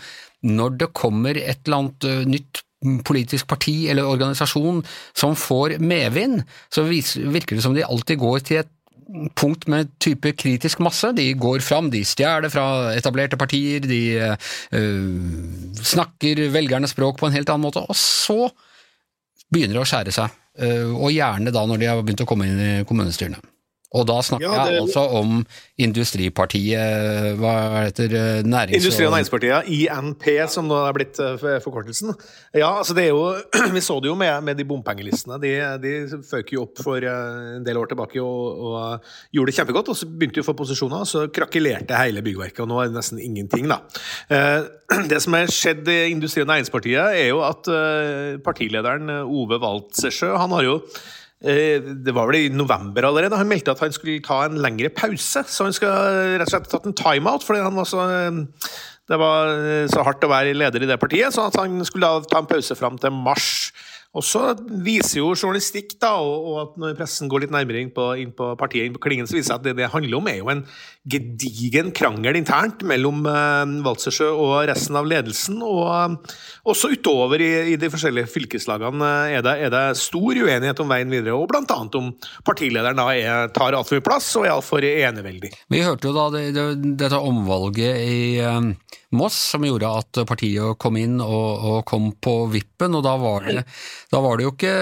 når 0.46 0.80
det 0.80 0.92
kommer 0.96 1.36
et 1.36 1.66
eller 1.66 1.82
annet 1.82 2.08
nytt 2.30 2.62
politisk 3.04 3.48
parti 3.50 3.88
eller 3.90 4.06
organisasjon 4.06 4.82
som 5.16 5.36
får 5.38 5.78
medvind, 5.82 6.44
så 6.70 6.84
virker 6.86 7.56
det 7.56 7.64
som 7.64 7.74
de 7.74 7.86
alltid 7.86 8.20
går 8.22 8.44
til 8.46 8.62
et 8.62 8.74
punkt 9.38 9.66
med 9.72 9.90
type 10.02 10.32
kritisk 10.36 10.82
masse. 10.84 11.10
De 11.16 11.32
går 11.38 11.62
fram, 11.64 11.90
de 11.90 12.04
stjeler 12.04 12.52
fra 12.52 12.94
etablerte 12.94 13.38
partier, 13.40 13.80
de 13.80 14.02
øh, 14.20 15.78
snakker 15.80 16.48
velgernes 16.52 16.92
språk 16.94 17.18
på 17.18 17.28
en 17.28 17.36
helt 17.36 17.48
annen 17.48 17.66
måte, 17.66 17.82
og 17.82 17.96
så 17.96 18.50
begynner 19.48 19.78
det 19.78 19.84
å 19.84 19.88
skjære 19.88 20.14
seg. 20.14 20.36
Øh, 20.60 20.92
og 20.92 21.14
gjerne 21.14 21.54
da 21.54 21.64
når 21.66 21.80
de 21.80 21.88
har 21.88 22.02
begynt 22.02 22.24
å 22.26 22.28
komme 22.28 22.50
inn 22.50 22.60
i 22.60 22.72
kommunestyrene. 22.88 23.40
Og 23.96 24.04
da 24.04 24.18
snakker 24.20 24.44
ja, 24.44 24.64
det... 24.66 24.74
jeg 24.74 24.82
altså 24.84 25.02
om 25.16 25.38
Industripartiet, 25.80 27.36
hva 27.40 27.52
heter 27.86 28.10
det, 28.12 28.24
Nærings... 28.44 28.82
Industri- 28.82 29.06
og 29.06 29.14
Næringspartiet, 29.14 29.70
INP, 29.72 30.26
som 30.52 30.68
nå 30.68 30.76
er 30.84 30.96
blitt 30.96 31.20
eh, 31.24 31.56
forkortelsen. 31.64 32.12
Ja, 32.52 32.74
altså 32.82 32.96
det 32.98 33.06
er 33.06 33.14
jo, 33.14 33.30
Vi 33.76 33.80
så 33.84 33.96
det 34.04 34.10
jo 34.10 34.16
med, 34.18 34.32
med 34.44 34.60
de 34.60 34.66
bompengelistene. 34.68 35.38
De, 35.40 35.54
de 35.80 36.20
føk 36.28 36.52
jo 36.52 36.66
opp 36.66 36.82
for 36.84 37.00
eh, 37.00 37.54
en 37.56 37.64
del 37.64 37.80
år 37.80 37.88
tilbake 37.94 38.20
og, 38.20 38.64
og, 38.68 39.12
gjorde 39.32 39.54
det 39.54 39.56
kjempegodt. 39.56 39.92
og 39.94 40.00
Så 40.02 40.10
begynte 40.10 40.36
de 40.36 40.44
å 40.44 40.48
få 40.50 40.56
posisjoner, 40.58 41.06
og 41.06 41.08
så 41.08 41.24
krakelerte 41.32 41.96
hele 42.02 42.24
byggverket. 42.26 42.60
og 42.66 42.68
Nå 42.68 42.82
er 42.82 42.90
det 42.90 42.98
nesten 42.98 43.22
ingenting. 43.24 43.70
da. 43.72 43.80
Eh, 44.28 44.68
det 45.14 45.22
som 45.24 45.38
har 45.38 45.48
skjedd 45.48 45.88
i 45.88 46.00
Industri- 46.10 46.44
og 46.44 46.52
Næringspartiet, 46.52 47.22
er 47.22 47.30
jo 47.30 47.40
at 47.46 47.64
partilederen 48.44 49.08
Ove 49.22 49.56
Waldsesjø 49.62 50.34
han 50.36 50.52
har 50.58 50.68
jo 50.68 50.76
Eh, 50.82 51.27
det 51.38 52.14
var 52.16 52.26
vel 52.26 52.36
i 52.40 52.50
november 52.50 53.06
allerede. 53.06 53.38
Han 53.38 53.46
meldte 53.46 53.70
at 53.70 53.82
han 53.84 53.92
skulle 53.94 54.18
ta 54.24 54.40
en 54.46 54.58
lengre 54.58 54.90
pause. 54.90 55.44
Så 55.46 55.68
han 55.68 55.76
skal 55.76 56.34
rett 56.34 56.48
og 56.48 56.50
slett 56.50 56.70
tatt 56.72 56.88
en 56.90 56.96
timeout 56.98 57.46
fordi 57.46 57.62
han 57.62 57.78
var 57.78 57.86
så 57.86 58.06
eh, 58.10 58.40
det 59.08 59.16
var 59.16 59.52
eh, 59.54 59.86
så 59.88 60.02
hardt 60.04 60.26
å 60.26 60.30
være 60.30 60.56
leder 60.56 60.84
i 60.84 60.88
det 60.90 60.98
partiet, 61.00 61.32
så 61.32 61.46
han 61.54 61.80
skulle 61.86 62.10
ta 62.28 62.42
en 62.42 62.50
pause 62.50 62.76
fram 62.76 62.98
til 63.00 63.14
mars. 63.14 63.70
Og 64.16 64.24
så 64.24 64.40
viser 64.84 65.20
jo 65.20 65.34
journalistikk, 65.34 65.92
da, 66.00 66.14
og, 66.24 66.46
og, 66.48 66.54
at 66.62 66.78
når 66.80 66.94
pressen 66.96 67.28
går 67.28 67.44
litt 67.44 67.52
nærmere 67.52 67.82
inn 67.84 67.90
på, 67.92 68.06
inn 68.16 68.30
på 68.32 68.54
partiet, 68.56 68.88
inn 68.88 68.94
på 68.96 69.02
klingen, 69.04 69.28
så 69.28 69.36
viser 69.36 69.52
det 69.52 69.58
at 69.58 69.66
det 69.66 69.74
det 69.82 69.90
handler 69.92 70.16
om, 70.16 70.30
er 70.30 70.38
jo 70.40 70.48
en 70.48 70.62
gedigen 71.08 71.92
krangel 71.96 72.38
internt 72.40 72.80
mellom 72.88 73.20
eh, 73.28 73.74
Walsersjø 73.84 74.30
og 74.32 74.54
resten 74.70 74.96
av 74.96 75.06
ledelsen. 75.08 75.60
Og 75.60 75.84
eh, 75.92 76.34
også 76.72 76.94
utover 76.96 77.44
i, 77.44 77.50
i, 77.74 77.76
de 77.80 77.92
forskjellige 77.92 78.32
fylkeslagene 78.32 79.12
eh, 79.28 79.36
er 79.36 79.44
det, 79.44 79.56
er 79.68 79.76
det, 79.76 79.84
stor 80.00 80.40
uenighet 80.40 80.80
om 80.80 80.88
veien 80.88 81.12
videre, 81.12 81.36
og 81.36 81.52
bl.a. 81.52 81.78
om 82.00 82.10
partilederen 82.48 82.98
da 82.98 83.10
er, 83.12 83.52
tar 83.52 83.76
altfor 83.76 84.00
mye 84.00 84.08
plass 84.08 84.32
og 84.40 84.48
er 84.48 84.56
altfor 84.56 84.88
eneveldig. 84.88 85.52
Vi 85.68 85.84
hørte 85.84 86.08
jo 86.08 86.16
da 86.16 86.30
det, 86.32 86.46
det, 86.56 86.68
dette 87.04 87.20
omvalget 87.28 88.08
i 88.08 88.20
um 88.48 88.72
Moss, 89.16 89.36
som 89.54 89.64
gjorde 89.64 89.88
at 89.88 90.18
partiet 90.28 90.76
kom 90.82 90.98
inn 91.00 91.16
og, 91.24 91.62
og 91.64 91.78
kom 91.88 92.10
på 92.20 92.34
vippen. 92.52 92.92
og 92.92 93.04
da 93.06 93.14
var, 93.16 93.46
det, 93.46 93.62
da 94.12 94.20
var, 94.20 94.36
det, 94.36 94.44
jo 94.44 94.52
ikke 94.52 94.74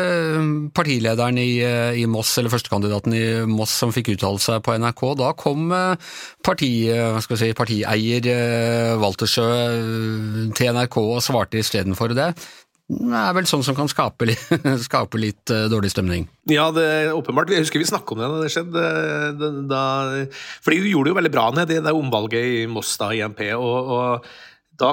partilederen 0.75 1.39
i, 1.39 1.63
i 2.03 2.07
Moss, 2.11 2.33
eller 2.41 2.51
førstekandidaten 2.51 3.15
i 3.15 3.25
Moss 3.47 3.77
som 3.85 3.95
fikk 3.95 4.17
uttale 4.17 4.43
seg 4.43 4.65
på 4.67 4.75
NRK. 4.83 5.05
Da 5.23 5.31
kom 5.39 5.71
eh, 5.71 6.13
parti, 6.43 6.73
si, 7.39 7.53
partieier 7.55 8.31
eh, 8.33 8.97
Waltersjø 8.99 9.47
eh, 9.47 10.47
til 10.59 10.75
NRK 10.75 11.01
og 11.05 11.23
svarte 11.23 11.63
istedenfor 11.63 12.17
det. 12.19 12.33
Det 12.87 13.19
er 13.19 13.33
vel 13.35 13.49
sånn 13.51 13.65
som 13.67 13.75
kan 13.75 13.89
skape 13.91 14.29
litt, 14.29 14.43
skape 14.87 15.19
litt 15.19 15.51
uh, 15.51 15.67
dårlig 15.73 15.91
stemning. 15.91 16.29
Ja, 16.51 16.69
det 16.75 16.85
er 16.87 17.15
åpenbart. 17.17 17.51
Jeg 17.51 17.65
husker 17.65 17.83
vi 17.83 17.89
snakket 17.89 18.15
om 18.15 18.23
det 18.23 18.29
da 18.31 18.43
det 18.45 18.53
skjedde. 18.55 18.85
Da, 19.41 19.51
da, 19.73 19.81
fordi 20.63 20.85
du 20.85 20.91
gjorde 20.93 21.11
det 21.11 21.15
jo 21.15 21.21
veldig 21.21 21.35
bra 21.35 21.49
ned 21.57 21.73
i 21.75 21.81
det 21.83 21.97
omvalget 21.97 22.47
i 22.47 22.61
Moss 22.71 22.95
da, 23.01 23.11
i 23.11 23.25
MP. 23.27 23.49
og, 23.59 23.91
og 23.97 24.29
da 24.77 24.93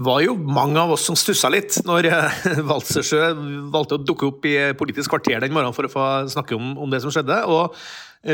var 0.00 0.22
jo 0.24 0.36
mange 0.38 0.80
av 0.80 0.92
oss 0.94 1.04
som 1.08 1.16
stussa 1.18 1.50
litt 1.52 1.76
når 1.86 2.08
Walsersjø 2.68 3.32
valgte 3.72 3.98
å 3.98 4.02
dukke 4.02 4.28
opp 4.30 4.46
i 4.48 4.54
Politisk 4.78 5.12
kvarter 5.12 5.42
den 5.42 5.54
morgenen 5.54 5.76
for 5.76 5.86
å 5.86 5.92
få 5.92 6.06
snakke 6.30 6.56
om, 6.56 6.72
om 6.80 6.92
det 6.92 7.02
som 7.04 7.12
skjedde. 7.14 7.42
og 7.50 7.74
eh, 7.74 7.78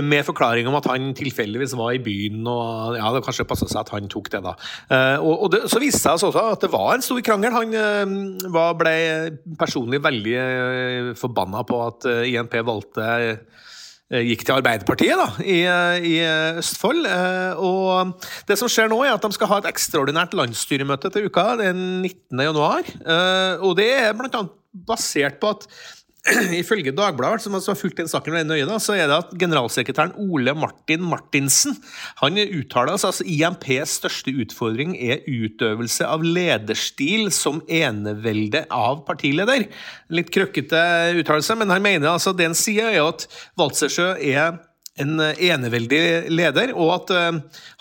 med 0.03 0.25
forklaring 0.27 0.67
om 0.67 0.75
at 0.75 0.87
han 0.91 1.13
tilfeldigvis 1.15 1.77
var 1.79 1.93
i 1.95 2.01
byen, 2.03 2.41
og 2.51 2.97
ja, 2.99 3.11
det 3.15 3.21
kanskje 3.23 3.47
passa 3.47 3.69
seg 3.71 3.85
at 3.85 3.93
han 3.95 4.09
tok 4.11 4.33
det, 4.33 4.41
da. 4.43 4.57
Eh, 4.91 5.21
og, 5.23 5.45
og 5.47 5.53
det, 5.53 5.61
så 5.71 5.79
viste 5.79 6.01
det 6.03 6.19
seg 6.19 6.33
også 6.33 6.43
at 6.57 6.65
det 6.67 6.73
var 6.73 6.97
en 6.97 7.05
stor 7.07 7.21
krangel. 7.23 7.55
Han 7.55 7.77
eh, 7.79 8.49
var, 8.51 8.75
ble 8.81 8.97
personlig 9.61 10.03
veldig 10.03 10.35
eh, 10.43 11.13
forbanna 11.21 11.63
på 11.69 11.79
at 11.85 12.09
eh, 12.11 12.25
INP 12.33 12.59
valgte 12.67 13.07
eh, 13.23 14.25
gikk 14.27 14.43
til 14.47 14.57
Arbeiderpartiet 14.59 15.19
da, 15.19 15.29
i, 15.43 15.61
i 16.11 16.17
Østfold. 16.59 17.07
eh, 17.07 17.63
Og 17.63 18.27
det 18.51 18.59
som 18.59 18.71
skjer 18.71 18.91
nå, 18.91 19.01
er 19.07 19.15
at 19.15 19.23
de 19.23 19.39
skal 19.39 19.51
ha 19.55 19.61
et 19.63 19.71
ekstraordinært 19.71 20.35
landsstyremøte 20.39 21.15
til 21.15 21.31
uka, 21.31 21.53
den 21.63 22.03
19. 22.03 22.43
januar. 22.51 22.87
Eh, 22.87 23.63
Og 23.63 23.79
det 23.79 23.93
er 24.01 24.11
annet 24.19 24.51
basert 24.87 25.39
på 25.43 25.55
at 25.55 25.71
Ifølge 26.61 26.95
Dagbladet, 26.97 27.45
som 27.45 27.55
har 27.55 27.79
fulgt 27.79 28.01
den 28.01 28.11
saken 28.11 28.35
veldig 28.35 28.49
nøye, 28.51 28.67
da, 28.67 28.81
så 28.83 28.97
er 28.97 29.07
det 29.07 29.19
at 29.21 29.35
generalsekretæren 29.39 30.15
Ole 30.23 30.57
Martin 30.59 31.05
Martinsen 31.07 31.77
han 32.19 32.41
uttaler 32.41 32.97
altså 32.97 33.13
at 33.13 33.23
IMPs 33.31 33.97
største 34.01 34.35
utfordring 34.35 34.97
er 34.99 35.23
utøvelse 35.27 36.07
av 36.09 36.25
lederstil 36.27 37.31
som 37.35 37.63
enevelde 37.71 38.65
av 38.75 39.05
partileder. 39.07 39.69
Litt 40.11 40.33
krøkkete 40.35 40.83
uttalelse, 41.21 41.59
men 41.59 41.71
han 41.71 41.85
mener 41.85 42.17
altså 42.17 42.35
det 42.35 42.51
han 42.51 42.59
sier, 42.59 42.91
er 42.91 43.07
at 43.07 43.29
Waltersjø 43.61 44.15
er 44.19 44.59
en 45.01 45.21
eh, 45.21 45.39
eneveldig 45.53 46.31
leder, 46.33 46.73
og 46.77 46.93
at 46.95 47.11
eh, 47.15 47.33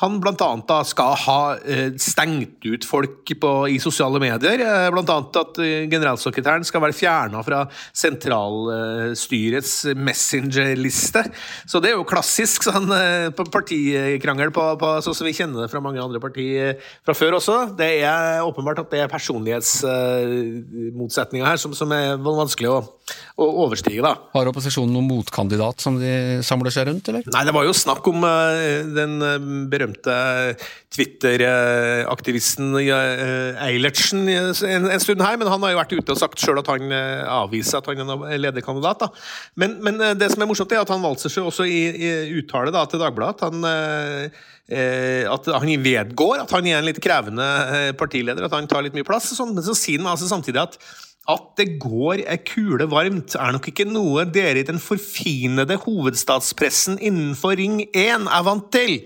han 0.01 0.19
bl.a. 0.23 0.79
skal 0.87 1.15
ha 1.23 1.39
eh, 1.63 1.93
stengt 2.01 2.65
ut 2.65 2.85
folk 2.87 3.31
på, 3.41 3.67
i 3.71 3.79
sosiale 3.81 4.19
medier. 4.21 4.59
Uh, 4.59 4.89
bl.a. 4.93 5.17
at 5.39 5.55
generalsekretæren 5.91 6.63
skal 6.67 6.81
være 6.83 6.97
fjerna 6.97 7.39
fra 7.45 7.59
sentralstyrets 7.95 9.73
messengerliste. 9.95 11.23
Så 11.69 11.75
det 11.83 11.89
er 11.91 11.95
jo 11.97 12.05
klassisk 12.07 12.63
sånn 12.67 12.89
partikrangel, 13.35 14.49
på, 14.55 14.63
på, 14.81 14.87
sånn 15.05 15.17
som 15.17 15.27
vi 15.27 15.37
kjenner 15.37 15.59
det 15.63 15.71
fra 15.71 15.83
mange 15.83 16.03
andre 16.03 16.19
partier 16.23 16.67
fra 17.05 17.13
før 17.17 17.31
også. 17.39 17.55
Det 17.79 17.91
er 18.03 18.45
åpenbart 18.45 18.81
at 18.83 18.91
det 18.91 18.99
er 19.03 19.11
personlighetsmotsetninger 19.11 21.47
her 21.47 21.57
som, 21.61 21.71
som 21.77 21.89
er 21.95 22.07
vanskelig 22.23 22.69
å, 22.71 22.77
å 23.37 23.47
overstige. 23.65 24.01
da. 24.05 24.15
Har 24.33 24.49
opposisjonen 24.49 24.93
noen 24.95 25.09
motkandidat 25.09 25.83
som 25.83 25.99
de 25.99 26.41
samler 26.45 26.73
seg 26.73 26.89
rundt, 26.89 27.09
eller? 27.11 27.25
Nei, 27.33 27.43
det 27.47 27.53
var 27.55 27.67
jo 27.67 27.75
snakk 27.75 28.07
om 28.11 28.23
eh, 28.25 28.87
den 28.95 29.17
eh, 29.25 29.51
berømte 29.71 30.15
Twitter-aktivisten 30.95 32.71
uh, 32.77 33.65
Eilertsen 33.65 34.23
en, 34.31 34.87
en 34.87 35.03
stund 35.03 35.23
her, 35.23 35.37
men 35.39 35.49
han 35.51 35.63
har 35.65 35.73
jo 35.73 35.79
vært 35.81 35.95
ute 35.97 36.15
og 36.15 36.21
sagt 36.21 36.41
sjøl 36.41 36.61
at 36.61 36.71
han 36.71 36.91
eh, 36.95 37.23
avviser 37.35 37.81
at 37.81 37.89
han 37.91 38.13
er 38.29 38.41
lederkandidat. 38.41 39.05
da. 39.05 39.11
Men, 39.59 39.77
men 39.85 39.99
eh, 40.01 40.15
det 40.17 40.31
som 40.31 40.43
er 40.43 40.49
morsomt, 40.49 40.71
er 40.71 40.83
at 40.85 40.93
han 40.93 41.03
valgte 41.03 41.31
seg 41.31 41.47
også 41.47 41.67
i, 41.67 41.81
i 41.99 42.11
uttale 42.39 42.73
da, 42.75 42.85
til 42.89 43.01
Dagbladet 43.03 43.49
han 43.49 43.67
eh, 43.69 44.43
eh, 44.71 45.23
at 45.31 45.49
han 45.51 45.73
vedgår 45.83 46.45
at 46.45 46.55
han 46.55 46.69
er 46.69 46.79
en 46.79 46.87
litt 46.87 47.01
krevende 47.03 47.49
eh, 47.65 47.89
partileder, 47.97 48.47
at 48.47 48.55
han 48.55 48.69
tar 48.71 48.85
litt 48.85 48.95
mye 48.95 49.07
plass. 49.07 49.33
Sånn, 49.35 49.55
men 49.57 49.65
så 49.65 49.75
sier 49.77 50.01
han 50.01 50.13
altså 50.13 50.29
samtidig 50.31 50.63
at 50.63 50.79
at 51.31 51.45
det 51.57 51.79
går 51.81 52.21
ei 52.21 52.37
kule 52.45 52.85
varmt, 52.91 53.33
er 53.39 53.55
nok 53.55 53.69
ikke 53.71 53.87
noe 53.89 54.27
dere 54.29 54.61
i 54.61 54.67
den 54.67 54.81
forfinede 54.81 55.79
hovedstadspressen 55.81 56.99
innenfor 57.01 57.57
Ring 57.57 57.79
1 57.87 58.27
er 58.29 58.45
vant 58.45 58.69
til. 58.75 58.99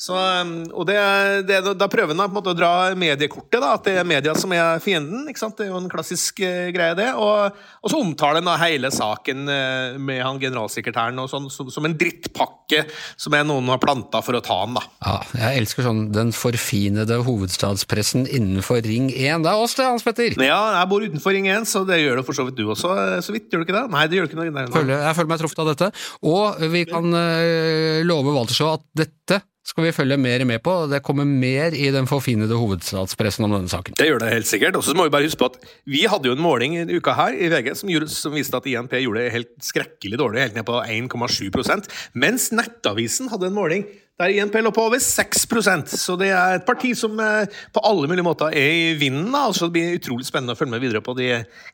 Så, 0.00 0.16
um, 0.16 0.52
og 0.72 0.86
det, 0.88 0.96
det, 1.44 1.58
Da 1.76 1.88
prøver 1.92 2.14
en 2.14 2.38
å 2.40 2.54
dra 2.56 2.70
mediekortet, 2.96 3.58
da, 3.60 3.74
at 3.76 3.84
det 3.84 3.98
er 4.00 4.06
media 4.08 4.32
som 4.38 4.52
er 4.56 4.80
fienden. 4.80 5.26
Det 5.28 5.66
er 5.66 5.68
jo 5.68 5.76
en 5.76 5.90
klassisk 5.92 6.40
uh, 6.40 6.70
greie, 6.72 6.96
det. 6.96 7.10
Og, 7.20 7.58
og 7.84 7.92
så 7.92 8.00
omtaler 8.00 8.40
da 8.44 8.54
hele 8.62 8.88
saken 8.94 9.44
uh, 9.50 9.98
med 10.00 10.22
han 10.24 10.40
generalsekretæren 10.40 11.20
sånn, 11.28 11.50
som, 11.52 11.68
som 11.68 11.84
en 11.84 11.98
drittpakke 12.00 12.86
som 13.20 13.36
er 13.36 13.44
noen 13.44 13.68
har 13.68 13.82
planta 13.82 14.22
for 14.24 14.38
å 14.38 14.42
ta 14.44 14.62
han. 14.62 14.78
da. 14.78 14.86
Ja, 15.04 15.18
jeg 15.42 15.66
elsker 15.66 15.84
sånn 15.84 16.06
den 16.14 16.32
forfinede 16.32 17.20
hovedstadspressen 17.26 18.24
innenfor 18.24 18.80
Ring 18.86 19.10
1. 19.12 19.44
Det 19.44 19.52
er 19.52 19.66
oss 19.66 19.76
det, 19.76 19.84
Hans 19.84 20.06
Petter! 20.06 20.38
Ja, 20.40 20.62
jeg 20.78 20.90
bor 20.94 21.04
utenfor 21.04 21.36
Ring 21.36 21.50
1, 21.50 21.68
så 21.68 21.84
det 21.88 22.00
gjør 22.00 22.22
det 22.22 22.26
for 22.30 22.40
så 22.40 22.48
vidt 22.48 22.56
du 22.56 22.64
også, 22.72 22.94
eh, 22.96 23.20
så 23.26 23.36
vidt. 23.36 23.50
Gjør 23.52 23.60
du 23.60 23.68
ikke 23.68 23.76
det? 23.76 23.84
Nei, 23.92 24.06
det 24.08 24.16
gjør 24.16 24.30
du 24.30 24.32
ikke. 24.32 24.40
Nei, 24.40 24.48
nei. 24.56 24.66
Føler, 24.72 24.96
jeg 24.96 25.20
føler 25.20 25.32
meg 25.34 25.44
truffet 25.44 25.62
av 25.62 25.70
dette. 25.74 25.92
Og 26.32 26.66
vi 26.72 26.84
kan 26.88 27.20
øh, 27.20 28.00
love 28.08 28.36
Waltershaw 28.40 28.78
at 28.78 28.88
dette 29.04 29.42
skal 29.66 29.84
vi 29.84 29.92
følge 29.92 30.16
mer 30.16 30.42
med 30.48 30.62
på. 30.64 30.72
Det 30.90 31.02
kommer 31.04 31.28
mer 31.28 31.74
i 31.76 31.90
den 31.94 32.08
forfinede 32.10 32.56
hovedstadspressen 32.56 33.44
om 33.46 33.52
denne 33.54 33.70
saken. 33.70 33.94
Det 33.98 34.08
gjør 34.08 34.22
det 34.24 34.32
helt 34.32 34.48
sikkert. 34.48 34.78
Og 34.80 34.84
så 34.86 34.94
må 34.96 35.04
vi 35.06 35.12
bare 35.14 35.28
huske 35.28 35.38
på 35.42 35.50
at 35.52 35.58
vi 35.86 36.06
hadde 36.10 36.30
jo 36.30 36.36
en 36.36 36.42
måling 36.42 36.78
i 36.80 36.86
uka 36.96 37.14
her 37.18 37.36
i 37.36 37.50
VG 37.52 37.74
som, 37.78 37.92
gjorde, 37.92 38.08
som 38.10 38.34
viste 38.34 38.56
at 38.56 38.66
INP 38.66 38.96
gjorde 39.02 39.20
det 39.26 39.34
helt 39.36 39.52
skrekkelig 39.62 40.18
dårlig, 40.20 40.46
helt 40.48 40.56
ned 40.58 40.66
på 40.68 40.80
1,7% 40.80 41.90
mens 42.18 42.48
Nettavisen 42.56 43.28
hadde 43.30 43.50
en 43.50 43.58
måling 43.58 43.84
der 44.20 44.34
INP 44.34 44.56
lå 44.60 44.68
på 44.76 44.82
over 44.84 45.00
6% 45.00 45.94
Så 45.96 46.16
det 46.20 46.28
er 46.28 46.58
et 46.58 46.66
parti 46.68 46.90
som 46.98 47.14
eh, 47.24 47.46
på 47.72 47.80
alle 47.88 48.08
mulige 48.10 48.26
måter 48.26 48.52
er 48.52 48.72
i 48.74 48.94
vinden. 49.00 49.30
da. 49.32 49.46
Altså, 49.48 49.68
det 49.68 49.76
blir 49.78 49.96
utrolig 49.96 50.26
spennende 50.28 50.56
å 50.56 50.60
følge 50.60 50.74
med 50.74 50.82
videre 50.84 51.00
på 51.04 51.14
de 51.16 51.30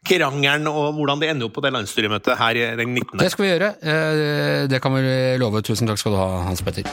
krangelen 0.06 0.68
og 0.70 0.92
hvordan 0.98 1.22
det 1.22 1.32
ender 1.32 1.48
opp 1.48 1.56
på 1.58 1.64
det 1.64 1.72
landsstyremøtet 1.74 2.38
her 2.38 2.60
den 2.78 2.94
19. 2.94 3.18
Det 3.22 3.32
skal 3.34 3.46
vi 3.46 3.50
gjøre. 3.54 3.72
Eh, 3.82 4.66
Det 4.70 4.82
kan 4.82 4.94
vi 4.94 5.16
love. 5.42 5.62
Tusen 5.66 5.90
takk 5.90 5.98
skal 5.98 6.14
du 6.14 6.20
ha, 6.22 6.28
Hans 6.46 6.62
Petter. 6.62 6.86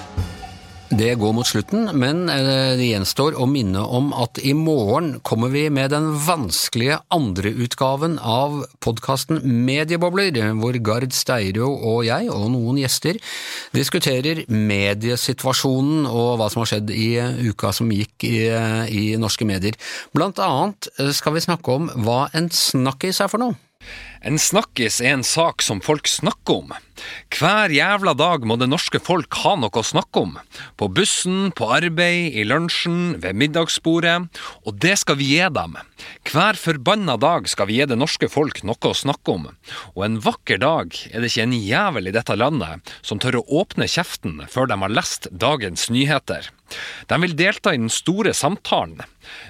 Det 0.93 1.15
går 1.17 1.31
mot 1.33 1.47
slutten, 1.47 1.87
men 1.97 2.27
eh, 2.29 2.75
det 2.77 2.85
gjenstår 2.85 3.33
å 3.41 3.47
minne 3.49 3.81
om 3.81 4.11
at 4.13 4.37
i 4.45 4.51
morgen 4.53 5.15
kommer 5.25 5.49
vi 5.49 5.63
med 5.73 5.89
den 5.89 6.11
vanskelige 6.21 6.99
andreutgaven 7.13 8.19
av 8.19 8.59
podkasten 8.83 9.41
Mediebobler, 9.65 10.37
hvor 10.59 10.77
Gard 10.85 11.15
Steiro 11.17 11.71
og 11.73 12.03
jeg, 12.05 12.29
og 12.29 12.51
noen 12.53 12.83
gjester, 12.83 13.17
diskuterer 13.73 14.43
mediesituasjonen 14.53 16.05
og 16.11 16.37
hva 16.37 16.51
som 16.53 16.61
har 16.61 16.73
skjedd 16.75 16.93
i 16.93 17.09
uka 17.49 17.73
som 17.73 17.89
gikk 17.89 18.27
i, 18.29 18.37
i 18.93 19.03
norske 19.17 19.49
medier. 19.49 19.79
Blant 20.13 20.43
annet 20.45 20.91
eh, 20.99 21.09
skal 21.09 21.39
vi 21.39 21.47
snakke 21.47 21.79
om 21.79 21.89
hva 22.05 22.27
en 22.37 22.53
snakkis 22.53 23.23
er 23.25 23.33
for 23.33 23.41
noe. 23.41 23.57
En 24.23 24.39
snakkis 24.39 25.01
er 25.03 25.17
en 25.17 25.23
sak 25.27 25.61
som 25.61 25.81
folk 25.83 26.07
snakker 26.07 26.61
om. 26.61 26.69
Hver 27.33 27.73
jævla 27.73 28.13
dag 28.15 28.45
må 28.47 28.55
det 28.55 28.69
norske 28.71 29.01
folk 29.03 29.35
ha 29.41 29.57
noe 29.59 29.81
å 29.81 29.83
snakke 29.83 30.21
om. 30.23 30.37
På 30.79 30.87
bussen, 30.87 31.51
på 31.51 31.67
arbeid, 31.75 32.31
i 32.31 32.45
lunsjen, 32.47 33.17
ved 33.19 33.35
middagsbordet. 33.41 34.15
Og 34.63 34.79
det 34.79 34.95
skal 35.01 35.19
vi 35.19 35.33
gi 35.33 35.49
dem. 35.51 35.75
Hver 36.29 36.59
forbanna 36.59 37.17
dag 37.19 37.49
skal 37.51 37.67
vi 37.67 37.81
gi 37.81 37.89
det 37.89 37.99
norske 37.99 38.29
folk 38.31 38.63
noe 38.63 38.91
å 38.93 38.95
snakke 38.95 39.35
om. 39.35 39.49
Og 39.97 40.05
en 40.07 40.19
vakker 40.23 40.61
dag 40.63 40.95
er 41.11 41.19
det 41.19 41.33
ikke 41.33 41.47
en 41.49 41.59
jævel 41.59 42.07
i 42.07 42.15
dette 42.15 42.39
landet 42.39 42.95
som 43.01 43.19
tør 43.19 43.41
å 43.41 43.47
åpne 43.63 43.89
kjeften 43.91 44.45
før 44.47 44.71
de 44.71 44.79
har 44.85 44.99
lest 45.01 45.27
dagens 45.31 45.89
nyheter. 45.91 46.47
De 47.09 47.19
vil 47.21 47.35
delta 47.37 47.73
i 47.73 47.81
den 47.81 47.91
store 47.91 48.33
samtalen. 48.33 49.03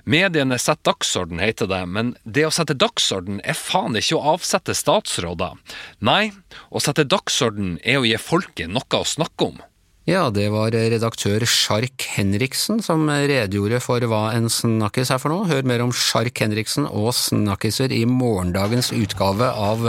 Mediene 0.10 0.58
setter 0.60 0.92
dagsorden, 0.92 1.40
heter 1.42 1.70
det, 1.70 1.82
men 1.90 2.14
det 2.24 2.46
å 2.48 2.54
sette 2.54 2.76
dagsorden 2.78 3.40
er 3.44 3.58
faen 3.58 3.96
ikke 4.00 4.18
å 4.20 4.36
avsette 4.36 4.63
statsråder. 4.72 5.60
Nei, 6.00 6.32
å 6.72 6.80
sette 6.80 7.04
dagsorden 7.04 7.76
er 7.84 8.00
å 8.00 8.08
gi 8.08 8.16
folket 8.16 8.72
noe 8.72 9.04
å 9.04 9.04
snakke 9.04 9.52
om. 9.52 9.60
Ja, 10.04 10.26
det 10.36 10.50
var 10.52 10.74
redaktør 10.76 11.46
Sjark 11.48 12.04
Henriksen 12.18 12.82
som 12.84 13.06
redegjorde 13.08 13.80
for 13.84 14.04
hva 14.12 14.34
en 14.36 14.50
snakkis 14.52 15.14
er 15.16 15.22
for 15.24 15.32
noe. 15.32 15.48
Hør 15.48 15.64
mer 15.68 15.84
om 15.86 15.94
Sjark 15.96 16.44
Henriksen 16.44 16.90
og 16.90 17.14
snakkiser 17.16 17.96
i 17.96 18.04
morgendagens 18.04 18.92
utgave 18.92 19.48
av 19.48 19.88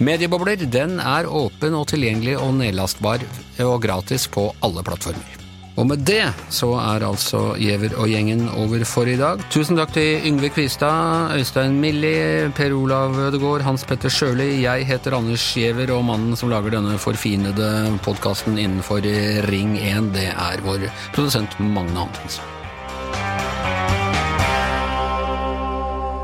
Mediebobler. 0.00 0.64
Den 0.72 0.96
er 1.04 1.28
åpen 1.28 1.76
og 1.76 1.90
tilgjengelig 1.92 2.40
og 2.40 2.56
nedlastbar 2.62 3.28
og 3.68 3.78
gratis 3.84 4.24
på 4.24 4.48
alle 4.64 4.88
plattformer. 4.88 5.41
Og 5.80 5.86
med 5.88 6.02
det 6.04 6.26
så 6.52 6.68
er 6.76 7.04
altså 7.06 7.54
Giæver 7.56 7.94
og 7.96 8.10
gjengen 8.12 8.44
over 8.60 8.84
for 8.88 9.08
i 9.08 9.16
dag. 9.16 9.40
Tusen 9.52 9.78
takk 9.78 9.94
til 9.96 10.26
Yngve 10.28 10.50
Kvistad, 10.52 11.32
Øystein 11.38 11.78
Milli, 11.80 12.12
Per 12.56 12.76
Olav 12.76 13.16
Ødegaard, 13.28 13.64
Hans 13.64 13.86
Petter 13.88 14.12
Sjøli. 14.12 14.62
Jeg 14.66 14.86
heter 14.86 15.16
Anders 15.16 15.46
Giæver, 15.56 15.94
og 15.96 16.04
mannen 16.04 16.36
som 16.36 16.52
lager 16.52 16.76
denne 16.76 16.98
forfinede 17.00 17.98
podkasten 18.04 18.60
innenfor 18.60 19.00
Ring 19.48 19.78
1, 19.80 20.12
det 20.12 20.28
er 20.32 20.64
vår 20.66 20.88
produsent 21.16 21.56
Magne 21.60 22.04
Antonsen. 22.04 22.44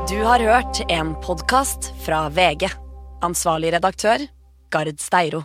Du 0.09 0.17
har 0.25 0.41
hørt 0.41 0.81
en 0.89 1.15
podkast 1.25 1.93
fra 2.05 2.27
VG. 2.29 2.69
Ansvarlig 3.25 3.73
redaktør, 3.73 4.29
Gard 4.69 4.99
Steiro. 5.01 5.43